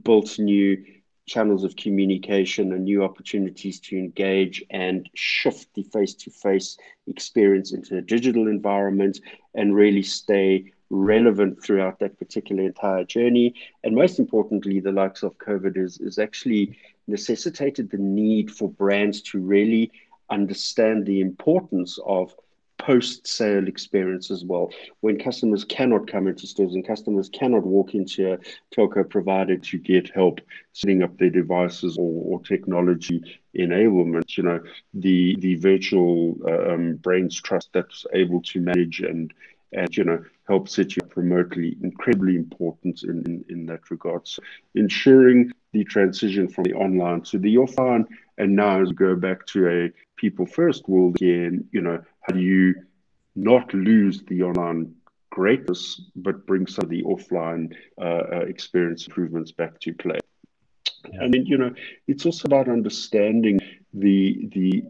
built 0.03 0.39
new 0.39 0.85
channels 1.27 1.65
of 1.65 1.77
communication 1.77 2.73
and 2.73 2.85
new 2.85 3.03
opportunities 3.03 3.81
to 3.81 3.97
engage 3.97 4.63
and 4.71 5.09
shift 5.15 5.69
the 5.75 5.83
face 5.85 6.15
to 6.15 6.31
face 6.31 6.77
experience 7.07 7.73
into 7.73 7.97
a 7.97 8.03
digital 8.03 8.47
environment 8.49 9.21
and 9.55 9.75
really 9.75 10.03
stay 10.03 10.71
relevant 10.91 11.63
throughout 11.63 11.99
that 11.99 12.19
particular 12.19 12.65
entire 12.65 13.05
journey. 13.05 13.55
And 13.83 13.95
most 13.95 14.19
importantly, 14.19 14.81
the 14.81 14.93
likes 14.93 15.23
of 15.23 15.39
COVID 15.39 15.77
is, 15.77 15.99
is 16.01 16.19
actually 16.19 16.79
necessitated 17.07 17.91
the 17.91 17.99
need 17.99 18.51
for 18.51 18.69
brands 18.69 19.21
to 19.23 19.39
really 19.39 19.91
understand 20.31 21.07
the 21.07 21.21
importance 21.21 21.99
of 22.07 22.35
post 22.79 23.27
sale 23.27 23.67
experience 23.67 24.31
as 24.31 24.45
well. 24.45 24.71
When 25.01 25.19
customers 25.19 25.65
cannot 25.65 26.07
come 26.07 26.27
into 26.27 26.47
stores 26.47 26.75
and 26.75 26.87
customers 26.87 27.29
cannot 27.29 27.65
walk 27.65 27.95
into 27.95 28.33
a 28.33 28.39
telco 28.75 29.09
provider 29.09 29.57
to 29.57 29.79
get 29.79 30.11
help 30.11 30.41
setting 30.73 31.03
up 31.03 31.17
their 31.17 31.31
devices 31.31 31.97
or, 31.97 32.23
or 32.25 32.41
technology 32.41 33.41
enablement, 33.57 34.37
you 34.37 34.43
know, 34.43 34.61
the, 34.93 35.37
the 35.39 35.55
virtual 35.55 36.37
uh, 36.47 36.75
um, 36.75 36.97
brains 36.97 37.41
trust 37.41 37.71
that's 37.73 38.05
able 38.13 38.43
to 38.43 38.61
manage 38.61 39.01
and 39.01 39.33
and 39.75 39.97
you 39.97 40.05
know 40.05 40.23
help 40.47 40.69
set 40.69 40.97
you 40.97 41.03
up 41.03 41.17
remotely 41.17 41.77
incredibly 41.83 42.37
important 42.37 43.03
in, 43.03 43.23
in, 43.27 43.45
in 43.49 43.67
that 43.67 43.91
regard 43.91 44.27
so 44.27 44.43
ensuring 44.75 45.51
the 45.73 45.85
transition 45.85 46.49
from 46.49 46.65
the 46.65 46.73
online 46.75 47.21
to 47.21 47.39
the 47.39 47.57
offline 47.57 48.07
and 48.39 48.55
now 48.55 48.81
as 48.81 48.89
we 48.89 48.95
go 48.95 49.15
back 49.15 49.45
to 49.47 49.69
a 49.69 49.91
people 50.17 50.47
first 50.47 50.89
world 50.89 51.17
again 51.17 51.67
you 51.73 51.81
know 51.81 52.01
how 52.23 52.33
do 52.33 52.41
you 52.41 52.75
not 53.35 53.73
lose 53.75 54.23
the 54.25 54.43
online 54.43 54.95
greatness 55.31 56.01
but 56.15 56.47
bring 56.47 56.67
some 56.67 56.85
of 56.85 56.91
the 56.91 57.03
offline 57.03 57.75
uh, 58.01 58.23
uh, 58.33 58.45
experience 58.47 59.07
improvements 59.07 59.51
back 59.51 59.81
to 59.81 59.93
play 59.93 60.19
yeah. 61.13 61.23
and 61.23 61.35
then 61.35 61.45
you 61.45 61.59
know 61.59 61.73
it's 62.07 62.25
also 62.25 62.47
about 62.47 62.69
understanding 62.69 63.59
the 63.93 64.49
the 64.53 64.85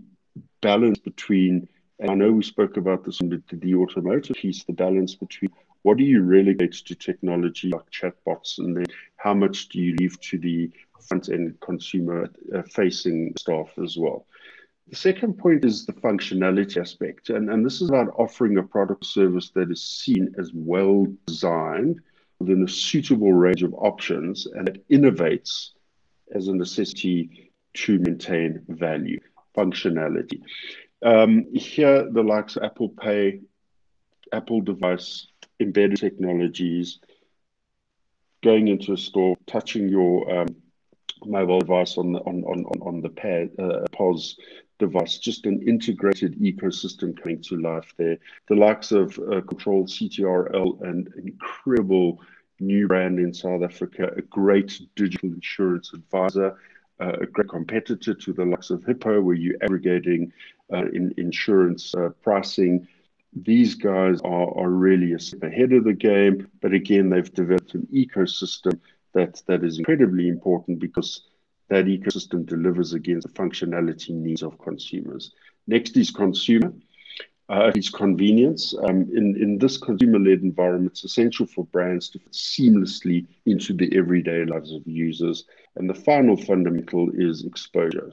balance 0.60 0.98
between 0.98 1.68
and 1.98 2.10
I 2.10 2.14
know 2.14 2.32
we 2.32 2.42
spoke 2.42 2.76
about 2.76 3.04
this 3.04 3.20
in 3.20 3.28
the, 3.28 3.42
the 3.52 3.74
automotive 3.74 4.36
piece, 4.36 4.64
the 4.64 4.72
balance 4.72 5.14
between 5.14 5.50
what 5.82 5.98
do 5.98 6.04
you 6.04 6.22
relegate 6.22 6.72
to 6.72 6.94
technology 6.94 7.68
like 7.68 7.90
chatbots, 7.90 8.58
and 8.58 8.76
then 8.76 8.86
how 9.16 9.34
much 9.34 9.68
do 9.68 9.78
you 9.80 9.94
leave 9.96 10.18
to 10.20 10.38
the 10.38 10.70
front 11.08 11.28
end 11.28 11.58
consumer 11.60 12.30
uh, 12.54 12.62
facing 12.62 13.34
staff 13.38 13.68
as 13.82 13.96
well? 13.96 14.26
The 14.88 14.96
second 14.96 15.38
point 15.38 15.64
is 15.64 15.86
the 15.86 15.92
functionality 15.92 16.78
aspect, 16.78 17.30
and, 17.30 17.50
and 17.50 17.64
this 17.64 17.80
is 17.80 17.88
about 17.88 18.14
offering 18.18 18.58
a 18.58 18.62
product 18.62 19.04
service 19.04 19.50
that 19.54 19.70
is 19.70 19.82
seen 19.82 20.34
as 20.38 20.52
well 20.54 21.06
designed 21.26 22.00
within 22.38 22.62
a 22.64 22.68
suitable 22.68 23.32
range 23.32 23.62
of 23.62 23.72
options 23.74 24.46
and 24.46 24.66
that 24.66 24.88
innovates 24.88 25.70
as 26.34 26.48
a 26.48 26.54
necessity 26.54 27.50
to 27.74 27.98
maintain 28.00 28.62
value, 28.68 29.20
functionality. 29.56 30.40
Um, 31.04 31.54
here, 31.54 32.10
the 32.10 32.22
likes 32.22 32.56
of 32.56 32.62
Apple 32.62 32.88
Pay, 32.88 33.40
Apple 34.32 34.62
device, 34.62 35.26
embedded 35.60 35.98
technologies, 35.98 36.98
going 38.42 38.68
into 38.68 38.94
a 38.94 38.96
store, 38.96 39.36
touching 39.46 39.88
your 39.88 40.40
um, 40.40 40.56
mobile 41.26 41.60
device 41.60 41.98
on 41.98 42.12
the 42.12 42.20
on 42.20 42.42
on 42.44 42.64
on 42.80 43.00
the 43.02 43.10
pad, 43.10 43.50
uh, 43.58 43.84
POS 43.92 44.36
device, 44.78 45.18
just 45.18 45.44
an 45.44 45.62
integrated 45.68 46.40
ecosystem 46.40 47.14
coming 47.20 47.42
to 47.42 47.56
life 47.58 47.92
there. 47.98 48.16
The 48.48 48.56
likes 48.56 48.90
of 48.90 49.18
uh, 49.18 49.42
Control 49.42 49.84
CTRL, 49.84 50.82
and 50.82 51.12
incredible 51.22 52.20
new 52.60 52.88
brand 52.88 53.18
in 53.18 53.34
South 53.34 53.62
Africa, 53.62 54.10
a 54.16 54.22
great 54.22 54.80
digital 54.96 55.34
insurance 55.34 55.92
advisor, 55.92 56.56
uh, 57.00 57.12
a 57.20 57.26
great 57.26 57.48
competitor 57.48 58.14
to 58.14 58.32
the 58.32 58.44
likes 58.44 58.70
of 58.70 58.84
Hippo, 58.84 59.20
where 59.20 59.36
you're 59.36 59.62
aggregating 59.62 60.32
in 60.70 61.14
insurance 61.16 61.94
uh, 61.94 62.10
pricing. 62.22 62.86
These 63.32 63.74
guys 63.74 64.20
are, 64.20 64.56
are 64.56 64.70
really 64.70 65.12
ahead 65.42 65.72
of 65.72 65.84
the 65.84 65.92
game, 65.92 66.48
but 66.62 66.72
again, 66.72 67.10
they've 67.10 67.32
developed 67.32 67.74
an 67.74 67.88
ecosystem 67.92 68.78
that, 69.12 69.42
that 69.46 69.64
is 69.64 69.78
incredibly 69.78 70.28
important 70.28 70.78
because 70.78 71.22
that 71.68 71.86
ecosystem 71.86 72.46
delivers 72.46 72.92
against 72.92 73.26
the 73.26 73.32
functionality 73.32 74.10
needs 74.10 74.42
of 74.42 74.58
consumers. 74.58 75.32
Next 75.66 75.96
is 75.96 76.10
consumer. 76.10 76.72
Uh, 77.48 77.70
it's 77.74 77.90
convenience. 77.90 78.74
Um, 78.84 79.02
in, 79.14 79.36
in 79.40 79.58
this 79.58 79.76
consumer 79.76 80.18
led 80.18 80.40
environment, 80.40 80.92
it's 80.92 81.04
essential 81.04 81.46
for 81.46 81.64
brands 81.66 82.08
to 82.10 82.18
fit 82.18 82.32
seamlessly 82.32 83.26
into 83.44 83.74
the 83.74 83.94
everyday 83.96 84.44
lives 84.44 84.72
of 84.72 84.86
users. 84.86 85.44
And 85.76 85.88
the 85.88 85.94
final 85.94 86.36
fundamental 86.36 87.10
is 87.14 87.44
exposure. 87.44 88.10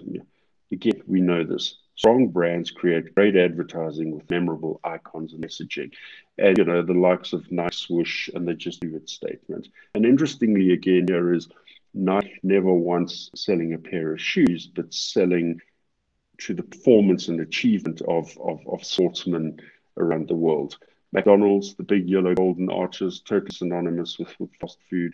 Again, 0.72 1.02
we 1.08 1.22
know 1.22 1.44
this. 1.44 1.78
Strong 1.96 2.30
brands 2.30 2.72
create 2.72 3.14
great 3.14 3.36
advertising 3.36 4.16
with 4.16 4.30
memorable 4.30 4.80
icons 4.84 5.34
and 5.34 5.44
messaging. 5.44 5.92
And, 6.38 6.58
you 6.58 6.66
know, 6.66 6.82
the 6.82 6.94
likes 6.94 7.34
of 7.34 7.52
Nike 7.52 7.76
Swoosh 7.76 8.30
and 8.30 8.48
the 8.48 8.54
Just 8.54 8.82
Do 8.82 8.96
It 8.96 9.10
statement. 9.10 9.68
And 9.94 10.06
interestingly, 10.06 10.74
again, 10.74 11.06
here 11.08 11.34
is 11.34 11.50
Nike 11.94 12.40
never 12.44 12.74
once 12.74 13.30
selling 13.36 13.74
a 13.74 13.78
pair 13.78 14.14
of 14.14 14.22
shoes, 14.22 14.68
but 14.68 14.94
selling 14.94 15.60
to 16.40 16.54
the 16.54 16.64
performance 16.64 17.28
and 17.28 17.40
achievement 17.40 18.02
of, 18.02 18.36
of, 18.40 18.60
of 18.68 18.84
sportsmen 18.84 19.60
around 19.98 20.28
the 20.28 20.36
world. 20.36 20.78
McDonald's, 21.14 21.76
the 21.76 21.84
big 21.84 22.10
yellow 22.10 22.34
golden 22.34 22.70
arches, 22.70 23.22
totally 23.22 23.52
synonymous 23.52 24.18
with, 24.18 24.34
with 24.40 24.50
fast 24.56 24.80
food. 24.90 25.14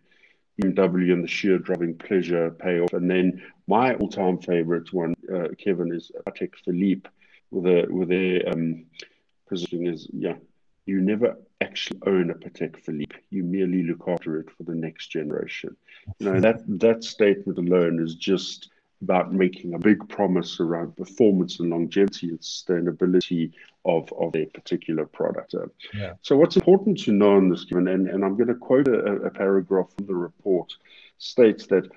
BMW 0.62 1.14
and 1.14 1.24
the 1.24 1.28
sheer 1.28 1.58
driving 1.58 1.96
pleasure 1.96 2.52
payoff. 2.52 2.94
And 2.94 3.10
then 3.10 3.42
my 3.68 3.96
all-time 3.96 4.40
favorite 4.40 4.92
one, 4.94 5.16
uh, 5.34 5.50
Kevin, 5.58 5.94
is 5.94 6.12
Patek 6.28 6.56
Philippe 6.64 7.10
with 7.52 7.66
a 7.66 7.88
with 7.90 8.10
their 8.10 8.50
um, 8.50 8.86
positioning 9.48 9.88
is 9.88 10.08
yeah, 10.12 10.36
you 10.86 11.02
never 11.02 11.38
actually 11.62 12.00
own 12.06 12.30
a 12.30 12.36
Patek 12.36 12.78
Philippe. 12.78 13.16
You 13.30 13.44
merely 13.44 13.84
look 13.84 14.08
after 14.08 14.40
it 14.40 14.50
for 14.52 14.64
the 14.64 14.76
next 14.76 15.08
generation. 15.08 15.76
You 16.20 16.32
know 16.32 16.40
that 16.40 16.62
that 16.80 17.04
statement 17.04 17.58
alone 17.58 18.02
is 18.02 18.16
just 18.16 18.70
about 19.02 19.34
making 19.34 19.74
a 19.74 19.80
big 19.80 20.08
promise 20.10 20.60
around 20.60 20.96
performance 20.96 21.60
and 21.60 21.70
longevity 21.70 22.30
and 22.30 22.40
sustainability 22.40 23.52
of, 23.86 24.12
of 24.14 24.36
a 24.36 24.46
particular 24.48 25.06
product. 25.06 25.54
Uh, 25.54 25.68
yeah. 25.94 26.14
So 26.22 26.36
what's 26.36 26.56
important 26.56 27.00
to 27.02 27.12
know 27.12 27.38
in 27.38 27.50
this 27.50 27.66
given, 27.66 27.88
and, 27.88 28.08
and 28.10 28.26
I'm 28.26 28.36
going 28.36 28.48
to 28.48 28.56
quote 28.56 28.88
a, 28.88 29.00
a 29.24 29.30
paragraph 29.30 29.88
from 29.96 30.08
the 30.08 30.16
report, 30.16 30.74
states 31.20 31.68
that 31.68 31.90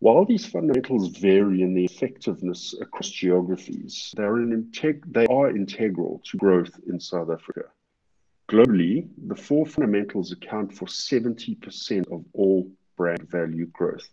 while 0.00 0.24
these 0.24 0.44
fundamentals 0.44 1.16
vary 1.16 1.62
in 1.62 1.72
the 1.72 1.84
effectiveness 1.84 2.74
across 2.80 3.08
geographies, 3.08 4.12
they 4.16 4.24
are, 4.24 4.36
integ- 4.36 5.12
they 5.12 5.26
are 5.26 5.50
integral 5.50 6.20
to 6.24 6.36
growth 6.36 6.78
in 6.88 7.00
South 7.00 7.30
Africa. 7.30 7.62
Globally, 8.50 9.08
the 9.26 9.36
four 9.36 9.64
fundamentals 9.64 10.32
account 10.32 10.74
for 10.74 10.86
70% 10.86 12.12
of 12.12 12.24
all 12.34 12.70
brand 12.96 13.28
value 13.30 13.66
growth 13.66 14.08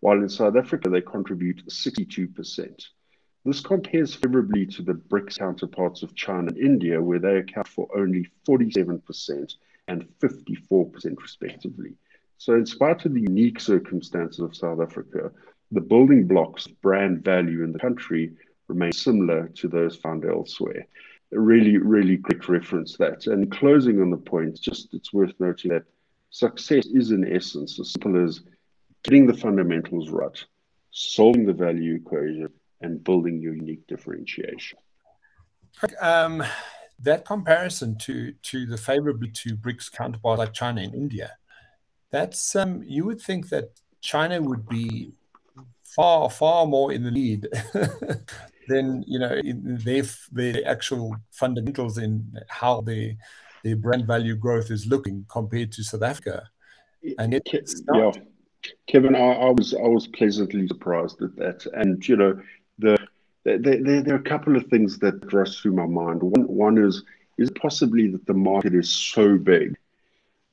while 0.00 0.18
in 0.18 0.28
South 0.28 0.56
Africa 0.56 0.88
they 0.88 1.00
contribute 1.00 1.66
62%. 1.66 2.86
This 3.44 3.60
compares 3.60 4.14
favorably 4.14 4.66
to 4.66 4.82
the 4.82 4.94
BRICS 4.94 5.38
counterparts 5.38 6.02
of 6.02 6.16
China 6.16 6.48
and 6.48 6.58
India, 6.58 7.00
where 7.00 7.20
they 7.20 7.36
account 7.36 7.68
for 7.68 7.88
only 7.96 8.26
47% 8.46 9.54
and 9.88 10.08
54% 10.20 11.22
respectively. 11.22 11.92
So, 12.38 12.54
in 12.54 12.66
spite 12.66 13.06
of 13.06 13.14
the 13.14 13.20
unique 13.20 13.60
circumstances 13.60 14.40
of 14.40 14.56
South 14.56 14.80
Africa, 14.80 15.30
the 15.70 15.80
building 15.80 16.26
blocks 16.26 16.66
of 16.66 16.80
brand 16.82 17.24
value 17.24 17.62
in 17.62 17.72
the 17.72 17.78
country 17.78 18.32
remain 18.68 18.92
similar 18.92 19.48
to 19.54 19.68
those 19.68 19.96
found 19.96 20.24
elsewhere. 20.24 20.86
A 21.32 21.40
really, 21.40 21.78
really 21.78 22.16
great 22.16 22.48
reference 22.48 22.96
that. 22.98 23.26
And 23.26 23.50
closing 23.50 24.00
on 24.00 24.10
the 24.10 24.16
point, 24.16 24.60
just 24.60 24.92
it's 24.92 25.12
worth 25.12 25.32
noting 25.38 25.70
that 25.72 25.84
success 26.30 26.86
is 26.86 27.10
in 27.10 27.32
essence 27.32 27.78
as 27.80 27.92
simple 27.92 28.22
as 28.22 28.42
getting 29.06 29.26
the 29.26 29.34
fundamentals 29.34 30.10
right, 30.10 30.44
solving 30.90 31.46
the 31.46 31.52
value 31.52 31.94
equation, 31.94 32.48
and 32.80 33.02
building 33.04 33.40
your 33.40 33.54
unique 33.54 33.86
differentiation. 33.86 34.78
Um, 36.00 36.42
that 36.98 37.24
comparison 37.24 37.96
to 37.98 38.32
to 38.32 38.66
the 38.66 38.76
favorably 38.76 39.30
to 39.30 39.56
BRICS 39.56 39.92
counterparts 39.92 40.38
like 40.38 40.52
China 40.52 40.80
and 40.82 40.94
India, 40.94 41.32
that's 42.10 42.56
um, 42.56 42.82
you 42.84 43.04
would 43.04 43.20
think 43.20 43.48
that 43.50 43.70
China 44.00 44.42
would 44.42 44.68
be 44.68 45.12
far 45.84 46.28
far 46.28 46.66
more 46.66 46.92
in 46.92 47.04
the 47.04 47.10
lead 47.10 47.46
than 48.68 49.04
you 49.06 49.18
know 49.18 49.40
their 49.44 50.02
their 50.32 50.66
actual 50.66 51.14
fundamentals 51.30 51.98
in 51.98 52.32
how 52.48 52.80
their 52.80 53.12
their 53.62 53.76
brand 53.76 54.06
value 54.06 54.34
growth 54.34 54.70
is 54.70 54.86
looking 54.86 55.24
compared 55.28 55.70
to 55.72 55.84
South 55.84 56.02
Africa, 56.02 56.48
and 57.18 57.34
it's 57.34 57.82
not. 57.82 58.16
Yeah 58.16 58.22
Kevin, 58.86 59.14
I, 59.14 59.18
I, 59.18 59.50
was 59.50 59.74
I 59.74 59.86
was 59.86 60.06
pleasantly 60.06 60.66
surprised 60.68 61.22
at 61.22 61.36
that, 61.36 61.66
and 61.74 62.06
you 62.06 62.16
know, 62.16 62.40
the 62.78 62.96
there, 63.44 63.58
there, 63.58 64.02
there 64.02 64.14
are 64.14 64.18
a 64.18 64.22
couple 64.22 64.56
of 64.56 64.66
things 64.66 64.98
that 64.98 65.32
rush 65.32 65.60
through 65.60 65.72
my 65.72 65.86
mind. 65.86 66.22
One 66.22 66.46
one 66.46 66.78
is 66.78 67.02
is 67.38 67.50
possibly 67.50 68.08
that 68.08 68.26
the 68.26 68.34
market 68.34 68.74
is 68.74 68.90
so 68.90 69.36
big 69.36 69.76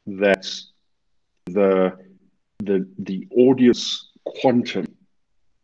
that 0.06 0.47
the 1.45 1.97
the 2.60 2.88
the 2.99 3.28
audience 3.32 4.10
quantum 4.26 4.86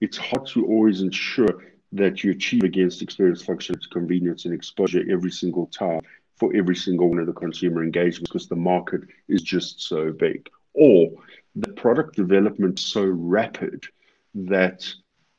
it's 0.01 0.17
hard 0.17 0.45
to 0.47 0.65
always 0.65 1.01
ensure 1.01 1.63
that 1.91 2.23
you 2.23 2.31
achieve 2.31 2.63
against 2.63 3.01
experience, 3.01 3.41
function, 3.41 3.75
convenience, 3.91 4.45
and 4.45 4.53
exposure 4.53 5.03
every 5.09 5.31
single 5.31 5.67
time 5.67 6.01
for 6.35 6.55
every 6.55 6.75
single 6.75 7.09
one 7.09 7.19
of 7.19 7.25
the 7.25 7.33
consumer 7.33 7.83
engagements 7.83 8.29
because 8.29 8.47
the 8.47 8.55
market 8.55 9.01
is 9.27 9.41
just 9.41 9.81
so 9.81 10.11
big. 10.11 10.47
Or 10.73 11.11
the 11.61 11.73
product 11.73 12.15
development 12.15 12.79
so 12.79 13.05
rapid 13.05 13.85
that 14.33 14.87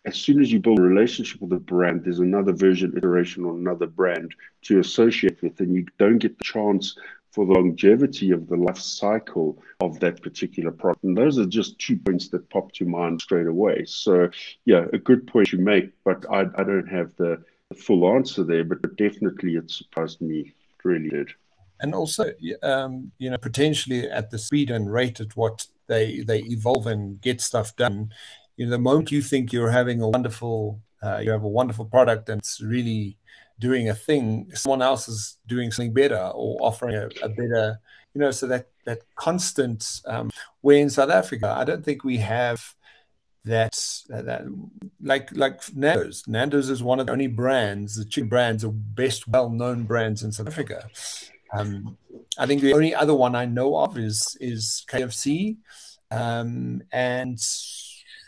as 0.04 0.16
soon 0.16 0.40
as 0.40 0.50
you 0.50 0.58
build 0.58 0.78
a 0.78 0.82
relationship 0.82 1.40
with 1.40 1.52
a 1.52 1.58
brand, 1.58 2.04
there's 2.04 2.20
another 2.20 2.52
version, 2.52 2.94
iteration 2.96 3.44
on 3.44 3.56
another 3.56 3.86
brand 3.86 4.34
to 4.62 4.80
associate 4.80 5.42
with, 5.42 5.60
and 5.60 5.74
you 5.74 5.84
don't 5.98 6.18
get 6.18 6.38
the 6.38 6.44
chance 6.44 6.96
for 7.32 7.46
the 7.46 7.52
longevity 7.52 8.32
of 8.32 8.48
the 8.48 8.56
life 8.56 8.78
cycle 8.78 9.62
of 9.80 10.00
that 10.00 10.20
particular 10.22 10.70
product. 10.70 11.04
And 11.04 11.16
those 11.16 11.38
are 11.38 11.46
just 11.46 11.78
two 11.78 11.96
points 11.96 12.28
that 12.30 12.48
pop 12.50 12.72
to 12.72 12.84
mind 12.84 13.20
straight 13.20 13.46
away. 13.46 13.84
So, 13.86 14.30
yeah, 14.64 14.86
a 14.92 14.98
good 14.98 15.26
point 15.26 15.52
you 15.52 15.58
make, 15.58 15.90
but 16.04 16.24
I, 16.30 16.46
I 16.56 16.64
don't 16.64 16.88
have 16.88 17.14
the, 17.16 17.42
the 17.68 17.76
full 17.76 18.10
answer 18.12 18.42
there, 18.42 18.64
but 18.64 18.96
definitely 18.96 19.54
it 19.54 19.70
surprised 19.70 20.20
me. 20.20 20.54
Really 20.82 21.10
did. 21.10 21.30
And 21.80 21.94
also, 21.94 22.32
um, 22.62 23.12
you 23.18 23.30
know, 23.30 23.38
potentially 23.38 24.08
at 24.08 24.30
the 24.30 24.38
speed 24.38 24.70
and 24.70 24.92
rate 24.92 25.20
at 25.20 25.36
what 25.36 25.66
they 25.90 26.20
they 26.20 26.40
evolve 26.44 26.86
and 26.86 27.20
get 27.20 27.40
stuff 27.40 27.76
done. 27.76 28.14
You 28.56 28.66
know, 28.66 28.70
the 28.70 28.78
moment 28.78 29.12
you 29.12 29.20
think 29.20 29.52
you're 29.52 29.70
having 29.70 30.00
a 30.00 30.08
wonderful, 30.08 30.80
uh, 31.02 31.18
you 31.18 31.30
have 31.32 31.42
a 31.42 31.48
wonderful 31.48 31.84
product 31.84 32.28
and 32.28 32.38
it's 32.38 32.60
really 32.60 33.18
doing 33.58 33.90
a 33.90 33.94
thing, 33.94 34.50
someone 34.54 34.82
else 34.82 35.08
is 35.08 35.36
doing 35.46 35.70
something 35.70 35.92
better 35.92 36.30
or 36.34 36.56
offering 36.60 36.94
a, 36.96 37.08
a 37.22 37.28
better, 37.28 37.78
you 38.14 38.20
know, 38.20 38.30
so 38.30 38.46
that 38.46 38.68
that 38.86 39.00
constant. 39.16 40.00
Um, 40.06 40.30
where 40.62 40.78
in 40.78 40.90
South 40.90 41.10
Africa, 41.10 41.54
I 41.56 41.64
don't 41.64 41.84
think 41.84 42.04
we 42.04 42.18
have 42.18 42.74
that 43.44 43.76
that 44.08 44.42
like 45.02 45.30
like 45.32 45.60
Nando's. 45.74 46.24
Nando's 46.26 46.70
is 46.70 46.82
one 46.82 47.00
of 47.00 47.06
the 47.06 47.12
only 47.12 47.26
brands, 47.26 47.96
the 47.96 48.04
chicken 48.04 48.28
brands, 48.28 48.64
are 48.64 48.72
best 48.72 49.28
well 49.28 49.50
known 49.50 49.84
brands 49.84 50.22
in 50.22 50.32
South 50.32 50.48
Africa. 50.48 50.88
Um, 51.52 51.96
I 52.38 52.46
think 52.46 52.62
the 52.62 52.74
only 52.74 52.94
other 52.94 53.14
one 53.14 53.34
I 53.34 53.44
know 53.44 53.76
of 53.76 53.98
is 53.98 54.36
is 54.40 54.84
KFC, 54.88 55.56
um, 56.10 56.82
and 56.92 57.38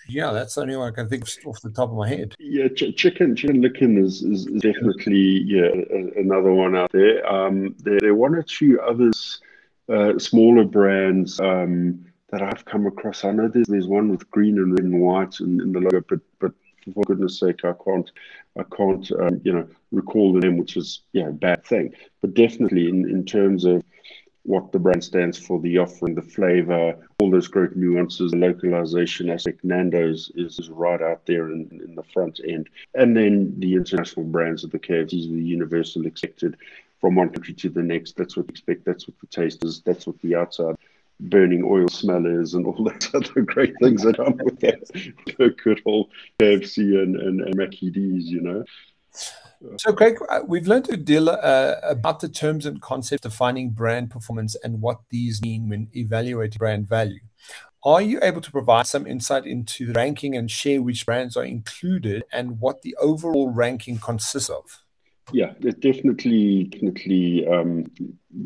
yeah, 0.08 0.32
that's 0.32 0.54
the 0.54 0.62
only 0.62 0.76
one 0.76 0.88
I 0.88 0.94
can 0.94 1.08
think 1.08 1.24
of 1.24 1.46
off 1.46 1.61
the 1.62 1.70
top 1.70 1.90
of 1.90 1.96
my 1.96 2.08
head. 2.08 2.35
Yeah, 2.38 2.68
ch- 2.68 2.96
chicken 2.96 3.37
chicken 3.37 3.61
licken 3.61 3.96
is, 3.96 4.22
is, 4.22 4.46
is 4.46 4.61
definitely 4.61 5.42
yeah 5.46 5.68
a, 5.90 6.20
another 6.20 6.52
one 6.52 6.76
out 6.76 6.92
there. 6.92 7.26
Um, 7.30 7.74
there, 7.78 8.00
there 8.00 8.11
are 8.11 8.14
one 8.14 8.35
or 8.35 8.42
two 8.42 8.80
others, 8.80 9.40
uh, 9.88 10.18
smaller 10.18 10.64
brands 10.64 11.38
um, 11.40 12.04
that 12.30 12.42
I've 12.42 12.64
come 12.64 12.87
across. 12.87 13.24
I 13.24 13.32
know 13.32 13.48
there's 13.48 13.68
there's 13.68 13.87
one 13.87 14.11
with 14.11 14.30
green 14.30 14.58
and 14.58 14.72
red 14.72 14.85
and 14.85 15.00
white 15.00 15.40
in, 15.40 15.61
in 15.61 15.72
the 15.72 15.80
logo, 15.80 16.02
but 16.08 16.20
but 16.40 16.52
for 16.92 17.05
goodness 17.05 17.38
sake, 17.38 17.64
I 17.64 17.73
can't 17.85 18.11
I 18.59 18.64
can't 18.64 19.11
um, 19.12 19.40
you 19.45 19.53
know 19.53 19.68
recall 19.90 20.33
the 20.33 20.40
name, 20.40 20.59
which 20.59 20.77
is 20.77 21.03
yeah 21.12 21.29
a 21.29 21.33
bad 21.33 21.64
thing. 21.64 21.95
But 22.21 22.35
definitely 22.35 22.88
in 22.88 23.09
in 23.09 23.25
terms 23.25 23.64
of 23.64 23.83
what 24.45 24.73
the 24.73 24.79
brand 24.79 25.05
stands 25.05 25.38
for, 25.38 25.61
the 25.61 25.79
offering, 25.79 26.14
the 26.14 26.23
flavor, 26.23 26.97
all 27.21 27.31
those 27.31 27.47
great 27.47 27.77
nuances, 27.77 28.33
the 28.33 28.37
localization 28.37 29.31
aspect. 29.31 29.62
Nando's 29.62 30.33
is, 30.35 30.59
is 30.59 30.68
right 30.68 31.01
out 31.01 31.27
there 31.27 31.51
in, 31.51 31.68
in 31.85 31.95
the 31.95 32.03
front 32.03 32.40
end. 32.47 32.68
And 32.95 33.16
then 33.16 33.55
the 33.59 33.75
international 33.75 34.27
brands 34.27 34.64
of 34.64 34.73
the 34.73 34.81
KFCs, 34.81 35.31
the 35.31 35.42
universal 35.42 36.07
expected 36.07 36.57
from 37.01 37.14
one 37.14 37.29
country 37.29 37.55
to 37.55 37.68
the 37.68 37.83
next. 37.83 38.16
That's 38.16 38.37
what 38.37 38.47
we 38.47 38.51
expect. 38.51 38.85
That's 38.85 39.07
what 39.07 39.18
the 39.21 39.29
taste 39.29 39.64
is. 39.64 39.81
That's 39.81 40.07
what 40.07 40.21
the 40.21 40.35
outside 40.35 40.77
burning 41.20 41.64
oil 41.64 41.88
smellers 41.88 42.55
and 42.55 42.66
all 42.66 42.85
those 42.85 43.14
other 43.14 43.42
great 43.42 43.75
things 43.81 44.03
that 44.03 44.16
come 44.16 44.38
with 44.42 44.61
that. 44.61 45.57
Good 45.64 45.83
old 45.85 46.11
KFC 46.40 47.03
and, 47.03 47.16
and, 47.16 47.40
and 47.40 47.55
Mackie 47.55 47.90
D's, 47.90 48.29
you 48.29 48.40
know. 48.40 48.64
So, 49.77 49.92
Craig, 49.92 50.18
uh, 50.29 50.40
we've 50.46 50.66
learned 50.66 50.87
to 50.87 50.96
deal 50.96 51.29
uh, 51.29 51.75
about 51.83 52.20
the 52.20 52.29
terms 52.29 52.66
and 52.66 52.81
concepts 52.81 53.22
defining 53.22 53.70
brand 53.70 54.11
performance 54.11 54.57
and 54.64 54.81
what 54.81 55.01
these 55.11 55.40
mean 55.40 55.68
when 55.68 55.88
evaluating 55.94 56.59
brand 56.59 56.88
value. 56.88 57.20
Are 57.85 58.03
you 58.03 58.20
able 58.22 58.40
to 58.40 58.51
provide 58.51 58.87
some 58.87 59.07
insight 59.07 59.44
into 59.44 59.87
the 59.87 59.92
ranking 59.92 60.37
and 60.37 60.51
share 60.51 60.81
which 60.81 61.05
brands 61.05 61.37
are 61.37 61.44
included 61.44 62.25
and 62.33 62.61
what 62.61 62.83
the 62.83 62.96
overall 63.01 63.51
ranking 63.51 63.98
consists 63.98 64.48
of? 64.48 64.83
Yeah, 65.33 65.53
it's 65.61 65.79
definitely, 65.79 66.64
definitely 66.64 67.46
um, 67.46 67.85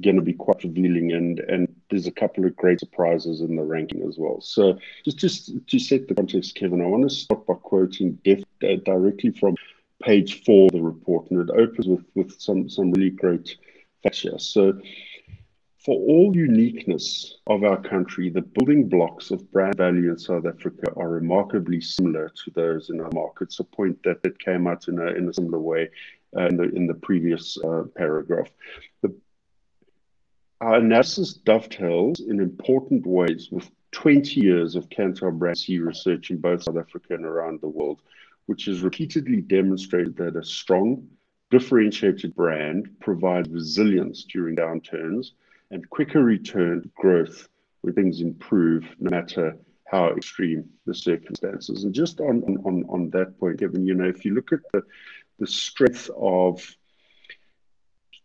going 0.01 0.17
to 0.17 0.23
be 0.23 0.35
quite 0.35 0.63
revealing, 0.63 1.13
and 1.13 1.41
and 1.41 1.66
there's 1.91 2.07
a 2.07 2.13
couple 2.13 2.45
of 2.45 2.57
great 2.57 2.81
surprises 2.81 3.41
in 3.41 3.57
the 3.57 3.63
ranking 3.63 4.03
as 4.09 4.17
well. 4.19 4.41
So, 4.41 4.79
just 5.05 5.19
just 5.19 5.51
to 5.67 5.79
set 5.79 6.09
the 6.09 6.15
context, 6.15 6.55
Kevin, 6.55 6.81
I 6.81 6.87
want 6.87 7.09
to 7.09 7.15
start 7.15 7.47
by 7.47 7.55
quoting 7.55 8.19
def- 8.25 8.45
uh, 8.63 8.77
directly 8.85 9.31
from 9.31 9.57
page 10.03 10.45
four 10.45 10.67
of 10.67 10.73
the 10.73 10.83
report, 10.83 11.31
and 11.31 11.49
it 11.49 11.51
opens 11.51 11.87
with, 11.87 12.05
with 12.15 12.41
some, 12.41 12.69
some 12.69 12.93
really 12.93 13.11
great 13.11 13.57
facts 14.03 14.21
here. 14.21 14.39
So, 14.39 14.79
for 15.79 15.95
all 15.95 16.35
uniqueness 16.35 17.39
of 17.47 17.63
our 17.63 17.81
country, 17.81 18.29
the 18.29 18.43
building 18.43 18.89
blocks 18.89 19.31
of 19.31 19.51
brand 19.53 19.77
value 19.77 20.11
in 20.11 20.19
South 20.19 20.45
Africa 20.45 20.93
are 20.97 21.09
remarkably 21.09 21.81
similar 21.81 22.29
to 22.45 22.51
those 22.51 22.91
in 22.91 23.01
our 23.01 23.11
markets, 23.13 23.61
a 23.61 23.65
point 23.65 24.03
that, 24.03 24.23
that 24.25 24.39
came 24.41 24.67
out 24.67 24.89
in 24.89 24.99
a, 24.99 25.07
in 25.07 25.29
a 25.29 25.33
similar 25.33 25.61
way 25.61 25.89
uh, 26.37 26.47
in, 26.47 26.57
the, 26.57 26.65
in 26.75 26.87
the 26.89 26.95
previous 26.95 27.57
uh, 27.59 27.85
paragraph. 27.95 28.49
The, 29.03 29.15
our 30.61 30.77
analysis 30.77 31.35
dovetails 31.35 32.21
in 32.21 32.41
important 32.41 33.07
ways 33.07 33.49
with 33.51 33.71
20 33.93 34.41
years 34.41 34.77
of 34.77 34.89
Kantar 34.89 35.37
BrandZ 35.37 35.85
research 35.85 36.31
in 36.31 36.39
both 36.39 36.63
South 36.63 36.77
Africa 36.77 37.15
and 37.15 37.25
around 37.25 37.61
the 37.61 37.69
world, 37.69 38.01
which 38.47 38.67
has 38.67 38.81
repeatedly 38.81 39.41
demonstrated 39.41 40.17
that 40.17 40.37
a 40.37 40.45
strong, 40.45 41.09
differentiated 41.51 42.35
brand 42.35 42.89
provides 43.01 43.49
resilience 43.49 44.25
during 44.25 44.57
downturns 44.57 45.33
and 45.71 45.89
quicker 45.91 46.23
return 46.23 46.91
growth 46.97 47.49
when 47.83 47.95
things 47.95 48.21
improve, 48.21 48.85
no 48.99 49.11
matter 49.11 49.57
how 49.87 50.09
extreme 50.09 50.69
the 50.87 50.95
circumstances. 50.95 51.85
And 51.85 51.95
just 51.95 52.21
on, 52.21 52.43
on, 52.65 52.85
on 52.89 53.11
that 53.11 53.39
point, 53.39 53.61
Kevin, 53.61 53.87
you 53.87 53.95
know, 53.95 54.09
if 54.09 54.25
you 54.25 54.35
look 54.35 54.53
at 54.53 54.61
the, 54.73 54.83
the 55.39 55.47
strength 55.47 56.11
of 56.17 56.61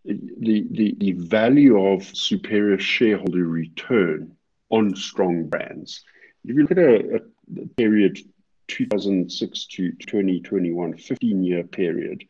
the, 0.04 0.68
the, 0.72 0.96
the 0.98 1.12
value 1.14 1.80
of 1.86 2.04
superior 2.04 2.80
shareholder 2.80 3.46
return 3.46 4.36
on 4.70 4.96
strong 4.96 5.48
brands, 5.48 6.04
if 6.46 6.56
you 6.56 6.62
look 6.62 6.72
at 6.72 6.78
a, 6.78 7.22
a 7.62 7.68
period 7.78 8.20
2006 8.68 9.66
to 9.66 9.92
2021, 9.92 10.98
15 10.98 11.44
year 11.44 11.64
period. 11.64 12.24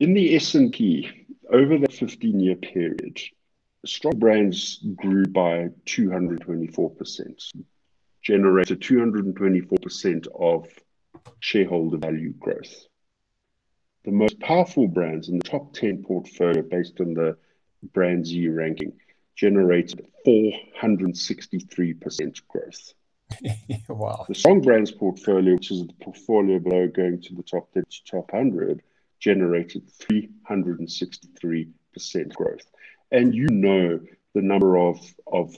In 0.00 0.14
the 0.14 0.34
S&P, 0.36 1.26
over 1.50 1.78
that 1.78 1.92
15 1.92 2.40
year 2.40 2.56
period, 2.56 3.20
strong 3.84 4.18
brands 4.18 4.78
grew 4.96 5.26
by 5.26 5.68
224%, 5.86 7.52
generated 8.22 8.80
224% 8.80 10.26
of 10.34 10.68
shareholder 11.40 11.98
value 11.98 12.32
growth. 12.32 12.86
The 14.08 14.14
most 14.14 14.40
powerful 14.40 14.88
brands 14.88 15.28
in 15.28 15.36
the 15.36 15.44
top 15.44 15.74
10 15.74 16.02
portfolio, 16.02 16.62
based 16.62 16.98
on 16.98 17.12
the 17.12 17.36
BrandZ 17.92 18.56
ranking, 18.56 18.94
generated 19.36 20.06
463% 20.26 22.40
growth. 22.48 22.94
wow. 23.90 24.24
The 24.26 24.34
Strong 24.34 24.62
Brands 24.62 24.92
portfolio, 24.92 25.56
which 25.56 25.70
is 25.70 25.86
the 25.86 25.92
portfolio 26.00 26.58
below 26.58 26.88
going 26.88 27.20
to 27.20 27.34
the 27.34 27.42
top 27.42 27.70
30 27.74 27.86
top 28.10 28.32
100, 28.32 28.82
generated 29.20 29.86
363% 30.10 31.68
growth. 32.32 32.64
And 33.12 33.34
you 33.34 33.46
know 33.48 34.00
the 34.34 34.40
number 34.40 34.78
of, 34.78 34.98
of 35.30 35.54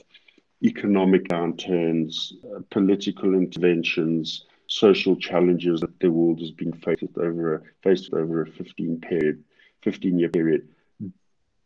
economic 0.61 1.29
downturns, 1.29 2.33
uh, 2.53 2.59
political 2.69 3.33
interventions, 3.33 4.43
social 4.71 5.17
challenges 5.17 5.81
that 5.81 5.99
the 5.99 6.09
world 6.09 6.39
has 6.39 6.51
been 6.51 6.71
faced 6.71 7.01
with 7.01 7.17
over 7.17 7.55
a, 7.55 7.61
faced 7.83 8.09
with 8.09 8.21
over 8.21 8.43
a 8.43 8.47
15 8.47 9.01
period, 9.01 9.43
15 9.81 10.17
year 10.17 10.29
period. 10.29 10.69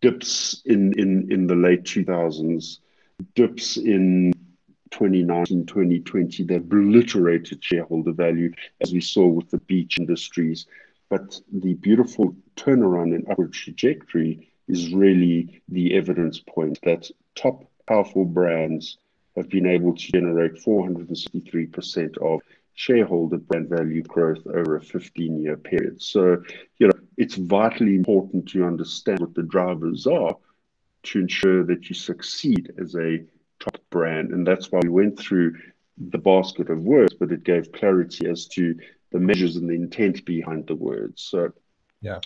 Dips 0.02 0.64
in, 0.66 0.92
in, 1.00 1.32
in 1.32 1.46
the 1.46 1.56
late 1.56 1.84
2000s, 1.84 2.80
dips 3.36 3.78
in 3.78 4.34
2019, 4.90 5.68
2020 5.68 6.44
that 6.46 6.56
obliterated 6.56 7.64
shareholder 7.64 8.12
value, 8.12 8.52
as 8.82 8.92
we 8.92 9.02
saw 9.02 9.28
with 9.28 9.52
the 9.52 9.60
beach 9.60 10.00
industries. 10.00 10.66
But 11.08 11.40
the 11.54 11.76
beautiful 11.76 12.36
turnaround 12.56 13.14
and 13.14 13.30
upward 13.30 13.54
trajectory 13.54 14.50
is 14.68 14.92
really 14.92 15.62
the 15.70 15.94
evidence 15.94 16.40
point 16.40 16.80
that 16.82 17.12
top 17.36 17.70
powerful 17.88 18.26
brands 18.26 18.98
have 19.36 19.50
been 19.50 19.68
able 19.68 19.94
to 19.94 20.12
generate 20.12 20.56
463% 20.56 22.18
of 22.18 22.42
shareholder 22.76 23.38
brand 23.38 23.70
value 23.70 24.04
growth 24.04 24.46
over 24.48 24.76
a 24.76 24.82
15 24.82 25.42
year 25.42 25.58
period. 25.58 26.02
So, 26.02 26.44
you 26.78 26.88
know, 26.88 27.00
it's 27.18 27.36
vitally 27.36 27.96
important 27.96 28.48
to 28.50 28.66
understand 28.66 29.22
what 29.22 29.34
the 29.34 29.44
drivers 29.44 30.06
are 30.06 30.36
to 31.04 31.20
ensure 31.20 31.64
that 31.64 31.90
you 31.90 31.96
succeed 31.96 32.74
as 32.78 32.96
a 32.96 33.24
top 33.60 33.78
brand. 33.90 34.32
And 34.32 34.46
that's 34.46 34.72
why 34.72 34.80
we 34.84 34.90
went 34.90 35.18
through 35.18 35.56
the 35.98 36.18
basket 36.18 36.70
of 36.70 36.84
words, 36.84 37.14
but 37.14 37.32
it 37.32 37.46
gave 37.46 37.72
clarity 37.72 38.28
as 38.28 38.48
to 38.50 38.78
the 39.12 39.20
measures 39.20 39.56
and 39.56 39.70
the 39.70 39.74
intent 39.74 40.26
behind 40.26 40.68
the 40.68 40.76
words. 40.76 41.22
So, 41.24 41.52
yeah. 42.02 42.20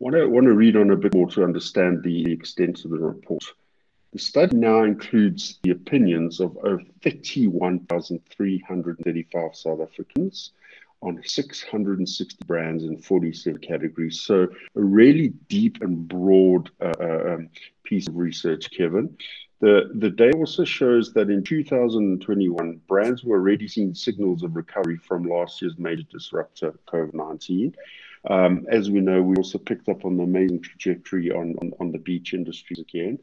Want 0.00 0.16
to, 0.16 0.26
want 0.26 0.46
to 0.46 0.54
read 0.54 0.76
on 0.76 0.90
a 0.90 0.96
bit 0.96 1.14
more 1.14 1.30
to 1.30 1.44
understand 1.44 2.02
the 2.02 2.32
extent 2.32 2.84
of 2.84 2.90
the 2.90 2.98
report. 2.98 3.44
The 4.12 4.18
study 4.18 4.56
now 4.56 4.82
includes 4.82 5.58
the 5.62 5.70
opinions 5.70 6.38
of 6.38 6.54
over 6.58 6.82
31,335 7.02 9.56
South 9.56 9.80
Africans 9.80 10.52
on 11.00 11.22
660 11.24 12.44
brands 12.44 12.84
in 12.84 12.98
47 12.98 13.58
categories. 13.60 14.20
So, 14.20 14.48
a 14.76 14.80
really 14.80 15.28
deep 15.48 15.80
and 15.80 16.06
broad 16.06 16.70
uh, 16.80 16.92
uh 17.00 17.34
um, 17.34 17.48
piece 17.84 18.06
of 18.06 18.16
research, 18.16 18.70
Kevin. 18.70 19.16
The, 19.60 19.90
the 19.94 20.10
data 20.10 20.36
also 20.36 20.64
shows 20.64 21.14
that 21.14 21.30
in 21.30 21.42
2021, 21.44 22.80
brands 22.88 23.24
were 23.24 23.38
already 23.38 23.66
seeing 23.68 23.94
signals 23.94 24.42
of 24.42 24.56
recovery 24.56 24.98
from 24.98 25.24
last 25.24 25.62
year's 25.62 25.78
major 25.78 26.02
disruptor, 26.10 26.74
COVID 26.86 27.14
19. 27.14 27.74
Um, 28.28 28.66
as 28.70 28.90
we 28.90 29.00
know, 29.00 29.22
we 29.22 29.36
also 29.36 29.58
picked 29.58 29.88
up 29.88 30.04
on 30.04 30.16
the 30.16 30.24
amazing 30.24 30.60
trajectory 30.60 31.30
on, 31.30 31.54
on, 31.62 31.72
on 31.80 31.92
the 31.92 31.98
beach 31.98 32.34
industries 32.34 32.80
again. 32.80 33.18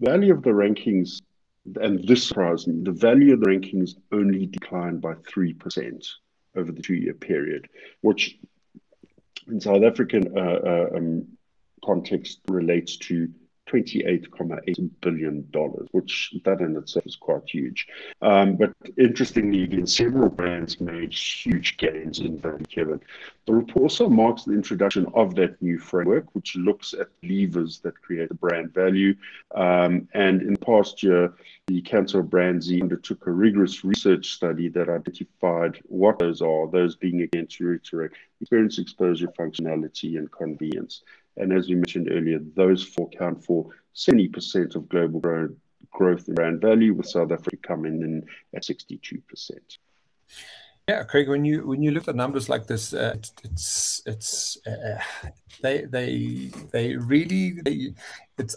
Value 0.00 0.32
of 0.32 0.42
the 0.42 0.50
rankings, 0.50 1.20
and 1.80 2.06
this 2.06 2.26
surprised 2.26 2.66
me, 2.66 2.82
the 2.82 2.92
value 2.92 3.34
of 3.34 3.40
the 3.40 3.46
rankings 3.46 3.90
only 4.12 4.46
declined 4.46 5.00
by 5.00 5.14
3% 5.14 6.06
over 6.56 6.72
the 6.72 6.82
two 6.82 6.94
year 6.94 7.14
period, 7.14 7.68
which 8.00 8.38
in 9.46 9.60
South 9.60 9.82
African 9.82 10.36
uh, 10.36 10.40
uh, 10.40 10.96
um, 10.96 11.26
context 11.84 12.40
relates 12.48 12.96
to 12.96 13.28
$28.8 13.70 14.90
billion, 15.00 15.42
which 15.92 16.34
that 16.44 16.60
in 16.60 16.76
itself 16.76 17.06
is 17.06 17.16
quite 17.16 17.42
huge. 17.46 17.86
Um, 18.22 18.56
but 18.56 18.72
interestingly, 18.96 19.64
again, 19.64 19.86
several 19.86 20.28
brands 20.28 20.80
made 20.80 21.12
huge 21.12 21.76
gains 21.76 22.20
in 22.20 22.38
value, 22.38 22.64
Kevin. 22.66 23.00
The 23.46 23.54
report 23.54 23.82
also 23.82 24.08
marks 24.08 24.44
the 24.44 24.52
introduction 24.52 25.06
of 25.14 25.34
that 25.34 25.60
new 25.60 25.78
framework, 25.78 26.26
which 26.34 26.54
looks 26.56 26.94
at 26.94 27.08
levers 27.22 27.80
that 27.80 28.00
create 28.00 28.28
brand 28.40 28.72
value. 28.72 29.14
Um, 29.54 30.08
and 30.14 30.42
in 30.42 30.54
the 30.54 30.64
past 30.64 31.02
year, 31.02 31.34
the 31.66 31.82
Kantar 31.82 32.22
BrandZ 32.22 32.82
undertook 32.82 33.26
a 33.26 33.30
rigorous 33.30 33.84
research 33.84 34.32
study 34.32 34.68
that 34.68 34.88
identified 34.88 35.80
what 35.84 36.18
those 36.18 36.42
are, 36.42 36.68
those 36.68 36.96
being, 36.96 37.22
again, 37.22 37.46
to 37.46 37.64
reiterate, 37.64 38.12
experience, 38.40 38.78
exposure, 38.78 39.28
functionality, 39.38 40.18
and 40.18 40.30
convenience. 40.30 41.02
And 41.36 41.52
as 41.52 41.68
we 41.68 41.74
mentioned 41.74 42.08
earlier, 42.10 42.40
those 42.54 42.82
four 42.82 43.08
count 43.10 43.44
for 43.44 43.70
70% 43.94 44.74
of 44.74 44.88
global 44.88 45.20
growth, 45.20 45.50
growth 45.90 46.28
in 46.28 46.34
brand 46.34 46.60
value, 46.60 46.94
with 46.94 47.06
South 47.06 47.32
Africa 47.32 47.56
coming 47.62 48.02
in 48.02 48.24
at 48.54 48.62
62%. 48.62 49.22
Yeah, 50.88 51.04
Craig. 51.04 51.28
When 51.28 51.44
you 51.44 51.68
when 51.68 51.84
you 51.84 51.92
look 51.92 52.08
at 52.08 52.16
numbers 52.16 52.48
like 52.48 52.66
this, 52.66 52.92
uh, 52.92 53.12
it's 53.14 53.32
it's, 53.44 54.02
it's 54.06 54.58
uh, 54.66 54.98
they 55.62 55.84
they 55.84 56.50
they 56.72 56.96
really 56.96 57.60
they, 57.62 57.94
it's 58.36 58.56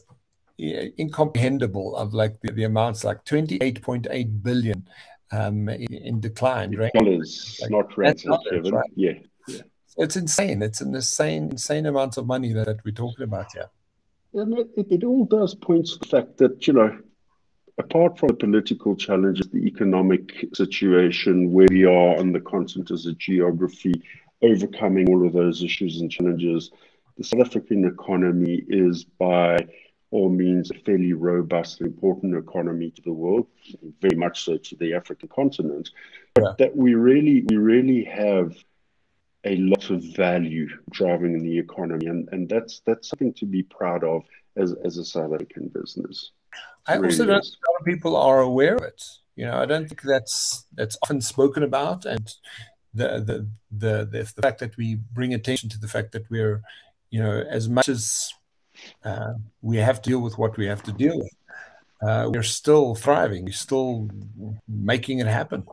incomprehensible 0.57 1.95
of 1.95 2.15
like 2.15 2.39
the, 2.41 2.51
the 2.51 2.63
amounts 2.63 3.03
like 3.03 3.23
twenty 3.23 3.57
eight 3.61 3.83
point 3.83 4.07
eight 4.09 4.41
billion 4.41 4.87
um, 5.31 5.69
in, 5.69 5.93
in 5.93 6.19
decline. 6.19 6.75
Right? 6.75 6.91
Dollars, 6.93 7.59
like, 7.61 7.69
not 7.69 7.95
rands, 7.97 8.25
right? 8.25 8.89
Yeah, 8.95 9.13
yeah. 9.47 9.61
It's 9.97 10.15
insane. 10.15 10.61
It's 10.61 10.81
an 10.81 10.95
insane, 10.95 11.51
insane 11.51 11.85
amount 11.85 12.17
of 12.17 12.25
money 12.25 12.51
that, 12.53 12.65
that 12.65 12.83
we're 12.83 12.91
talking 12.91 13.23
about 13.23 13.51
here. 13.53 13.69
And 14.33 14.57
it, 14.57 14.87
it 14.89 15.03
all 15.03 15.25
does 15.25 15.53
point 15.53 15.85
to 15.87 15.99
the 15.99 16.07
fact 16.07 16.37
that, 16.37 16.65
you 16.65 16.73
know, 16.73 16.97
apart 17.77 18.17
from 18.17 18.29
the 18.29 18.35
political 18.35 18.95
challenges, 18.95 19.47
the 19.47 19.65
economic 19.65 20.47
situation, 20.53 21.51
where 21.51 21.67
we 21.69 21.85
are 21.85 22.17
on 22.17 22.31
the 22.31 22.39
continent 22.39 22.91
as 22.91 23.05
a 23.05 23.13
geography, 23.13 23.93
overcoming 24.41 25.09
all 25.09 25.25
of 25.25 25.33
those 25.33 25.63
issues 25.63 26.01
and 26.01 26.11
challenges, 26.11 26.71
the 27.17 27.23
South 27.23 27.41
African 27.41 27.85
economy 27.85 28.63
is 28.67 29.03
by 29.03 29.59
all 30.09 30.29
means 30.29 30.69
a 30.69 30.75
fairly 30.79 31.13
robust 31.13 31.79
and 31.79 31.87
important 31.87 32.35
economy 32.35 32.91
to 32.91 33.01
the 33.01 33.13
world, 33.13 33.47
very 34.01 34.15
much 34.15 34.43
so 34.43 34.57
to 34.57 34.75
the 34.75 34.93
African 34.93 35.29
continent. 35.29 35.89
But 36.33 36.43
yeah. 36.43 36.53
that 36.59 36.75
we 36.75 36.95
really, 36.95 37.43
we 37.49 37.57
really 37.57 38.03
have 38.05 38.55
a 39.45 39.57
lot 39.57 39.89
of 39.89 40.03
value 40.15 40.67
driving 40.91 41.33
in 41.33 41.43
the 41.43 41.57
economy, 41.57 42.05
and, 42.07 42.29
and 42.31 42.49
that's 42.49 42.81
that's 42.85 43.09
something 43.09 43.33
to 43.33 43.45
be 43.45 43.63
proud 43.63 44.03
of 44.03 44.23
as, 44.55 44.73
as 44.85 44.97
a 44.97 45.05
South 45.05 45.33
African 45.33 45.67
business. 45.69 46.31
I 46.87 46.95
really 46.95 47.07
also 47.07 47.25
don't 47.25 47.41
think 47.41 47.55
a 47.55 47.71
lot 47.71 47.79
of 47.79 47.85
people 47.85 48.15
are 48.15 48.41
aware 48.41 48.75
of 48.75 48.83
it. 48.83 49.03
You 49.35 49.45
know, 49.45 49.57
I 49.57 49.65
don't 49.65 49.87
think 49.87 50.01
that's 50.01 50.65
that's 50.73 50.97
often 51.03 51.21
spoken 51.21 51.63
about, 51.63 52.05
and 52.05 52.31
the 52.93 53.07
the 53.19 53.47
the 53.71 54.05
the, 54.05 54.31
the 54.35 54.41
fact 54.41 54.59
that 54.59 54.77
we 54.77 54.95
bring 54.95 55.33
attention 55.33 55.69
to 55.69 55.79
the 55.79 55.87
fact 55.87 56.11
that 56.11 56.29
we're, 56.29 56.61
you 57.09 57.21
know, 57.21 57.43
as 57.49 57.67
much 57.67 57.89
as 57.89 58.31
uh, 59.03 59.33
we 59.61 59.77
have 59.77 60.01
to 60.01 60.09
deal 60.09 60.19
with 60.19 60.37
what 60.37 60.57
we 60.57 60.65
have 60.67 60.83
to 60.83 60.91
deal 60.91 61.17
with, 61.17 61.33
uh, 62.01 62.29
we're 62.31 62.43
still 62.43 62.95
thriving. 62.95 63.45
We're 63.45 63.53
still 63.53 64.09
making 64.67 65.19
it 65.19 65.27
happen. 65.27 65.65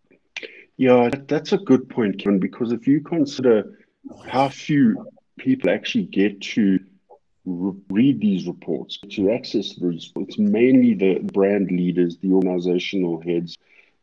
Yeah, 0.80 1.10
that's 1.28 1.52
a 1.52 1.58
good 1.58 1.90
point, 1.90 2.18
Kevin, 2.18 2.38
because 2.40 2.72
if 2.72 2.88
you 2.88 3.02
consider 3.02 3.78
how 4.26 4.48
few 4.48 5.06
people 5.38 5.68
actually 5.68 6.04
get 6.04 6.40
to 6.40 6.80
re- 7.44 7.78
read 7.90 8.18
these 8.22 8.46
reports, 8.46 8.98
to 9.10 9.30
access 9.30 9.76
these, 9.76 10.10
it's 10.16 10.38
mainly 10.38 10.94
the 10.94 11.18
brand 11.34 11.70
leaders, 11.70 12.16
the 12.16 12.32
organizational 12.32 13.20
heads, 13.20 13.58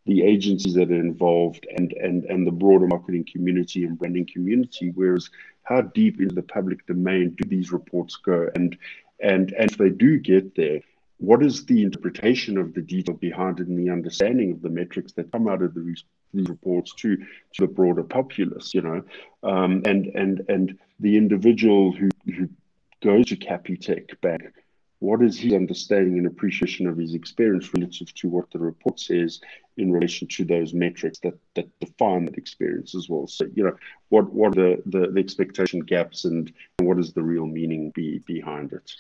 the 0.06 0.22
agencies 0.22 0.76
that 0.76 0.92
are 0.92 1.00
involved, 1.00 1.66
and, 1.76 1.94
and, 1.94 2.26
and 2.26 2.46
the 2.46 2.52
broader 2.52 2.86
marketing 2.86 3.26
community 3.34 3.84
and 3.84 3.98
branding 3.98 4.30
community. 4.32 4.92
Whereas, 4.94 5.32
how 5.64 5.82
deep 5.82 6.22
into 6.22 6.36
the 6.36 6.44
public 6.44 6.86
domain 6.86 7.36
do 7.42 7.50
these 7.50 7.72
reports 7.72 8.18
go? 8.18 8.50
And, 8.54 8.78
and, 9.20 9.52
and 9.54 9.72
if 9.72 9.80
they 9.80 9.90
do 9.90 10.20
get 10.20 10.56
there, 10.56 10.82
what 11.18 11.44
is 11.44 11.66
the 11.66 11.82
interpretation 11.82 12.60
of 12.60 12.76
the 12.76 12.82
detail 12.82 13.16
behind 13.16 13.60
it 13.60 13.68
and 13.68 13.80
the 13.80 13.92
understanding 13.92 14.52
of 14.52 14.62
the 14.62 14.70
metrics 14.70 15.14
that 15.14 15.32
come 15.32 15.48
out 15.48 15.64
of 15.64 15.74
the 15.74 15.82
reports 16.34 16.94
to 16.96 17.18
to 17.18 17.26
the 17.60 17.68
broader 17.68 18.04
populace, 18.04 18.74
you 18.74 18.82
know, 18.82 19.04
um, 19.44 19.82
and 19.86 20.08
and 20.08 20.42
and 20.50 20.78
the 21.00 21.18
individual 21.18 21.92
who 21.92 22.10
who 22.26 22.50
goes 23.02 23.28
to 23.28 23.36
Capitec 23.36 24.20
Bank, 24.22 24.54
what 25.00 25.22
is 25.22 25.40
his 25.40 25.54
understanding 25.54 26.18
and 26.18 26.28
appreciation 26.28 26.88
of 26.88 26.98
his 26.98 27.14
experience 27.14 27.72
relative 27.74 28.14
to 28.16 28.30
what 28.30 28.50
the 28.52 28.60
report 28.60 29.00
says 29.00 29.40
in 29.78 29.92
relation 29.92 30.28
to 30.28 30.44
those 30.44 30.74
metrics 30.74 31.20
that 31.20 31.38
that 31.56 31.68
define 31.80 32.26
that 32.26 32.38
experience 32.38 32.96
as 32.96 33.08
well? 33.10 33.28
So 33.28 33.46
you 33.54 33.64
know, 33.64 33.76
what 34.10 34.32
what 34.34 34.58
are 34.58 34.76
the 34.76 34.84
the, 34.86 35.12
the 35.12 35.20
expectation 35.20 35.80
gaps 35.82 36.26
and 36.26 36.52
what 36.80 37.00
is 37.00 37.14
the 37.14 37.24
real 37.24 37.46
meaning 37.46 37.92
be 37.92 38.20
behind 38.20 38.74
it? 38.74 38.92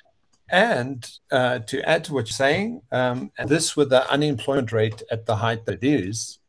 And 0.49 1.09
uh, 1.29 1.59
to 1.59 1.87
add 1.87 2.05
to 2.05 2.13
what 2.13 2.27
you're 2.27 2.33
saying, 2.33 2.81
um, 2.91 3.31
this 3.45 3.75
with 3.75 3.89
the 3.89 4.09
unemployment 4.09 4.71
rate 4.71 5.03
at 5.11 5.25
the 5.25 5.35
height 5.37 5.65
that 5.65 5.83
it 5.83 5.83
is, 5.83 6.39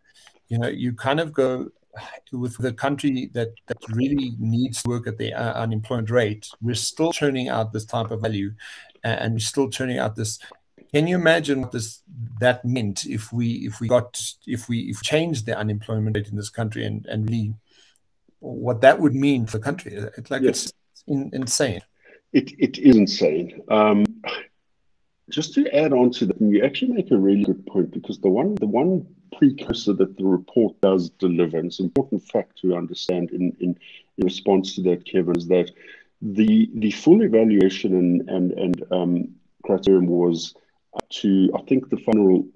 you 0.49 0.59
know, 0.59 0.69
you 0.69 0.93
kind 0.93 1.21
of 1.21 1.33
go 1.33 1.71
with 2.33 2.57
the 2.59 2.73
country 2.73 3.31
that, 3.35 3.55
that 3.67 3.79
really 3.91 4.33
needs 4.39 4.83
to 4.83 4.89
work 4.89 5.07
at 5.07 5.19
the 5.19 5.33
uh, 5.33 5.55
unemployment 5.55 6.11
rate, 6.11 6.49
we're 6.61 6.75
still 6.75 7.13
churning 7.13 7.49
out 7.49 7.73
this 7.73 7.85
type 7.85 8.11
of 8.11 8.21
value 8.21 8.53
and 9.05 9.35
we're 9.35 9.39
still 9.39 9.69
churning 9.69 9.99
out 9.99 10.17
this. 10.17 10.39
Can 10.93 11.07
you 11.07 11.17
imagine 11.17 11.61
what 11.61 11.73
this 11.73 12.03
that 12.41 12.65
meant 12.65 13.05
if 13.05 13.31
we 13.33 13.67
if 13.67 13.79
we 13.81 13.89
got 13.89 14.21
if 14.47 14.69
we 14.69 14.81
if 14.91 15.03
changed 15.03 15.45
the 15.45 15.57
unemployment 15.57 16.17
rate 16.17 16.29
in 16.29 16.37
this 16.37 16.49
country 16.49 16.87
and 16.87 17.05
and 17.07 17.29
really 17.29 17.55
what 18.39 18.81
that 18.81 18.99
would 18.99 19.15
mean 19.15 19.45
for 19.45 19.59
the 19.59 19.65
country? 19.65 19.93
It's 19.95 20.31
like 20.31 20.43
yes. 20.43 20.67
it's 20.67 21.05
in, 21.07 21.31
insane. 21.35 21.83
It 22.33 22.53
it 22.59 22.79
is 22.79 22.97
insane. 22.97 23.61
Um, 23.69 24.07
just 25.29 25.55
to 25.55 25.69
add 25.75 25.93
on 25.93 26.11
to 26.13 26.27
that, 26.27 26.41
you 26.41 26.65
actually 26.65 26.93
make 26.93 27.11
a 27.11 27.17
really 27.17 27.45
good 27.45 27.67
point 27.67 27.91
because 27.91 28.19
the 28.19 28.31
one 28.31 28.55
the 28.57 28.67
one 28.67 29.07
precursor 29.37 29.93
that 29.93 30.17
the 30.17 30.25
report 30.25 30.81
does 30.81 31.11
deliver. 31.11 31.59
And 31.59 31.67
it's 31.67 31.79
an 31.79 31.87
important 31.87 32.27
fact 32.27 32.59
to 32.63 32.75
understand 32.75 33.31
in, 33.31 33.55
in, 33.61 33.79
in 34.17 34.25
response 34.25 34.75
to 34.75 34.83
that, 34.83 35.05
Kevin, 35.05 35.37
is 35.37 35.49
that 35.49 35.71
the 36.23 36.71
the 36.75 36.91
full 36.91 37.23
evaluation 37.23 37.95
and 37.95 38.29
and 38.29 38.53
and 38.53 38.85
um, 38.91 39.29
criterion 39.65 40.07
was 40.07 40.55
to 41.11 41.51
I 41.55 41.63
think 41.63 41.91
the 41.91 41.99
final 41.99 42.47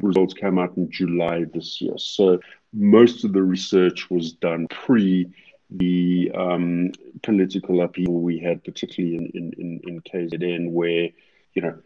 results 0.00 0.34
came 0.34 0.58
out 0.58 0.76
in 0.76 0.90
July 0.90 1.44
this 1.44 1.80
year. 1.80 1.96
So 1.96 2.40
most 2.72 3.24
of 3.24 3.32
the 3.32 3.42
research 3.42 4.10
was 4.10 4.32
done 4.32 4.66
pre 4.68 5.30
the 5.70 6.30
um, 6.34 6.92
political 7.22 7.82
upheaval 7.82 8.20
we 8.20 8.38
had, 8.38 8.64
particularly 8.64 9.16
in, 9.16 9.30
in, 9.34 9.52
in, 9.58 9.80
in 9.86 10.00
KZN, 10.00 10.70
where 10.70 11.08
you 11.54 11.62
know 11.62 11.78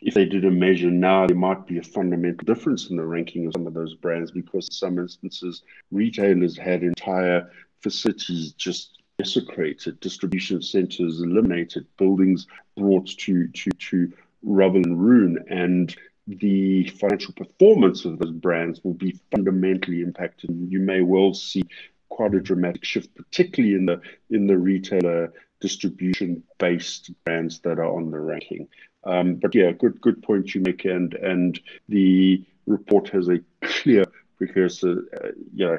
if 0.00 0.14
they 0.14 0.24
did 0.24 0.44
a 0.44 0.50
measure 0.50 0.90
now, 0.90 1.26
there 1.26 1.36
might 1.36 1.66
be 1.66 1.78
a 1.78 1.82
fundamental 1.82 2.44
difference 2.44 2.90
in 2.90 2.96
the 2.96 3.04
ranking 3.04 3.46
of 3.46 3.52
some 3.54 3.66
of 3.66 3.74
those 3.74 3.94
brands 3.94 4.30
because 4.30 4.66
in 4.66 4.72
some 4.72 4.98
instances, 4.98 5.62
retailers 5.90 6.56
had 6.56 6.82
entire 6.82 7.50
facilities 7.80 8.52
just 8.52 9.02
desecrated, 9.18 9.98
distribution 10.00 10.60
centers 10.60 11.22
eliminated, 11.22 11.86
buildings 11.96 12.46
brought 12.76 13.06
to, 13.06 13.48
to, 13.48 13.70
to 13.70 14.12
rubble 14.42 14.82
and 14.82 15.00
ruin. 15.00 15.38
And 15.48 15.94
the 16.26 16.88
financial 17.00 17.32
performance 17.32 18.04
of 18.04 18.18
those 18.18 18.32
brands 18.32 18.80
will 18.84 18.94
be 18.94 19.18
fundamentally 19.34 20.02
impacted. 20.02 20.50
You 20.68 20.80
may 20.80 21.00
well 21.00 21.32
see 21.32 21.62
quite 22.08 22.34
a 22.34 22.40
dramatic 22.40 22.84
shift, 22.84 23.14
particularly 23.14 23.74
in 23.74 23.86
the 23.86 24.00
in 24.30 24.46
the 24.46 24.58
retailer 24.58 25.32
distribution 25.60 26.42
based 26.58 27.10
brands 27.24 27.60
that 27.60 27.78
are 27.78 27.92
on 27.96 28.10
the 28.10 28.18
ranking. 28.18 28.68
Um, 29.06 29.36
but 29.36 29.54
yeah, 29.54 29.70
good 29.72 30.00
good 30.00 30.22
point 30.22 30.54
you 30.54 30.60
make, 30.60 30.84
and 30.84 31.14
and 31.14 31.58
the 31.88 32.44
report 32.66 33.08
has 33.10 33.28
a 33.28 33.38
clear 33.62 34.04
precursor, 34.36 35.04
uh, 35.22 35.28
you 35.54 35.66
know, 35.66 35.78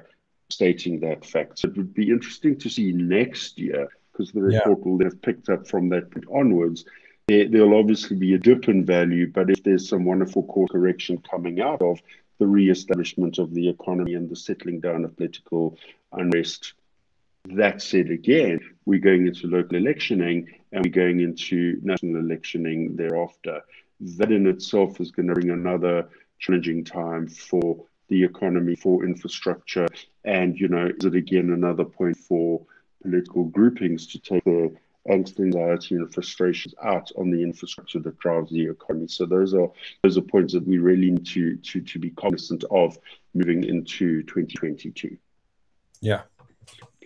stating 0.49 0.99
that 1.01 1.25
fact. 1.25 1.59
So 1.59 1.67
it 1.67 1.77
would 1.77 1.93
be 1.93 2.09
interesting 2.09 2.57
to 2.59 2.69
see 2.69 2.91
next 2.93 3.59
year 3.59 3.89
because 4.11 4.31
the 4.31 4.41
report 4.41 4.85
will 4.85 5.03
have 5.03 5.21
picked 5.21 5.49
up 5.49 5.67
from 5.67 5.89
that 5.89 6.09
point 6.09 6.25
onwards. 6.33 6.85
There, 7.27 7.47
there'll 7.49 7.77
obviously 7.77 8.15
be 8.15 8.33
a 8.33 8.37
dip 8.37 8.69
in 8.69 8.85
value, 8.85 9.29
but 9.31 9.49
if 9.49 9.61
there's 9.63 9.89
some 9.89 10.05
wonderful 10.05 10.43
course 10.43 10.71
correction 10.71 11.21
coming 11.29 11.61
out 11.61 11.81
of 11.81 11.99
the 12.39 12.47
re-establishment 12.47 13.37
of 13.37 13.53
the 13.53 13.67
economy 13.67 14.13
and 14.13 14.29
the 14.29 14.35
settling 14.35 14.79
down 14.79 15.03
of 15.03 15.17
political 15.17 15.77
unrest, 16.13 16.73
that 17.55 17.81
said, 17.81 18.09
again, 18.09 18.59
we're 18.85 18.99
going 18.99 19.27
into 19.27 19.47
local 19.47 19.77
electioning 19.77 20.47
and 20.71 20.83
we're 20.83 20.91
going 20.91 21.19
into 21.19 21.79
national 21.81 22.17
electioning 22.17 22.95
thereafter. 22.95 23.61
That 23.99 24.31
in 24.31 24.47
itself 24.47 24.99
is 24.99 25.11
going 25.11 25.27
to 25.27 25.33
bring 25.33 25.49
another 25.49 26.07
challenging 26.39 26.83
time 26.83 27.27
for 27.27 27.85
the 28.09 28.23
economy, 28.23 28.75
for 28.75 29.03
infrastructure, 29.03 29.87
and 30.23 30.57
you 30.57 30.67
know, 30.67 30.91
is 30.97 31.05
it 31.05 31.15
again 31.15 31.51
another 31.51 31.83
point 31.83 32.17
for 32.17 32.65
political 33.01 33.43
groupings 33.45 34.07
to 34.07 34.19
take 34.19 34.45
a, 34.45 34.69
angst, 35.09 35.39
anxiety, 35.39 35.95
and 35.95 36.13
frustrations 36.13 36.73
out 36.83 37.11
on 37.17 37.31
the 37.31 37.41
infrastructure 37.41 37.99
that 37.99 38.17
drives 38.19 38.51
the 38.51 38.69
economy. 38.69 39.07
So 39.07 39.25
those 39.25 39.53
are 39.53 39.69
those 40.03 40.17
are 40.17 40.21
points 40.21 40.53
that 40.53 40.67
we 40.67 40.77
really 40.77 41.11
need 41.11 41.25
to 41.27 41.57
to 41.57 41.81
to 41.81 41.99
be 41.99 42.11
cognizant 42.11 42.63
of 42.71 42.97
moving 43.33 43.63
into 43.63 44.23
2022. 44.23 45.17
Yeah. 46.01 46.21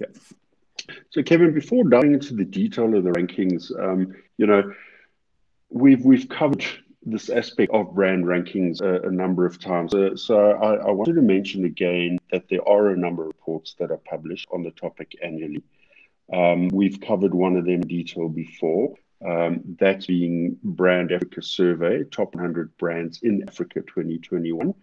Okay. 0.02 0.12
So 1.12 1.22
Kevin, 1.24 1.54
before 1.54 1.84
diving 1.84 2.14
into 2.14 2.34
the 2.34 2.46
detail 2.46 2.96
of 2.96 3.04
the 3.04 3.12
rankings, 3.12 3.72
um, 3.80 4.14
you 4.38 4.48
know, 4.48 4.74
we've 5.70 6.04
we've 6.04 6.28
covered 6.28 6.66
this 7.04 7.30
aspect 7.30 7.72
of 7.74 7.96
brand 7.96 8.26
rankings 8.26 8.82
a, 8.82 9.08
a 9.08 9.12
number 9.12 9.46
of 9.46 9.60
times. 9.60 9.94
Uh, 9.94 10.16
so 10.16 10.52
I, 10.52 10.76
I, 10.76 10.92
wanted 10.92 11.16
to 11.16 11.22
mention 11.22 11.66
again 11.66 12.20
that 12.32 12.48
there 12.48 12.68
are 12.68 12.90
a 12.90 12.98
number 12.98 13.24
of 13.24 13.28
reports 13.30 13.76
that 13.80 13.90
are 13.90 13.98
published 13.98 14.48
on 14.52 14.62
the 14.62 14.72
topic 14.72 15.16
annually. 15.24 15.64
Um, 16.32 16.68
we've 16.68 17.02
covered 17.02 17.34
one 17.34 17.58
of 17.58 17.66
them 17.66 17.76
in 17.76 17.88
detail 17.88 18.30
before. 18.30 18.94
Um, 19.28 19.62
that 19.80 20.06
being 20.08 20.58
Brand 20.64 21.12
Africa 21.12 21.42
Survey, 21.42 22.04
top 22.06 22.36
100 22.36 22.76
brands 22.78 23.20
in 23.24 23.44
Africa 23.48 23.82
2021. 23.82 24.74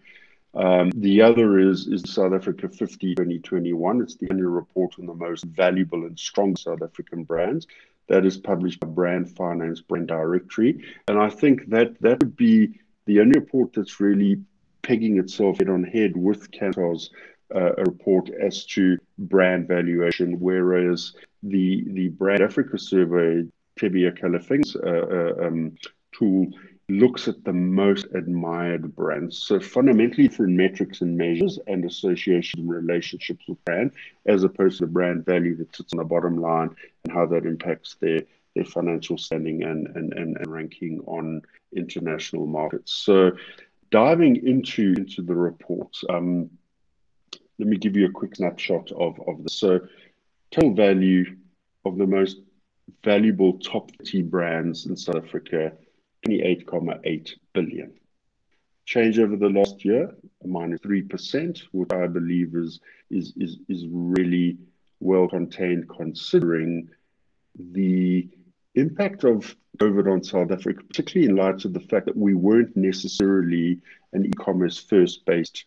Um, 0.53 0.91
the 0.95 1.21
other 1.21 1.59
is, 1.59 1.87
is 1.87 2.11
South 2.11 2.33
Africa 2.33 2.67
50 2.69 3.15
2021. 3.15 4.01
It's 4.01 4.15
the 4.15 4.27
annual 4.29 4.51
report 4.51 4.95
on 4.99 5.05
the 5.05 5.13
most 5.13 5.43
valuable 5.45 6.05
and 6.05 6.17
strong 6.17 6.55
South 6.55 6.81
African 6.81 7.23
brands 7.23 7.67
that 8.07 8.25
is 8.25 8.37
published 8.37 8.79
by 8.79 8.87
Brand 8.87 9.29
Finance 9.35 9.81
Brand 9.81 10.07
Directory. 10.07 10.83
And 11.07 11.19
I 11.19 11.29
think 11.29 11.69
that 11.69 11.99
that 12.01 12.19
would 12.19 12.35
be 12.35 12.79
the 13.05 13.19
only 13.19 13.39
report 13.39 13.73
that's 13.73 13.99
really 13.99 14.41
pegging 14.81 15.19
itself 15.19 15.59
head 15.59 15.69
on 15.69 15.83
head 15.83 16.17
with 16.17 16.49
Kantar's 16.51 17.11
uh, 17.53 17.73
report 17.75 18.29
as 18.29 18.65
to 18.65 18.97
brand 19.17 19.67
valuation, 19.67 20.39
whereas 20.39 21.13
the 21.43 21.83
the 21.87 22.09
Brand 22.09 22.41
Africa 22.41 22.77
survey, 22.77 23.43
Thebe 23.79 24.11
Ikalafeng's 24.11 24.75
uh, 24.75 25.35
uh, 25.41 25.47
um, 25.47 25.75
tool, 26.11 26.47
looks 26.89 27.27
at 27.27 27.43
the 27.43 27.53
most 27.53 28.07
admired 28.13 28.95
brands. 28.95 29.37
So 29.37 29.59
fundamentally 29.59 30.27
through 30.27 30.49
metrics 30.49 31.01
and 31.01 31.17
measures 31.17 31.59
and 31.67 31.85
association 31.85 32.67
relationships 32.67 33.45
with 33.47 33.63
brand, 33.65 33.91
as 34.25 34.43
opposed 34.43 34.79
to 34.79 34.85
the 34.85 34.91
brand 34.91 35.25
value 35.25 35.55
that 35.57 35.75
sits 35.75 35.93
on 35.93 35.97
the 35.97 36.03
bottom 36.03 36.37
line 36.37 36.75
and 37.03 37.13
how 37.13 37.25
that 37.27 37.45
impacts 37.45 37.95
their 37.99 38.21
their 38.55 38.65
financial 38.65 39.17
standing 39.17 39.63
and, 39.63 39.87
and, 39.95 40.11
and, 40.13 40.35
and 40.37 40.51
ranking 40.51 40.99
on 41.05 41.41
international 41.75 42.47
markets. 42.47 42.91
So 42.91 43.31
diving 43.91 44.45
into 44.45 44.95
into 44.97 45.21
the 45.21 45.35
reports, 45.35 46.03
um, 46.09 46.49
let 47.59 47.67
me 47.67 47.77
give 47.77 47.95
you 47.95 48.07
a 48.07 48.11
quick 48.11 48.35
snapshot 48.35 48.91
of, 48.91 49.19
of 49.27 49.43
this. 49.43 49.53
So 49.53 49.81
total 50.51 50.73
value 50.73 51.37
of 51.85 51.97
the 51.97 52.07
most 52.07 52.37
valuable 53.03 53.59
top 53.59 53.91
30 53.97 54.23
brands 54.23 54.85
in 54.87 54.95
South 54.95 55.17
Africa 55.17 55.73
28.8 56.27 57.31
billion. 57.53 57.93
Change 58.85 59.19
over 59.19 59.35
the 59.35 59.49
last 59.49 59.85
year, 59.85 60.15
minus 60.45 60.79
3%, 60.81 61.61
which 61.71 61.91
I 61.91 62.07
believe 62.07 62.55
is, 62.55 62.79
really 63.11 64.57
well 64.99 65.27
contained 65.27 65.87
considering 65.89 66.89
the 67.57 68.27
impact 68.75 69.23
of 69.23 69.55
COVID 69.77 70.11
on 70.11 70.23
South 70.23 70.51
Africa, 70.51 70.83
particularly 70.83 71.29
in 71.29 71.35
light 71.35 71.63
of 71.65 71.73
the 71.73 71.79
fact 71.79 72.05
that 72.07 72.17
we 72.17 72.33
weren't 72.33 72.75
necessarily 72.75 73.79
an 74.13 74.25
e 74.25 74.31
commerce 74.31 74.77
first 74.77 75.25
based 75.25 75.65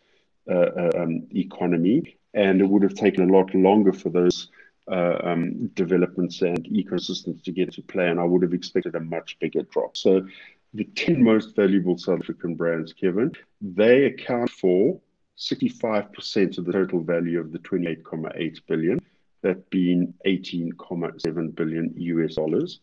uh, 0.51 0.55
uh, 0.55 0.91
um, 0.99 1.27
economy, 1.35 2.17
and 2.35 2.61
it 2.61 2.69
would 2.69 2.83
have 2.83 2.95
taken 2.95 3.29
a 3.29 3.33
lot 3.33 3.55
longer 3.55 3.93
for 3.93 4.11
those 4.11 4.49
uh, 4.91 5.19
um, 5.23 5.69
developments 5.69 6.43
and 6.43 6.65
ecosystems 6.65 7.43
to 7.45 7.53
get 7.53 7.73
to 7.75 7.83
play, 7.83 8.09
and 8.09 8.19
I 8.21 8.25
would 8.25 8.43
have 8.43 8.55
expected 8.55 8.95
a 8.95 9.01
much 9.01 9.39
bigger 9.39 9.63
drop. 9.63 9.97
So, 9.97 10.27
the 10.75 10.85
10 10.85 11.23
most 11.23 11.55
valuable 11.55 11.99
South 11.99 12.21
African 12.21 12.55
brands, 12.55 12.93
Kevin, 12.93 13.33
they 13.61 14.07
account 14.07 14.51
for 14.51 15.01
65% 15.39 16.59
of 16.59 16.65
the 16.65 16.73
total 16.73 17.01
value 17.01 17.41
of 17.41 17.53
the 17.53 17.59
28.8 17.59 18.61
billion, 18.67 18.99
that 19.43 19.69
being 19.71 20.15
18.7 20.27 21.55
billion 21.55 21.93
US 21.97 22.35
dollars. 22.37 22.81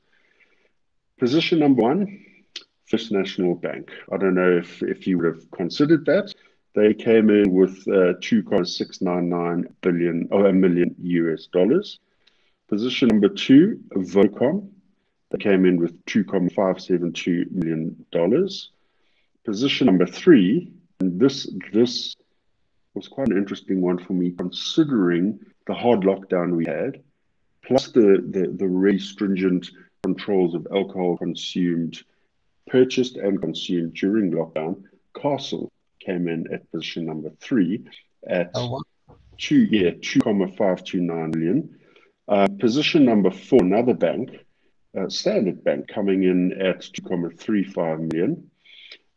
Position 1.18 1.60
number 1.60 1.82
one, 1.82 2.26
First 2.86 3.12
National 3.12 3.56
Bank. 3.56 3.92
I 4.12 4.18
don't 4.18 4.36
know 4.36 4.58
if, 4.58 4.82
if 4.82 5.06
you 5.06 5.18
would 5.18 5.26
have 5.26 5.52
considered 5.52 6.06
that. 6.06 6.34
They 6.76 6.94
came 6.94 7.30
in 7.30 7.52
with 7.52 7.88
uh, 7.88 8.14
2.699 8.22 9.74
billion 9.82 10.28
or 10.32 10.48
a 10.48 10.54
million 10.54 10.96
US 11.00 11.48
dollars. 11.48 12.00
Position 12.68 13.08
number 13.08 13.30
two, 13.30 13.80
Vodacom. 13.96 14.70
They 15.32 15.40
came 15.40 15.66
in 15.66 15.78
with 15.78 16.06
2.572 16.06 17.52
million 17.52 18.06
dollars. 18.12 18.72
Position 19.44 19.88
number 19.88 20.06
three, 20.06 20.72
and 21.00 21.20
this 21.20 21.50
this 21.74 22.16
was 22.94 23.08
quite 23.08 23.30
an 23.30 23.38
interesting 23.38 23.82
one 23.82 23.98
for 23.98 24.14
me, 24.14 24.32
considering 24.32 25.40
the 25.66 25.74
hard 25.74 26.02
lockdown 26.02 26.56
we 26.56 26.66
had, 26.66 27.02
plus 27.64 27.92
the 27.92 28.24
the, 28.30 28.54
the 28.56 28.68
really 28.68 29.00
stringent 29.00 29.72
controls 30.04 30.54
of 30.54 30.68
alcohol 30.72 31.18
consumed, 31.18 32.04
purchased 32.68 33.18
and 33.18 33.42
consumed 33.42 33.94
during 33.96 34.32
lockdown. 34.32 34.84
Castle 35.20 35.72
came 36.10 36.28
in 36.28 36.52
at 36.52 36.70
position 36.72 37.06
number 37.06 37.30
three 37.40 37.84
at 38.28 38.52
oh, 38.56 38.72
wow. 38.72 39.16
two, 39.38 39.68
yeah, 39.72 39.92
2.529 39.92 41.36
million. 41.36 41.78
Uh, 42.28 42.48
position 42.60 43.06
number 43.06 43.32
four, 43.32 43.62
another 43.62 43.94
bank, 43.94 44.32
uh, 44.98 45.10
Standard 45.10 45.64
Bank, 45.64 45.88
coming 45.88 46.24
in 46.24 46.54
at 46.62 46.82
2.35 46.82 48.12
million. 48.12 48.50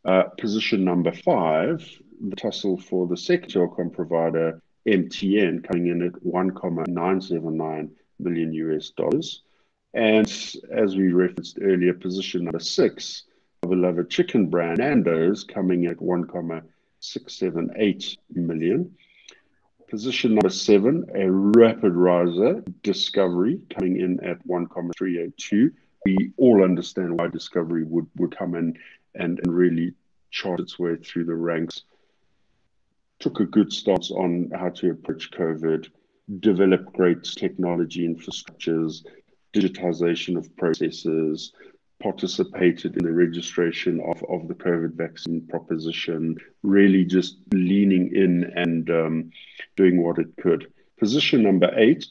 Uh, 0.05 0.23
position 0.37 0.83
number 0.83 1.11
five, 1.11 1.87
the 2.29 2.35
tussle 2.35 2.77
for 2.77 3.07
the 3.07 3.17
sector 3.17 3.59
telecom 3.67 3.91
provider, 3.93 4.61
MTN, 4.87 5.63
coming 5.63 5.87
in 5.87 6.01
at 6.01 6.13
1.979 6.23 7.89
million 8.19 8.53
US 8.53 8.89
dollars. 8.89 9.43
And 9.93 10.27
as 10.71 10.95
we 10.95 11.11
referenced 11.11 11.59
earlier, 11.61 11.93
position 11.93 12.45
number 12.45 12.59
six, 12.59 13.23
beloved 13.61 14.09
chicken 14.09 14.47
brand 14.49 14.79
Nando's, 14.79 15.43
coming 15.43 15.85
at 15.85 15.97
1.9 15.97 16.63
678 17.03 18.17
million. 18.33 18.95
Position 19.89 20.35
number 20.35 20.49
seven, 20.49 21.05
a 21.13 21.29
rapid 21.29 21.93
riser, 21.93 22.63
Discovery, 22.81 23.59
coming 23.69 23.99
in 23.99 24.23
at 24.23 24.45
1.382. 24.47 25.71
We 26.05 26.31
all 26.37 26.63
understand 26.63 27.19
why 27.19 27.27
Discovery 27.27 27.83
would, 27.83 28.07
would 28.15 28.35
come 28.35 28.55
in 28.55 28.77
and, 29.15 29.39
and 29.39 29.53
really 29.53 29.93
chart 30.31 30.61
its 30.61 30.79
way 30.79 30.95
through 30.95 31.25
the 31.25 31.35
ranks. 31.35 31.83
Took 33.19 33.41
a 33.41 33.45
good 33.45 33.71
stance 33.73 34.09
on 34.09 34.49
how 34.55 34.69
to 34.69 34.91
approach 34.91 35.29
COVID, 35.31 35.89
develop 36.39 36.85
great 36.93 37.23
technology 37.23 38.07
infrastructures, 38.07 39.05
digitization 39.53 40.37
of 40.37 40.55
processes, 40.55 41.51
participated 42.03 42.97
in 42.97 43.05
the 43.05 43.13
registration 43.13 44.01
of, 44.01 44.21
of 44.29 44.49
the 44.49 44.53
COVID 44.53 44.93
vaccine 44.93 45.39
proposition, 45.47 46.37
really 46.61 47.05
just 47.05 47.37
leaning 47.53 48.13
in 48.13 48.51
and 48.57 48.89
um, 48.89 49.31
doing 49.77 50.03
what 50.03 50.19
it 50.19 50.27
could. 50.41 50.71
Position 50.99 51.43
number 51.43 51.71
eight, 51.77 52.05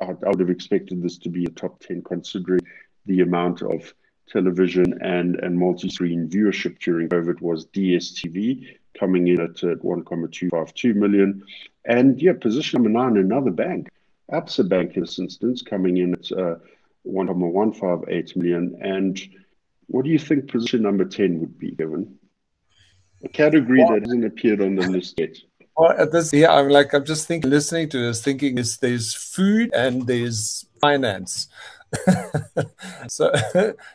I, 0.00 0.06
I 0.06 0.28
would 0.28 0.40
have 0.40 0.48
expected 0.48 1.02
this 1.02 1.18
to 1.18 1.28
be 1.28 1.44
a 1.44 1.50
top 1.50 1.80
10 1.80 2.02
considering 2.02 2.62
the 3.04 3.20
amount 3.20 3.60
of 3.60 3.92
television 4.26 4.98
and, 5.02 5.36
and 5.36 5.58
multi-screen 5.58 6.28
viewership 6.28 6.78
during 6.78 7.08
COVID 7.10 7.42
was 7.42 7.66
DSTV 7.66 8.74
coming 8.98 9.28
in 9.28 9.40
at, 9.40 9.62
at 9.62 9.80
1.252 9.80 10.94
million. 10.94 11.44
And 11.84 12.20
yeah, 12.22 12.32
position 12.40 12.82
number 12.82 12.98
nine, 12.98 13.18
another 13.18 13.50
bank, 13.50 13.90
Absa 14.32 14.66
Bank 14.66 14.94
in 14.94 15.02
this 15.02 15.18
instance, 15.18 15.60
coming 15.60 15.98
in 15.98 16.14
at 16.14 16.32
uh, 16.32 16.54
1.158 17.06 18.36
million. 18.36 18.78
And 18.82 19.20
what 19.86 20.04
do 20.04 20.10
you 20.10 20.18
think 20.18 20.50
position 20.50 20.82
number 20.82 21.04
10 21.04 21.40
would 21.40 21.58
be, 21.58 21.72
given 21.72 22.18
A 23.24 23.28
category 23.28 23.80
well, 23.80 23.94
that 23.94 24.02
hasn't 24.02 24.24
appeared 24.24 24.60
on 24.60 24.76
the 24.76 24.88
list 24.88 25.18
yet. 25.18 25.36
Well, 25.76 25.92
at 25.96 26.12
this, 26.12 26.32
yeah, 26.32 26.52
I'm 26.52 26.68
like, 26.68 26.92
I'm 26.92 27.04
just 27.04 27.26
thinking, 27.26 27.50
listening 27.50 27.88
to 27.90 27.98
this, 27.98 28.22
thinking 28.22 28.58
is 28.58 28.76
there's 28.78 29.14
food 29.14 29.72
and 29.74 30.06
there's 30.06 30.66
finance. 30.80 31.48
so, 33.08 33.32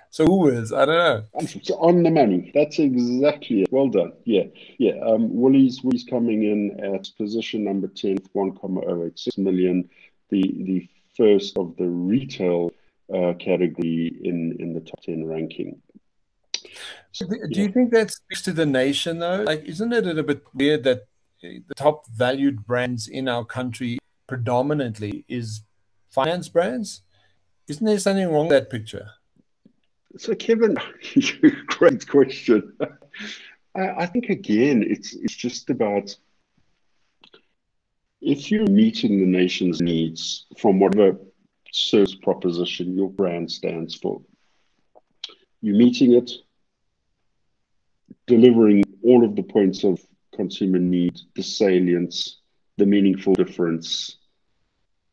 so 0.09 0.25
who 0.25 0.47
is? 0.49 0.73
I 0.73 0.85
don't 0.85 0.95
know. 0.95 1.23
It's 1.35 1.69
on 1.71 2.03
the 2.03 2.11
money. 2.11 2.51
That's 2.53 2.79
exactly 2.79 3.61
it. 3.61 3.71
Well 3.71 3.87
done. 3.87 4.13
Yeah, 4.25 4.43
yeah. 4.77 4.93
Um, 5.05 5.33
Woolies, 5.33 5.81
Woolies 5.83 6.03
coming 6.03 6.43
in 6.43 6.79
at 6.95 7.09
position 7.17 7.63
number 7.63 7.87
10, 7.87 8.17
1.086 8.35 9.37
million. 9.37 9.89
The 10.29 10.41
the 10.41 10.89
first 11.15 11.57
of 11.57 11.75
the 11.77 11.87
retail 11.87 12.71
uh, 13.13 13.33
category 13.33 14.19
in 14.23 14.55
in 14.59 14.73
the 14.73 14.81
top 14.81 15.01
10 15.03 15.25
ranking. 15.25 15.81
So, 17.11 17.27
do 17.27 17.37
yeah. 17.49 17.63
you 17.63 17.71
think 17.71 17.91
that 17.91 18.11
speaks 18.11 18.41
to 18.43 18.51
the 18.51 18.65
nation 18.65 19.19
though? 19.19 19.43
Like, 19.43 19.63
isn't 19.63 19.93
it 19.93 20.17
a 20.17 20.23
bit 20.23 20.43
weird 20.53 20.83
that 20.83 21.07
the 21.41 21.75
top 21.75 22.07
valued 22.09 22.65
brands 22.65 23.07
in 23.07 23.27
our 23.27 23.45
country 23.45 23.99
predominantly 24.27 25.25
is 25.27 25.61
finance 26.09 26.49
brands? 26.49 27.01
Isn't 27.67 27.85
there 27.85 27.99
something 27.99 28.29
wrong 28.31 28.47
with 28.47 28.57
that 28.57 28.69
picture? 28.69 29.09
So, 30.17 30.33
Kevin, 30.35 30.77
great 31.67 32.07
question. 32.07 32.73
I, 33.75 33.89
I 33.89 34.05
think 34.05 34.29
again, 34.29 34.83
it's 34.87 35.13
it's 35.13 35.35
just 35.35 35.69
about 35.69 36.15
if 38.21 38.49
you're 38.49 38.67
meeting 38.67 39.19
the 39.19 39.25
nation's 39.25 39.81
needs 39.81 40.45
from 40.57 40.79
whatever 40.79 41.17
service 41.75 42.15
proposition 42.15 42.95
your 42.95 43.09
brand 43.09 43.51
stands 43.51 43.95
for, 43.95 44.21
you're 45.61 45.75
meeting 45.75 46.13
it, 46.13 46.31
delivering 48.27 48.83
all 49.03 49.25
of 49.25 49.35
the 49.35 49.43
points 49.43 49.83
of 49.83 49.99
consumer 50.33 50.79
need, 50.79 51.19
the 51.35 51.43
salience, 51.43 52.39
the 52.77 52.85
meaningful 52.85 53.33
difference. 53.33 54.17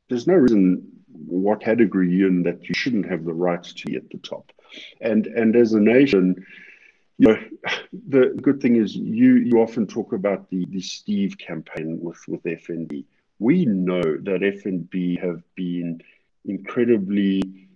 There's 0.09 0.27
no 0.27 0.35
reason 0.35 0.89
what 1.27 1.63
category 1.63 2.11
you're 2.11 2.29
in 2.29 2.43
that 2.45 2.69
you 2.69 2.75
shouldn't 2.75 3.11
have 3.11 3.25
the 3.25 3.35
right 3.35 3.63
to 3.63 3.87
be 3.87 3.97
at 3.97 4.09
the 4.11 4.19
top. 4.19 4.53
And 5.01 5.27
and 5.27 5.57
as 5.57 5.73
a 5.73 5.81
nation, 5.81 6.47
you 7.19 7.29
know, 7.29 7.39
the 8.09 8.39
good 8.41 8.61
thing 8.61 8.77
is 8.77 8.95
you 8.95 9.35
you 9.37 9.61
often 9.61 9.87
talk 9.87 10.13
about 10.13 10.49
the 10.51 10.65
the 10.71 10.81
Steve 10.81 11.37
campaign 11.39 11.99
with 12.01 12.21
with 12.29 12.43
FNB. 12.45 13.05
We 13.39 13.67
know 13.67 14.03
that 14.03 14.41
FNB 14.41 15.21
have 15.21 15.43
been 15.57 16.01
incredibly 16.45 17.69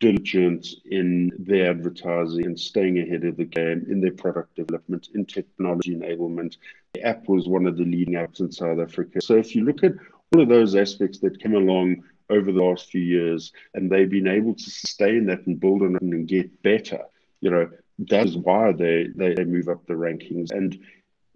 diligent 0.00 0.66
in 0.90 1.30
their 1.38 1.70
advertising 1.70 2.44
and 2.44 2.58
staying 2.58 2.98
ahead 2.98 3.24
of 3.24 3.36
the 3.36 3.44
game 3.44 3.86
in 3.88 4.00
their 4.00 4.12
product 4.12 4.54
development, 4.56 5.08
in 5.14 5.24
technology 5.24 5.94
enablement. 5.94 6.56
The 6.94 7.02
app 7.02 7.28
was 7.28 7.48
one 7.48 7.66
of 7.66 7.76
the 7.76 7.84
leading 7.84 8.14
apps 8.14 8.40
in 8.40 8.52
South 8.52 8.78
Africa. 8.80 9.20
So 9.20 9.36
if 9.36 9.54
you 9.54 9.64
look 9.64 9.82
at 9.82 9.92
all 10.34 10.42
of 10.42 10.48
those 10.48 10.74
aspects 10.74 11.20
that 11.20 11.40
came 11.40 11.54
along 11.54 12.02
over 12.30 12.52
the 12.52 12.62
last 12.62 12.90
few 12.90 13.00
years 13.00 13.52
and 13.74 13.90
they've 13.90 14.10
been 14.10 14.28
able 14.28 14.54
to 14.54 14.70
sustain 14.70 15.26
that 15.26 15.46
and 15.46 15.60
build 15.60 15.82
on 15.82 15.96
it 15.96 16.02
and 16.02 16.28
get 16.28 16.62
better, 16.62 17.00
you 17.40 17.50
know, 17.50 17.70
that 17.98 18.26
is 18.26 18.36
why 18.36 18.72
they, 18.72 19.08
they, 19.14 19.34
they 19.34 19.44
move 19.44 19.68
up 19.68 19.86
the 19.86 19.94
rankings. 19.94 20.50
And 20.50 20.78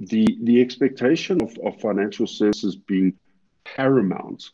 the 0.00 0.26
the 0.42 0.60
expectation 0.60 1.42
of, 1.42 1.56
of 1.64 1.80
financial 1.80 2.26
services 2.26 2.76
being 2.76 3.14
paramount 3.64 4.50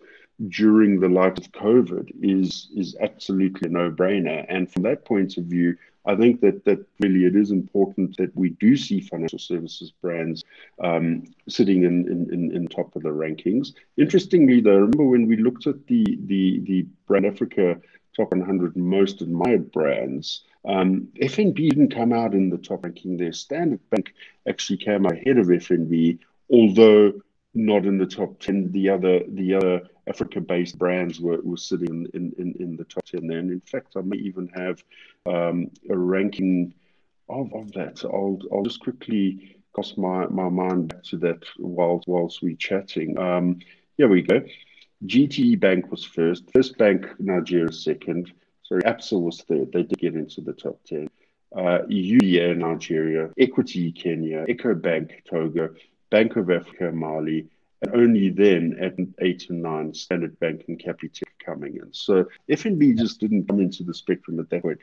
during 0.49 1.01
the 1.01 1.09
life 1.09 1.39
of 1.39 1.53
COVID 1.53 2.11
is 2.23 2.69
is 2.75 2.97
absolutely 3.01 3.69
a 3.69 3.73
no-brainer. 3.73 4.45
And 4.49 4.71
from 4.71 4.83
that 4.83 5.05
point 5.05 5.37
of 5.37 5.45
view, 5.45 5.77
I 6.07 6.17
think 6.17 6.41
that 6.41 6.65
that 6.65 6.85
really 7.01 7.25
it 7.25 7.37
is 7.37 7.51
important 7.51 8.17
that 8.19 8.35
we 8.37 8.51
do 8.51 8.77
see 8.77 9.01
financial 9.01 9.39
services 9.39 9.91
brands 10.03 10.45
um, 10.83 11.25
sitting 11.49 11.85
in, 11.85 12.07
in, 12.09 12.33
in, 12.33 12.57
in, 12.57 12.69
top 12.69 12.95
of 12.95 13.03
the 13.03 13.09
rankings. 13.09 13.73
Interestingly, 13.97 14.61
though, 14.61 14.77
remember 14.77 15.05
when 15.05 15.27
we 15.27 15.37
looked 15.37 15.67
at 15.67 15.87
the 15.87 16.05
the 16.27 16.61
the 16.61 16.87
Brand 17.07 17.27
Africa 17.27 17.81
top 18.15 18.31
100 18.31 18.77
most 18.77 19.23
admired 19.23 19.73
brands, 19.73 20.45
um, 20.67 21.09
FNB 21.21 21.71
didn't 21.71 21.95
come 21.95 22.13
out 22.13 22.33
in 22.33 22.49
the 22.49 22.59
top 22.59 22.85
ranking 22.85 23.17
there. 23.17 23.33
Standard 23.33 23.81
Bank 23.91 24.15
actually 24.49 24.77
came 24.77 25.05
ahead 25.05 25.39
of 25.39 25.47
FNB, 25.47 26.19
although 26.51 27.13
not 27.55 27.87
in 27.87 27.99
the 27.99 28.07
top 28.07 28.39
10. 28.41 28.73
The 28.73 28.89
other 28.91 29.21
the 29.29 29.55
other 29.55 29.83
Africa-based 30.07 30.79
brands 30.79 31.21
were, 31.21 31.41
were 31.43 31.57
sitting 31.57 32.07
in, 32.15 32.33
in, 32.39 32.55
in 32.61 32.77
the 32.77 32.85
top 32.85 33.05
10 33.05 33.27
there. 33.27 33.39
And 33.39 33.51
in 33.51 33.61
fact, 33.61 33.97
I 33.97 34.03
may 34.03 34.19
even 34.19 34.49
have 34.49 34.83
um, 35.27 35.71
a 35.89 35.97
ranking 35.97 36.75
of, 37.29 37.53
of 37.55 37.73
that. 37.73 37.99
So 37.99 38.11
I'll, 38.11 38.39
I'll 38.53 38.65
just 38.65 38.81
quickly 38.81 39.57
cast 39.75 39.97
my, 39.97 40.27
my 40.27 40.49
mind 40.49 40.89
back 40.89 41.05
to 41.05 41.17
that 41.19 41.43
whilst, 41.59 42.07
whilst 42.07 42.43
we're 42.43 42.57
chatting. 42.57 43.19
Um, 43.19 43.61
here 43.97 44.09
we 44.09 44.23
go. 44.23 44.43
GTBank 45.07 45.91
was 45.91 46.05
first. 46.05 46.51
First 46.53 46.77
Bank 46.79 47.07
Nigeria 47.19 47.73
second. 47.73 48.33
Sorry, 48.63 48.83
Absa 48.83 49.21
was 49.21 49.43
third. 49.43 49.73
They 49.73 49.83
did 49.83 49.99
get 49.99 50.15
into 50.15 50.41
the 50.41 50.53
top 50.53 50.81
10. 50.87 51.09
Uh, 51.57 51.81
UBA 51.89 52.55
Nigeria, 52.57 53.31
Equity 53.39 53.93
Kenya, 53.93 54.45
Ecobank 54.49 55.25
Togo, 55.25 55.71
Bank 56.11 56.37
of 56.37 56.51
Africa 56.51 56.93
Mali, 56.93 57.47
and 57.83 57.95
only 57.95 58.31
then 58.31 58.77
at 58.81 58.95
eight 59.25 59.51
and 59.51 59.63
nine, 59.63 59.93
Standard 59.95 60.39
Bank 60.41 60.65
and 60.69 60.79
Capitec 60.79 61.25
coming 61.45 61.77
in. 61.77 61.93
So 61.93 62.27
FNB 62.49 62.97
just 62.97 63.21
didn't 63.21 63.49
come 63.49 63.61
into 63.61 63.83
the 63.83 63.95
spectrum 63.95 64.41
at 64.41 64.49
that 64.51 64.63
point. 64.63 64.79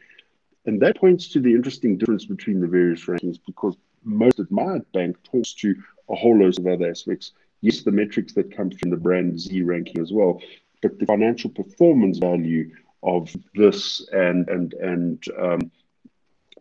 And 0.66 0.80
that 0.82 0.98
points 0.98 1.28
to 1.30 1.40
the 1.40 1.54
interesting 1.54 1.98
difference 1.98 2.26
between 2.26 2.60
the 2.60 2.68
various 2.68 3.06
rankings 3.06 3.40
because 3.46 3.76
most 4.04 4.40
admired 4.40 4.90
bank 4.92 5.18
talks 5.24 5.54
to 5.56 5.76
a 6.10 6.16
whole 6.16 6.38
host 6.38 6.60
of 6.60 6.68
other 6.68 6.90
aspects. 6.90 7.32
Yes, 7.62 7.82
the 7.82 7.92
metrics 7.92 8.34
that 8.34 8.56
come 8.56 8.72
from 8.72 8.90
the 8.90 8.98
BrandZ 8.98 9.66
ranking 9.66 10.02
as 10.02 10.12
well, 10.12 10.42
but 10.82 11.00
the 11.00 11.06
financial 11.06 11.50
performance 11.50 12.18
value 12.18 12.72
of 13.04 13.36
this 13.56 14.08
and 14.12 14.48
and 14.50 14.74
and 14.74 15.24
um, 15.40 15.72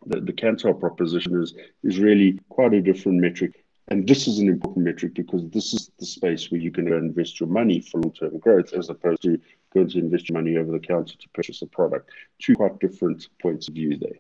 the, 0.07 0.21
the 0.21 0.33
Kantar 0.33 0.79
proposition 0.79 1.43
is 1.43 1.55
is 1.83 1.99
really 1.99 2.39
quite 2.49 2.75
a 2.75 2.81
different 2.81 3.21
metric. 3.21 3.60
And 3.91 4.07
this 4.07 4.29
is 4.29 4.39
an 4.39 4.49
important 4.49 4.85
metric 4.85 5.15
because 5.15 5.51
this 5.51 5.75
is 5.75 5.91
the 5.99 6.07
space 6.07 6.51
where 6.51 6.61
you 6.61 6.71
can 6.71 6.87
invest 6.93 7.41
your 7.41 7.49
money 7.49 7.81
for 7.81 8.01
long 8.01 8.13
term 8.13 8.39
growth 8.39 8.73
as 8.73 8.89
opposed 8.89 9.23
to 9.23 9.41
going 9.75 9.89
to 9.89 9.99
invest 9.99 10.29
your 10.29 10.39
money 10.39 10.57
over 10.57 10.71
the 10.71 10.79
counter 10.79 11.17
to 11.17 11.29
purchase 11.31 11.61
a 11.63 11.67
product. 11.67 12.11
Two 12.41 12.55
quite 12.55 12.79
different 12.79 13.29
points 13.43 13.67
of 13.67 13.75
view 13.75 13.99
there. 13.99 14.19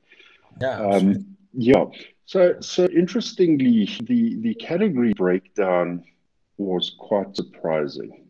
Yeah. 0.60 0.80
Um, 0.80 1.36
yeah. 1.52 1.84
So, 2.26 2.56
so 2.60 2.86
interestingly, 2.86 3.88
the, 4.02 4.36
the 4.40 4.54
category 4.54 5.12
breakdown 5.14 6.04
was 6.56 6.92
quite 6.98 7.36
surprising. 7.36 8.26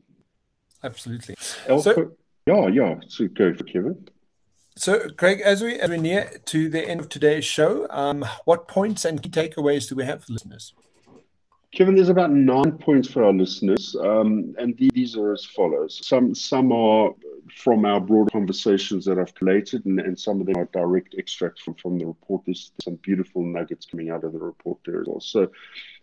Absolutely. 0.84 1.36
so, 1.38 2.12
yeah, 2.46 2.66
yeah. 2.68 2.94
So 3.08 3.28
go 3.28 3.54
for 3.54 3.64
Kevin. 3.64 4.08
So, 4.76 5.08
Craig, 5.10 5.40
as 5.40 5.62
we, 5.62 5.78
as 5.78 5.90
we 5.90 5.98
near 5.98 6.30
to 6.46 6.68
the 6.68 6.86
end 6.86 7.00
of 7.00 7.08
today's 7.08 7.44
show, 7.44 7.86
um, 7.90 8.24
what 8.44 8.68
points 8.68 9.04
and 9.04 9.22
key 9.22 9.30
takeaways 9.30 9.88
do 9.88 9.94
we 9.94 10.04
have 10.04 10.24
for 10.24 10.34
listeners? 10.34 10.74
Kevin, 11.72 11.94
there's 11.94 12.08
about 12.08 12.32
nine 12.32 12.72
points 12.72 13.08
for 13.08 13.22
our 13.22 13.32
listeners, 13.32 13.94
um, 14.00 14.56
and 14.58 14.76
these 14.76 15.16
are 15.16 15.32
as 15.32 15.44
follows. 15.44 16.00
Some 16.04 16.34
some 16.34 16.72
are 16.72 17.14
from 17.54 17.84
our 17.84 18.00
broader 18.00 18.30
conversations 18.30 19.04
that 19.04 19.20
I've 19.20 19.34
collated, 19.36 19.86
and, 19.86 20.00
and 20.00 20.18
some 20.18 20.40
of 20.40 20.46
them 20.46 20.56
are 20.56 20.68
direct 20.72 21.14
extracts 21.16 21.62
from, 21.62 21.74
from 21.74 21.96
the 21.96 22.06
report. 22.06 22.42
There's 22.44 22.72
some 22.82 22.96
beautiful 22.96 23.44
nuggets 23.44 23.86
coming 23.86 24.10
out 24.10 24.24
of 24.24 24.32
the 24.32 24.40
report 24.40 24.78
there 24.84 25.00
as 25.00 25.06
well. 25.06 25.20
So, 25.20 25.44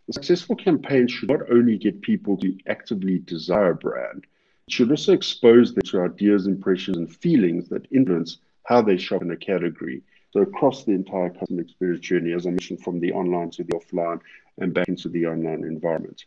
a 0.08 0.14
successful 0.14 0.56
campaign 0.56 1.06
should 1.08 1.30
not 1.30 1.52
only 1.52 1.78
get 1.78 2.02
people 2.02 2.38
to 2.38 2.58
actively 2.68 3.20
desire 3.20 3.72
a 3.72 3.76
brand, 3.76 4.26
it 4.68 4.74
should 4.74 4.90
also 4.90 5.12
expose 5.12 5.74
them 5.74 5.84
to 5.88 6.02
ideas, 6.02 6.48
impressions, 6.48 6.96
and 6.96 7.14
feelings 7.14 7.68
that 7.70 7.92
influence 7.92 8.38
how 8.64 8.82
they 8.82 8.98
shop 8.98 9.22
in 9.22 9.32
a 9.32 9.38
category. 9.38 10.02
So 10.32 10.42
across 10.42 10.86
the 10.86 10.92
entire 10.92 11.30
customer 11.30 11.62
experience 11.62 12.02
journey, 12.02 12.32
as 12.34 12.46
I 12.46 12.52
mentioned, 12.52 12.84
from 12.84 13.00
the 13.00 13.12
online 13.12 13.50
to 13.52 13.64
the 13.64 13.74
offline 13.74 14.22
and 14.60 14.74
back 14.74 14.88
into 14.88 15.10
the 15.10 15.26
online 15.26 15.64
environment. 15.64 16.26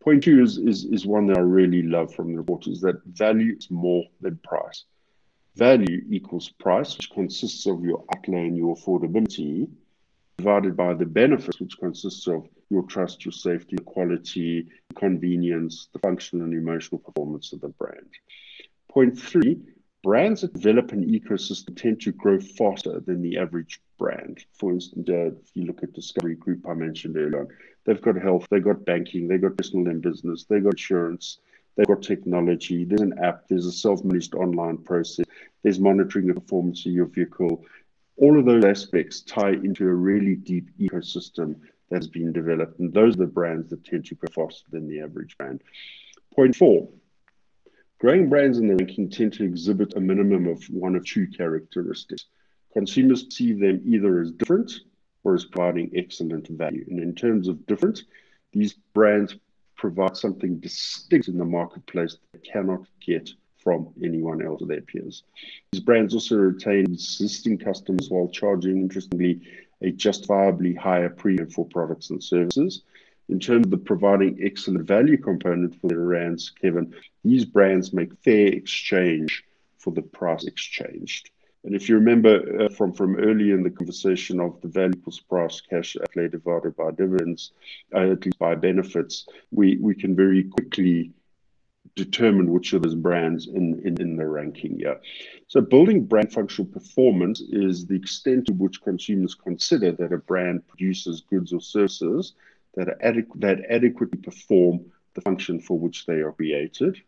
Point 0.00 0.22
two 0.22 0.42
is, 0.42 0.58
is, 0.58 0.84
is 0.84 1.04
one 1.04 1.26
that 1.26 1.38
I 1.38 1.40
really 1.40 1.82
love 1.82 2.14
from 2.14 2.32
the 2.32 2.38
report 2.38 2.66
is 2.68 2.80
that 2.82 3.02
value 3.06 3.56
is 3.56 3.70
more 3.70 4.04
than 4.20 4.38
price. 4.44 4.84
Value 5.56 6.04
equals 6.08 6.50
price, 6.60 6.96
which 6.96 7.10
consists 7.10 7.66
of 7.66 7.82
your 7.82 8.04
outlay 8.14 8.46
and 8.46 8.56
your 8.56 8.76
affordability, 8.76 9.68
divided 10.36 10.76
by 10.76 10.94
the 10.94 11.06
benefits, 11.06 11.58
which 11.60 11.78
consists 11.78 12.28
of 12.28 12.46
your 12.70 12.82
trust, 12.82 13.24
your 13.24 13.32
safety, 13.32 13.76
quality, 13.84 14.68
convenience, 14.94 15.88
the 15.92 15.98
functional 15.98 16.44
and 16.44 16.54
emotional 16.54 17.00
performance 17.00 17.52
of 17.52 17.60
the 17.62 17.68
brand. 17.68 18.10
Point 18.90 19.18
three 19.18 19.58
brands 20.02 20.42
that 20.42 20.52
develop 20.52 20.92
an 20.92 21.04
ecosystem 21.04 21.76
tend 21.76 22.00
to 22.02 22.12
grow 22.12 22.38
faster 22.38 23.00
than 23.00 23.22
the 23.22 23.38
average 23.38 23.80
brand. 23.98 24.44
For 24.52 24.72
instance, 24.72 25.08
uh, 25.08 25.26
if 25.26 25.50
you 25.54 25.64
look 25.64 25.82
at 25.82 25.92
Discovery 25.92 26.34
Group 26.34 26.66
I 26.68 26.74
mentioned 26.74 27.16
earlier 27.16 27.48
they've 27.84 28.00
got 28.00 28.16
health, 28.20 28.46
they've 28.50 28.64
got 28.64 28.84
banking, 28.84 29.28
they've 29.28 29.40
got 29.40 29.56
personal 29.56 29.86
and 29.88 30.02
business, 30.02 30.44
they've 30.44 30.64
got 30.64 30.74
insurance, 30.74 31.38
they've 31.76 31.86
got 31.86 32.02
technology, 32.02 32.84
there's 32.84 33.00
an 33.00 33.18
app, 33.22 33.46
there's 33.48 33.66
a 33.66 33.72
self-managed 33.72 34.34
online 34.34 34.78
process, 34.78 35.24
there's 35.62 35.78
monitoring 35.78 36.26
the 36.26 36.34
performance 36.34 36.84
of 36.84 36.92
your 36.92 37.06
vehicle. 37.06 37.64
All 38.16 38.38
of 38.38 38.44
those 38.44 38.64
aspects 38.64 39.20
tie 39.20 39.50
into 39.50 39.86
a 39.86 39.94
really 39.94 40.34
deep 40.34 40.70
ecosystem 40.78 41.56
that's 41.90 42.08
been 42.08 42.32
developed. 42.32 42.80
And 42.80 42.92
those 42.92 43.14
are 43.14 43.18
the 43.18 43.26
brands 43.26 43.70
that 43.70 43.84
tend 43.84 44.06
to 44.06 44.14
grow 44.16 44.46
faster 44.46 44.66
than 44.72 44.88
the 44.88 45.00
average 45.00 45.36
brand. 45.36 45.62
Point 46.34 46.56
four, 46.56 46.88
Growing 47.98 48.28
brands 48.28 48.58
in 48.58 48.68
the 48.68 48.76
ranking 48.76 49.08
tend 49.08 49.32
to 49.32 49.44
exhibit 49.44 49.94
a 49.96 50.00
minimum 50.00 50.46
of 50.46 50.62
one 50.64 50.94
of 50.94 51.04
two 51.06 51.26
characteristics. 51.26 52.26
Consumers 52.76 53.34
see 53.34 53.54
them 53.54 53.80
either 53.86 54.20
as 54.20 54.30
different 54.32 54.70
or 55.24 55.34
as 55.34 55.46
providing 55.46 55.90
excellent 55.96 56.46
value. 56.48 56.84
And 56.90 57.00
in 57.00 57.14
terms 57.14 57.48
of 57.48 57.64
different, 57.64 58.02
these 58.52 58.74
brands 58.92 59.34
provide 59.76 60.14
something 60.14 60.58
distinct 60.58 61.28
in 61.28 61.38
the 61.38 61.44
marketplace 61.46 62.18
that 62.32 62.42
they 62.42 62.50
cannot 62.50 62.86
get 63.00 63.30
from 63.56 63.88
anyone 64.04 64.44
else 64.44 64.60
or 64.60 64.66
their 64.66 64.82
peers. 64.82 65.22
These 65.72 65.84
brands 65.84 66.12
also 66.12 66.36
retain 66.36 66.84
existing 66.84 67.56
customers 67.56 68.10
while 68.10 68.28
charging, 68.28 68.76
interestingly, 68.76 69.40
a 69.80 69.90
justifiably 69.90 70.74
higher 70.74 71.08
premium 71.08 71.48
for 71.48 71.64
products 71.64 72.10
and 72.10 72.22
services 72.22 72.82
in 73.30 73.40
terms 73.40 73.64
of 73.64 73.70
the 73.70 73.78
providing 73.78 74.38
excellent 74.42 74.86
value 74.86 75.16
component 75.16 75.80
for 75.80 75.88
their 75.88 76.04
brands, 76.04 76.50
Kevin, 76.50 76.94
these 77.24 77.46
brands 77.46 77.94
make 77.94 78.14
fair 78.22 78.48
exchange 78.48 79.44
for 79.78 79.92
the 79.92 80.02
price 80.02 80.44
exchanged. 80.44 81.30
And 81.64 81.74
if 81.74 81.88
you 81.88 81.96
remember 81.96 82.64
uh, 82.64 82.68
from, 82.68 82.92
from 82.92 83.16
earlier 83.16 83.54
in 83.54 83.64
the 83.64 83.70
conversation 83.70 84.38
of 84.40 84.60
the 84.60 84.68
value 84.68 84.94
equals 84.96 85.20
price 85.20 85.60
cash 85.60 85.96
outlay 86.00 86.28
divided 86.28 86.76
by 86.76 86.92
dividends, 86.92 87.52
uh, 87.94 88.12
at 88.12 88.24
least 88.24 88.38
by 88.38 88.54
benefits, 88.54 89.26
we, 89.50 89.76
we 89.80 89.94
can 89.94 90.14
very 90.14 90.44
quickly 90.44 91.12
determine 91.96 92.52
which 92.52 92.72
of 92.72 92.82
those 92.82 92.94
brands 92.94 93.48
in, 93.48 93.80
in, 93.84 94.00
in 94.00 94.16
the 94.16 94.26
ranking 94.26 94.78
here. 94.78 95.00
So 95.48 95.60
building 95.60 96.04
brand 96.04 96.32
functional 96.32 96.70
performance 96.70 97.40
is 97.40 97.86
the 97.86 97.96
extent 97.96 98.46
to 98.46 98.52
which 98.52 98.82
consumers 98.82 99.34
consider 99.34 99.92
that 99.92 100.12
a 100.12 100.18
brand 100.18 100.66
produces 100.68 101.22
goods 101.22 101.52
or 101.52 101.60
services 101.60 102.34
that, 102.74 102.88
are 102.88 102.98
adequ- 103.04 103.40
that 103.40 103.60
adequately 103.70 104.18
perform 104.18 104.84
the 105.14 105.20
function 105.22 105.58
for 105.60 105.78
which 105.78 106.06
they 106.06 106.20
are 106.20 106.32
created. 106.32 107.00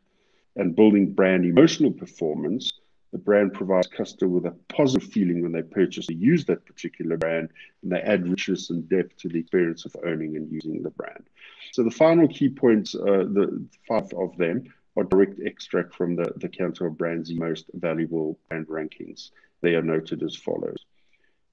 And 0.57 0.75
building 0.75 1.13
brand 1.13 1.45
emotional 1.45 1.93
performance, 1.93 2.73
the 3.13 3.19
brand 3.19 3.55
provides 3.55 3.87
customer 3.87 4.31
with 4.31 4.47
a 4.47 4.55
positive 4.69 5.11
feeling 5.11 5.43
when 5.43 5.53
they 5.53 5.63
purchase 5.63 6.09
or 6.09 6.15
use 6.15 6.45
that 6.45 6.67
particular 6.67 7.17
brand, 7.17 7.51
and 7.83 7.93
they 7.93 8.01
add 8.01 8.29
richness 8.29 8.71
and 8.71 8.89
depth 8.89 9.17
to 9.19 9.29
the 9.29 9.39
experience 9.39 9.85
of 9.85 9.97
owning 10.05 10.37
and 10.37 10.51
using 10.51 10.83
the 10.83 10.91
brand. 10.91 11.25
So 11.73 11.83
the 11.83 11.91
final 11.91 12.29
key 12.29 12.49
points, 12.49 12.95
uh, 12.95 13.25
the 13.33 13.65
five 13.87 14.13
of 14.15 14.37
them, 14.37 14.65
are 14.97 15.05
direct 15.05 15.39
extract 15.41 15.95
from 15.95 16.17
the, 16.17 16.33
the 16.37 16.49
Kantar 16.49 16.95
BrandZ 16.95 17.39
most 17.39 17.67
valuable 17.75 18.39
brand 18.49 18.67
rankings. 18.67 19.31
They 19.61 19.75
are 19.75 19.83
noted 19.83 20.23
as 20.23 20.35
follows. 20.35 20.85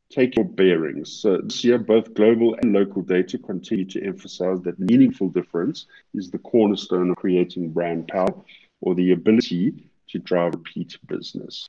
Take 0.10 0.36
your 0.36 0.46
bearings. 0.46 1.12
So 1.12 1.38
this 1.38 1.64
year, 1.64 1.78
both 1.78 2.14
global 2.14 2.56
and 2.62 2.74
local 2.74 3.02
data 3.02 3.38
continue 3.38 3.86
to 3.86 4.04
emphasize 4.04 4.62
that 4.62 4.80
meaningful 4.80 5.30
difference 5.30 5.88
is 6.14 6.30
the 6.30 6.38
cornerstone 6.40 7.12
of 7.12 7.18
creating 7.18 7.72
brand 7.72 8.08
power 8.08 8.34
or 8.82 8.94
the 8.94 9.12
ability 9.12 9.90
to 10.10 10.20
drive 10.20 10.54
repeat 10.54 10.98
business. 11.08 11.68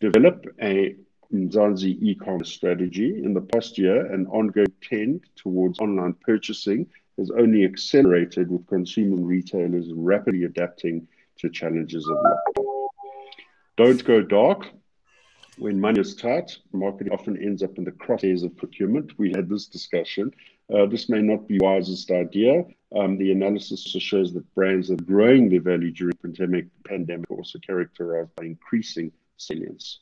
Develop 0.00 0.46
a 0.62 0.96
Mzansi 1.32 2.02
e-commerce 2.02 2.50
strategy. 2.50 3.22
In 3.22 3.34
the 3.34 3.40
past 3.40 3.78
year, 3.78 4.06
an 4.12 4.26
ongoing 4.26 4.72
trend 4.80 5.24
towards 5.36 5.78
online 5.78 6.14
purchasing 6.14 6.86
has 7.18 7.30
only 7.30 7.64
accelerated 7.64 8.50
with 8.50 8.66
consumer 8.66 9.16
retailers 9.22 9.92
rapidly 9.94 10.44
adapting 10.44 11.06
to 11.38 11.50
challenges 11.50 12.08
of 12.08 12.16
lockdown. 12.16 12.88
Don't 13.76 14.04
go 14.04 14.22
dark. 14.22 14.66
When 15.58 15.80
money 15.80 16.00
is 16.00 16.14
tight, 16.14 16.56
marketing 16.72 17.12
often 17.12 17.36
ends 17.36 17.62
up 17.62 17.76
in 17.76 17.84
the 17.84 17.92
crosshairs 17.92 18.44
of 18.44 18.56
procurement. 18.56 19.18
We 19.18 19.30
had 19.30 19.48
this 19.48 19.66
discussion. 19.66 20.32
Uh, 20.74 20.86
this 20.86 21.08
may 21.08 21.20
not 21.20 21.46
be 21.46 21.58
wisest 21.60 22.10
idea. 22.10 22.64
Um, 22.96 23.18
the 23.18 23.30
analysis 23.30 23.82
shows 23.82 24.32
that 24.34 24.54
brands 24.54 24.90
are 24.90 24.96
growing 24.96 25.48
their 25.48 25.60
value 25.60 25.92
during 25.92 26.16
pandemic 26.16 26.66
pandemic 26.84 27.30
also 27.30 27.58
characterized 27.60 28.34
by 28.36 28.44
increasing 28.46 29.12
salience. 29.36 30.00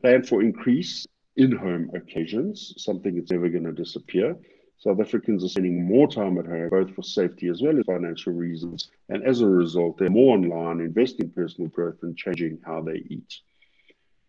Plan 0.00 0.24
for 0.24 0.42
increase 0.42 1.06
in-home 1.36 1.90
occasions, 1.94 2.74
something 2.76 3.14
that's 3.14 3.30
never 3.30 3.48
going 3.48 3.64
to 3.64 3.72
disappear. 3.72 4.36
South 4.78 5.00
Africans 5.00 5.44
are 5.44 5.48
spending 5.48 5.84
more 5.84 6.08
time 6.08 6.38
at 6.38 6.46
home, 6.46 6.68
both 6.68 6.94
for 6.94 7.02
safety 7.02 7.48
as 7.48 7.62
well 7.62 7.78
as 7.78 7.84
financial 7.84 8.32
reasons. 8.32 8.90
And 9.08 9.24
as 9.24 9.40
a 9.40 9.46
result, 9.46 9.98
they're 9.98 10.10
more 10.10 10.36
online, 10.36 10.80
investing 10.80 11.26
in 11.26 11.30
personal 11.30 11.70
growth 11.70 11.96
and 12.02 12.16
changing 12.16 12.58
how 12.64 12.82
they 12.82 13.02
eat. 13.08 13.40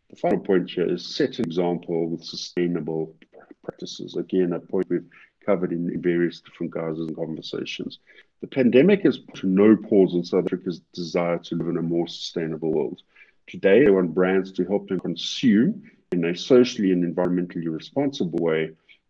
The 0.10 0.16
final 0.16 0.40
point 0.40 0.72
here 0.72 0.92
is 0.92 1.16
set 1.16 1.38
an 1.38 1.46
example 1.46 2.10
with 2.10 2.24
sustainable 2.24 3.16
practices. 3.64 4.16
Again, 4.16 4.54
a 4.54 4.60
point 4.60 4.88
we've 4.90 5.08
covered 5.50 5.72
in 5.72 6.00
various 6.00 6.42
different 6.42 6.72
guises 6.72 7.08
and 7.08 7.16
conversations. 7.16 7.98
The 8.42 8.48
pandemic 8.60 9.02
has 9.02 9.18
put 9.18 9.44
no 9.44 9.76
pause 9.76 10.14
on 10.14 10.24
South 10.24 10.46
Africa's 10.46 10.80
desire 10.94 11.40
to 11.40 11.56
live 11.56 11.70
in 11.70 11.78
a 11.78 11.92
more 11.94 12.08
sustainable 12.08 12.72
world. 12.72 13.02
Today, 13.48 13.84
they 13.84 13.90
want 13.90 14.14
brands 14.14 14.52
to 14.52 14.64
help 14.64 14.88
them 14.88 15.00
consume 15.00 15.70
in 16.12 16.24
a 16.26 16.36
socially 16.36 16.92
and 16.92 17.04
environmentally 17.04 17.68
responsible 17.68 18.38
way. 18.50 18.62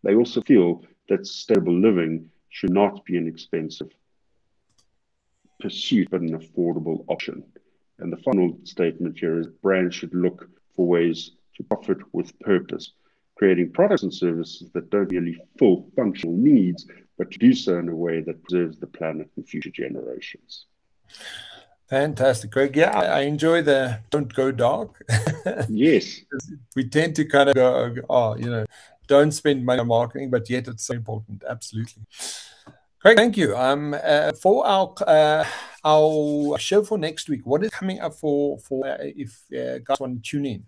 They 0.02 0.14
also 0.14 0.40
feel 0.40 0.82
that 1.10 1.26
sustainable 1.26 1.78
living 1.78 2.30
should 2.48 2.72
not 2.72 3.04
be 3.04 3.18
an 3.18 3.28
expensive 3.28 3.90
pursuit, 5.60 6.08
but 6.10 6.22
an 6.22 6.38
affordable 6.40 7.04
option. 7.08 7.44
And 7.98 8.10
the 8.10 8.22
final 8.28 8.56
statement 8.64 9.18
here 9.18 9.40
is 9.40 9.46
brands 9.66 9.94
should 9.94 10.14
look 10.14 10.48
for 10.74 10.86
ways 10.86 11.32
to 11.56 11.62
profit 11.64 11.98
with 12.14 12.38
purpose, 12.40 12.92
creating 13.40 13.72
products 13.72 14.02
and 14.02 14.12
services 14.12 14.70
that 14.74 14.90
don't 14.90 15.10
merely 15.10 15.34
fill 15.58 15.86
functional 15.96 16.36
needs, 16.36 16.86
but 17.16 17.30
to 17.30 17.38
do 17.38 17.54
so 17.54 17.78
in 17.78 17.88
a 17.88 17.96
way 17.96 18.20
that 18.20 18.42
preserves 18.44 18.78
the 18.78 18.86
planet 18.86 19.30
and 19.36 19.48
future 19.48 19.70
generations. 19.70 20.66
Fantastic, 21.88 22.50
Greg. 22.50 22.76
Yeah, 22.76 22.90
I 22.90 23.20
enjoy 23.20 23.62
the 23.62 23.98
don't 24.10 24.32
go 24.34 24.52
dark. 24.52 24.90
yes. 25.70 26.20
we 26.76 26.84
tend 26.84 27.16
to 27.16 27.24
kind 27.24 27.48
of 27.48 27.54
go, 27.54 27.94
oh, 28.10 28.36
you 28.36 28.50
know, 28.50 28.66
don't 29.06 29.32
spend 29.32 29.64
money 29.64 29.80
on 29.80 29.86
marketing, 29.86 30.28
but 30.28 30.50
yet 30.50 30.68
it's 30.68 30.84
so 30.84 30.92
important. 30.92 31.42
Absolutely. 31.48 32.02
Great, 33.00 33.16
thank 33.16 33.38
you. 33.38 33.56
Um, 33.56 33.94
uh, 33.94 34.32
for 34.32 34.66
our 34.66 34.92
uh, 35.06 35.46
our 35.82 36.58
show 36.58 36.82
for 36.82 36.98
next 36.98 37.30
week, 37.30 37.46
what 37.46 37.64
is 37.64 37.70
coming 37.70 38.00
up 38.00 38.12
for 38.12 38.58
for 38.58 38.86
uh, 38.86 38.98
if 39.00 39.30
uh, 39.50 39.78
guys 39.78 39.98
want 39.98 40.22
to 40.22 40.30
tune 40.30 40.44
in? 40.44 40.66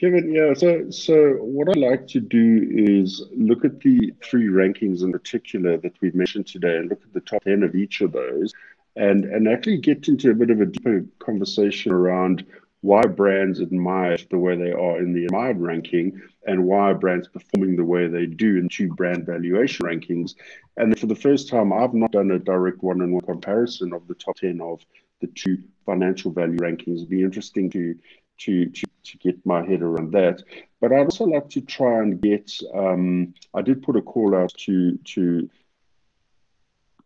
Kevin, 0.00 0.32
yeah. 0.32 0.54
So, 0.54 0.90
so 0.90 1.34
what 1.40 1.68
I'd 1.68 1.76
like 1.76 2.06
to 2.08 2.20
do 2.20 2.66
is 2.72 3.22
look 3.36 3.66
at 3.66 3.80
the 3.80 4.14
three 4.24 4.46
rankings 4.46 5.02
in 5.02 5.12
particular 5.12 5.76
that 5.76 5.92
we've 6.00 6.14
mentioned 6.14 6.46
today, 6.46 6.78
and 6.78 6.88
look 6.88 7.02
at 7.02 7.12
the 7.12 7.20
top 7.20 7.44
ten 7.44 7.62
of 7.62 7.74
each 7.74 8.00
of 8.00 8.12
those, 8.12 8.54
and 8.96 9.26
and 9.26 9.46
actually 9.46 9.76
get 9.76 10.08
into 10.08 10.30
a 10.30 10.34
bit 10.34 10.48
of 10.48 10.62
a 10.62 10.66
deeper 10.66 11.04
conversation 11.18 11.92
around 11.92 12.46
why 12.80 13.02
brands 13.02 13.60
admired 13.60 14.24
the 14.30 14.38
way 14.38 14.56
they 14.56 14.72
are 14.72 14.98
in 15.00 15.12
the 15.12 15.26
admired 15.26 15.60
ranking 15.60 16.18
and 16.46 16.64
why 16.64 16.94
brands 16.94 17.28
performing 17.28 17.76
the 17.76 17.84
way 17.84 18.06
they 18.06 18.24
do 18.24 18.56
in 18.56 18.70
two 18.70 18.88
brand 18.94 19.26
valuation 19.26 19.84
rankings. 19.84 20.34
And 20.78 20.98
for 20.98 21.08
the 21.08 21.14
first 21.14 21.50
time, 21.50 21.74
I've 21.74 21.92
not 21.92 22.12
done 22.12 22.30
a 22.30 22.38
direct 22.38 22.82
one 22.82 23.02
on 23.02 23.12
one 23.12 23.20
comparison 23.20 23.92
of 23.92 24.08
the 24.08 24.14
top 24.14 24.36
10 24.36 24.62
of 24.62 24.80
the 25.20 25.26
two 25.26 25.58
financial 25.84 26.30
value 26.30 26.56
rankings. 26.56 26.96
It'd 26.96 27.10
be 27.10 27.22
interesting 27.22 27.68
to, 27.72 27.94
to, 28.38 28.66
to, 28.70 28.86
to 29.04 29.18
get 29.18 29.44
my 29.44 29.64
head 29.64 29.82
around 29.82 30.12
that. 30.12 30.42
But 30.80 30.92
I'd 30.92 31.04
also 31.04 31.24
like 31.24 31.48
to 31.50 31.60
try 31.60 31.98
and 31.98 32.20
get, 32.20 32.50
um, 32.74 33.34
I 33.54 33.62
did 33.62 33.82
put 33.82 33.96
a 33.96 34.02
call 34.02 34.34
out 34.34 34.52
to, 34.58 34.96
to 34.96 35.50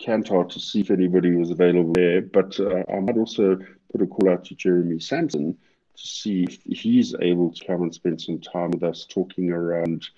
Kantar 0.01 0.49
to 0.51 0.61
see 0.61 0.81
if 0.81 0.91
anybody 0.91 1.35
was 1.35 1.51
available 1.51 1.93
there, 1.93 2.23
but 2.23 2.59
uh, 2.61 2.83
I 2.93 3.01
might 3.01 3.17
also 3.17 3.59
put 3.91 4.03
a 4.03 4.07
call 4.07 4.31
out 4.31 4.45
to 4.47 4.55
Jeremy 4.55 5.01
Sampson 5.01 5.57
to 5.97 6.07
see 6.07 6.45
if 6.45 6.81
he's 6.81 7.15
able 7.21 7.53
to 7.53 7.65
come 7.65 7.83
and 7.83 7.95
spend 7.95 8.21
some 8.21 8.41
time 8.41 8.71
with 8.71 8.83
us 8.83 9.07
talking 9.09 9.51
around 9.51 10.09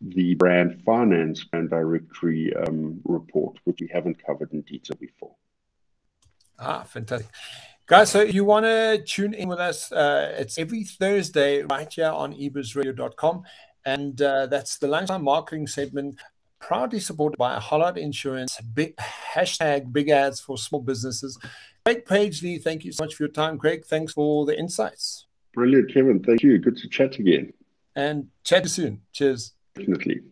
the 0.00 0.34
brand 0.34 0.82
finance 0.84 1.44
brand 1.44 1.70
directory 1.70 2.54
um, 2.54 3.00
report, 3.04 3.58
which 3.64 3.80
we 3.80 3.88
haven't 3.92 4.24
covered 4.24 4.52
in 4.52 4.62
detail 4.62 4.96
before. 4.98 5.34
Ah, 6.58 6.82
fantastic. 6.82 7.30
Guys, 7.88 8.10
so 8.10 8.20
if 8.20 8.34
you 8.34 8.44
want 8.44 8.66
to 8.66 9.00
tune 9.06 9.32
in 9.32 9.48
with 9.48 9.60
us, 9.60 9.92
uh, 9.92 10.34
it's 10.36 10.58
every 10.58 10.82
Thursday 10.82 11.62
right 11.62 11.92
here 11.92 12.10
on 12.10 12.34
ebizradio.com. 12.34 13.44
And 13.84 14.20
uh, 14.20 14.46
that's 14.46 14.78
the 14.78 14.88
lunchtime 14.88 15.22
marketing 15.22 15.68
segment, 15.68 16.18
proudly 16.58 16.98
supported 16.98 17.36
by 17.38 17.60
Hollard 17.60 17.96
Insurance, 17.96 18.60
big 18.74 18.96
hashtag 18.96 19.92
big 19.92 20.08
ads 20.08 20.40
for 20.40 20.58
small 20.58 20.82
businesses. 20.82 21.38
Craig 21.84 22.04
Page-Lee, 22.04 22.58
thank 22.58 22.84
you 22.84 22.90
so 22.90 23.04
much 23.04 23.14
for 23.14 23.22
your 23.22 23.30
time. 23.30 23.56
Craig, 23.56 23.84
thanks 23.86 24.14
for 24.14 24.44
the 24.46 24.58
insights. 24.58 25.26
Brilliant, 25.54 25.94
Kevin. 25.94 26.20
Thank 26.24 26.42
you. 26.42 26.58
Good 26.58 26.78
to 26.78 26.88
chat 26.88 27.20
again. 27.20 27.52
And 27.94 28.26
chat 28.42 28.68
soon. 28.68 29.02
Cheers. 29.12 29.52
Definitely. 29.76 30.22